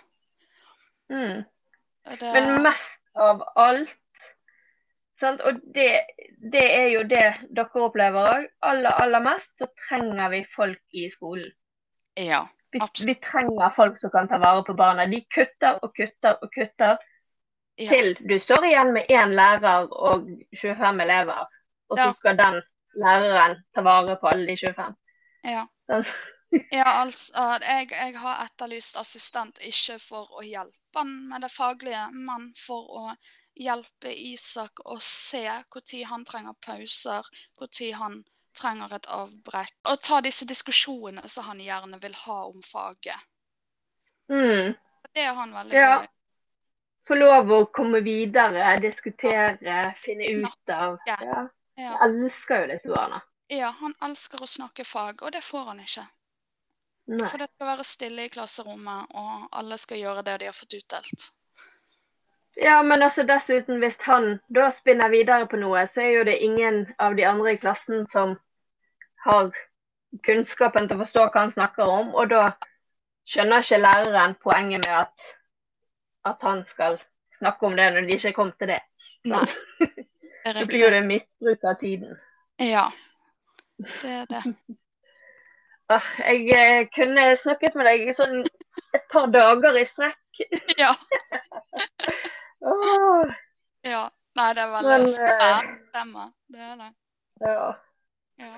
Mm. 1.11 1.43
Det, 2.09 2.33
Men 2.33 2.63
mest 2.63 3.17
av 3.19 3.43
alt 3.55 3.89
sant? 5.21 5.41
Og 5.45 5.59
det, 5.75 5.89
det 6.53 6.63
er 6.63 6.87
jo 6.95 7.03
det 7.09 7.25
dere 7.53 7.83
opplever 7.85 8.31
òg. 8.35 8.47
Aller, 8.65 8.95
aller 9.03 9.23
mest 9.25 9.49
så 9.61 9.69
trenger 9.87 10.33
vi 10.33 10.41
folk 10.55 10.81
i 10.97 11.09
skolen. 11.13 11.51
ja. 12.17 12.47
Vi, 12.71 12.79
vi 13.03 13.13
trenger 13.19 13.73
folk 13.75 13.97
som 13.99 14.13
kan 14.13 14.29
ta 14.31 14.37
vare 14.39 14.63
på 14.63 14.73
barna. 14.79 15.03
De 15.11 15.17
kutter 15.35 15.81
og 15.83 15.91
kutter 15.91 16.37
og 16.39 16.47
kutter 16.55 16.93
ja. 17.75 17.89
til 17.89 18.13
du 18.29 18.37
står 18.39 18.63
igjen 18.69 18.93
med 18.95 19.11
én 19.11 19.33
lærer 19.35 19.89
og 19.91 20.29
25 20.61 21.01
elever. 21.03 21.49
Og 21.91 21.97
så 21.97 22.05
Ja. 22.05 22.13
skal 22.13 22.37
den 22.39 22.61
læreren 22.95 23.57
ta 23.75 23.83
vare 23.83 24.15
på 24.21 24.27
alle 24.31 24.47
de 24.47 24.55
25. 24.57 24.95
ja. 25.43 25.65
Sant? 25.91 26.07
Ja, 26.71 26.83
altså, 27.01 27.59
jeg, 27.63 27.91
jeg 27.91 28.17
har 28.19 28.41
etterlyst 28.45 28.97
assistent 28.99 29.59
ikke 29.63 29.99
for 30.03 30.33
å 30.35 30.43
hjelpe 30.43 30.99
han 30.99 31.13
med 31.29 31.45
det 31.45 31.51
faglige, 31.51 32.09
men 32.11 32.49
for 32.59 32.89
å 32.99 33.13
hjelpe 33.55 34.11
Isak 34.11 34.81
å 34.85 34.97
se 34.99 35.45
når 35.47 36.05
han 36.09 36.25
trenger 36.27 36.57
pauser, 36.65 37.27
når 37.59 37.95
han 37.95 38.23
trenger 38.57 38.95
et 38.95 39.07
avbrekk, 39.07 39.73
og 39.87 39.99
ta 40.03 40.19
disse 40.21 40.45
diskusjonene 40.47 41.29
som 41.31 41.47
han 41.47 41.59
gjerne 41.63 41.99
vil 42.03 42.15
ha 42.25 42.39
om 42.49 42.61
faget. 42.67 43.19
Mm. 44.31 44.75
Det 45.13 45.23
er 45.23 45.33
han 45.33 45.53
veldig 45.53 45.75
Ja. 45.75 45.87
glad 45.87 46.03
i. 46.03 46.07
Få 47.07 47.15
lov 47.15 47.49
å 47.51 47.65
komme 47.73 47.99
videre, 48.03 48.79
diskutere, 48.79 49.95
finne 50.05 50.27
ut 50.43 50.69
av 50.69 50.99
Ja. 51.07 51.17
ja. 51.21 51.47
Ja. 51.77 51.91
Jeg 51.95 51.99
elsker 52.03 52.61
jo 52.61 52.73
disse 52.73 52.89
barna. 52.95 53.21
ja, 53.49 53.69
han 53.79 53.95
elsker 54.01 54.41
å 54.43 54.47
snakke 54.47 54.83
fag, 54.85 55.23
og 55.23 55.31
det 55.31 55.43
får 55.43 55.65
han 55.65 55.79
ikke. 55.79 56.07
Nei. 57.07 57.27
For 57.27 57.41
det 57.41 57.49
skal 57.49 57.67
være 57.67 57.83
stille 57.87 58.25
i 58.25 58.31
klasserommet, 58.31 59.13
og 59.17 59.47
alle 59.59 59.77
skal 59.81 59.99
gjøre 59.99 60.23
det 60.27 60.39
de 60.41 60.49
har 60.49 60.55
fått 60.55 60.77
utdelt. 60.77 61.31
Ja, 62.61 62.81
men 62.83 63.01
altså 63.01 63.23
dessuten, 63.23 63.79
hvis 63.79 63.97
han 64.05 64.39
da 64.53 64.69
spinner 64.77 65.09
videre 65.09 65.47
på 65.47 65.57
noe, 65.59 65.85
så 65.93 66.03
er 66.03 66.11
jo 66.17 66.23
det 66.27 66.37
ingen 66.43 66.83
av 66.99 67.15
de 67.15 67.25
andre 67.25 67.55
i 67.55 67.59
klassen 67.61 68.05
som 68.11 68.35
har 69.25 69.51
kunnskapen 70.27 70.89
til 70.89 70.99
å 70.99 71.05
forstå 71.05 71.27
hva 71.29 71.45
han 71.45 71.53
snakker 71.55 71.87
om, 71.87 72.11
og 72.15 72.29
da 72.33 72.43
skjønner 73.31 73.63
ikke 73.63 73.79
læreren 73.79 74.35
poenget 74.43 74.85
med 74.85 74.97
at, 75.05 75.29
at 76.27 76.43
han 76.43 76.65
skal 76.73 76.99
snakke 77.39 77.65
om 77.65 77.77
det 77.79 77.87
når 77.93 78.07
de 78.07 78.17
ikke 78.19 78.35
kom 78.37 78.51
til 78.59 78.75
det. 78.75 78.81
Nei. 79.31 79.45
Det 80.45 80.67
blir 80.69 80.85
jo 80.85 80.91
det 80.93 81.01
misbruk 81.07 81.63
av 81.63 81.79
tiden. 81.79 82.17
Ja. 82.59 82.89
Det 84.01 84.11
er 84.21 84.25
det. 84.29 84.43
Ah, 85.91 86.07
jeg 86.23 86.47
eh, 86.55 86.87
kunne 86.95 87.23
snakket 87.41 87.75
med 87.75 87.87
deg 87.89 88.11
sånn 88.17 88.41
et 88.95 89.05
par 89.11 89.27
dager 89.33 89.77
i 89.81 89.85
strekk. 89.91 90.41
Ja. 90.79 90.91
Åh, 92.61 93.31
ja. 93.93 94.03
Nei, 94.39 94.49
det 94.55 94.61
er 94.63 94.69
veldig 94.71 94.91
Men, 94.91 95.07
spennende. 95.11 96.25
Det 96.47 96.61
er 96.67 96.75
det. 96.79 96.91
ja. 97.47 97.71
Ja. 98.41 98.53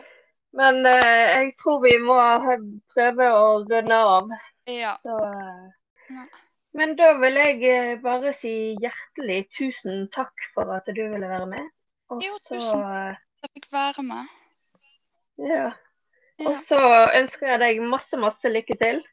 Men 0.54 0.86
eh, 0.86 1.22
jeg 1.34 1.48
tror 1.60 1.80
vi 1.82 1.96
må 2.00 2.16
prøve 2.94 3.30
å 3.34 3.46
runde 3.66 3.98
av. 4.16 4.30
ja. 4.70 4.98
Så, 5.04 5.18
eh, 5.30 5.72
Ja. 6.14 6.26
Men 6.74 6.96
da 6.98 7.12
vil 7.22 7.36
jeg 7.38 7.60
eh, 7.70 7.90
bare 8.02 8.32
si 8.42 8.52
hjertelig 8.82 9.44
tusen 9.58 10.08
takk 10.14 10.34
for 10.56 10.72
at 10.74 10.88
du 10.90 11.02
ville 11.02 11.30
være 11.30 11.46
med. 11.50 11.68
Og 12.10 12.22
Jo, 12.26 12.38
takk 12.48 12.64
for 12.70 12.86
at 13.02 13.20
Jeg 13.44 13.52
fikk 13.58 13.68
være 13.74 14.04
med. 14.08 14.32
ja. 15.38 15.72
Ja. 16.40 16.50
Og 16.50 16.64
så 16.68 16.80
ønsker 17.20 17.52
jeg 17.52 17.60
deg 17.62 17.82
masse, 17.86 18.18
masse 18.18 18.50
lykke 18.50 18.78
til. 18.82 19.04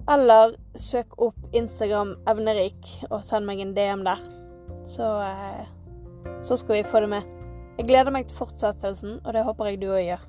eller 0.10 0.56
søk 0.80 1.22
opp 1.22 1.36
Instagram 1.54 2.16
evnerik 2.30 3.06
og 3.10 3.24
send 3.26 3.46
meg 3.50 3.60
en 3.62 3.76
DM 3.78 4.04
der. 4.08 4.20
Så, 4.88 5.08
eh, 5.28 5.66
så 6.40 6.56
skal 6.58 6.76
vi 6.80 6.84
få 6.88 7.00
det 7.06 7.10
med. 7.10 7.22
Jeg 7.78 7.88
gleder 7.88 8.12
meg 8.12 8.28
til 8.28 8.38
fortsettelsen, 8.38 9.20
og 9.26 9.34
det 9.34 9.44
håper 9.44 9.66
jeg 9.66 9.82
du 9.82 9.88
òg 9.94 10.04
gjør. 10.08 10.20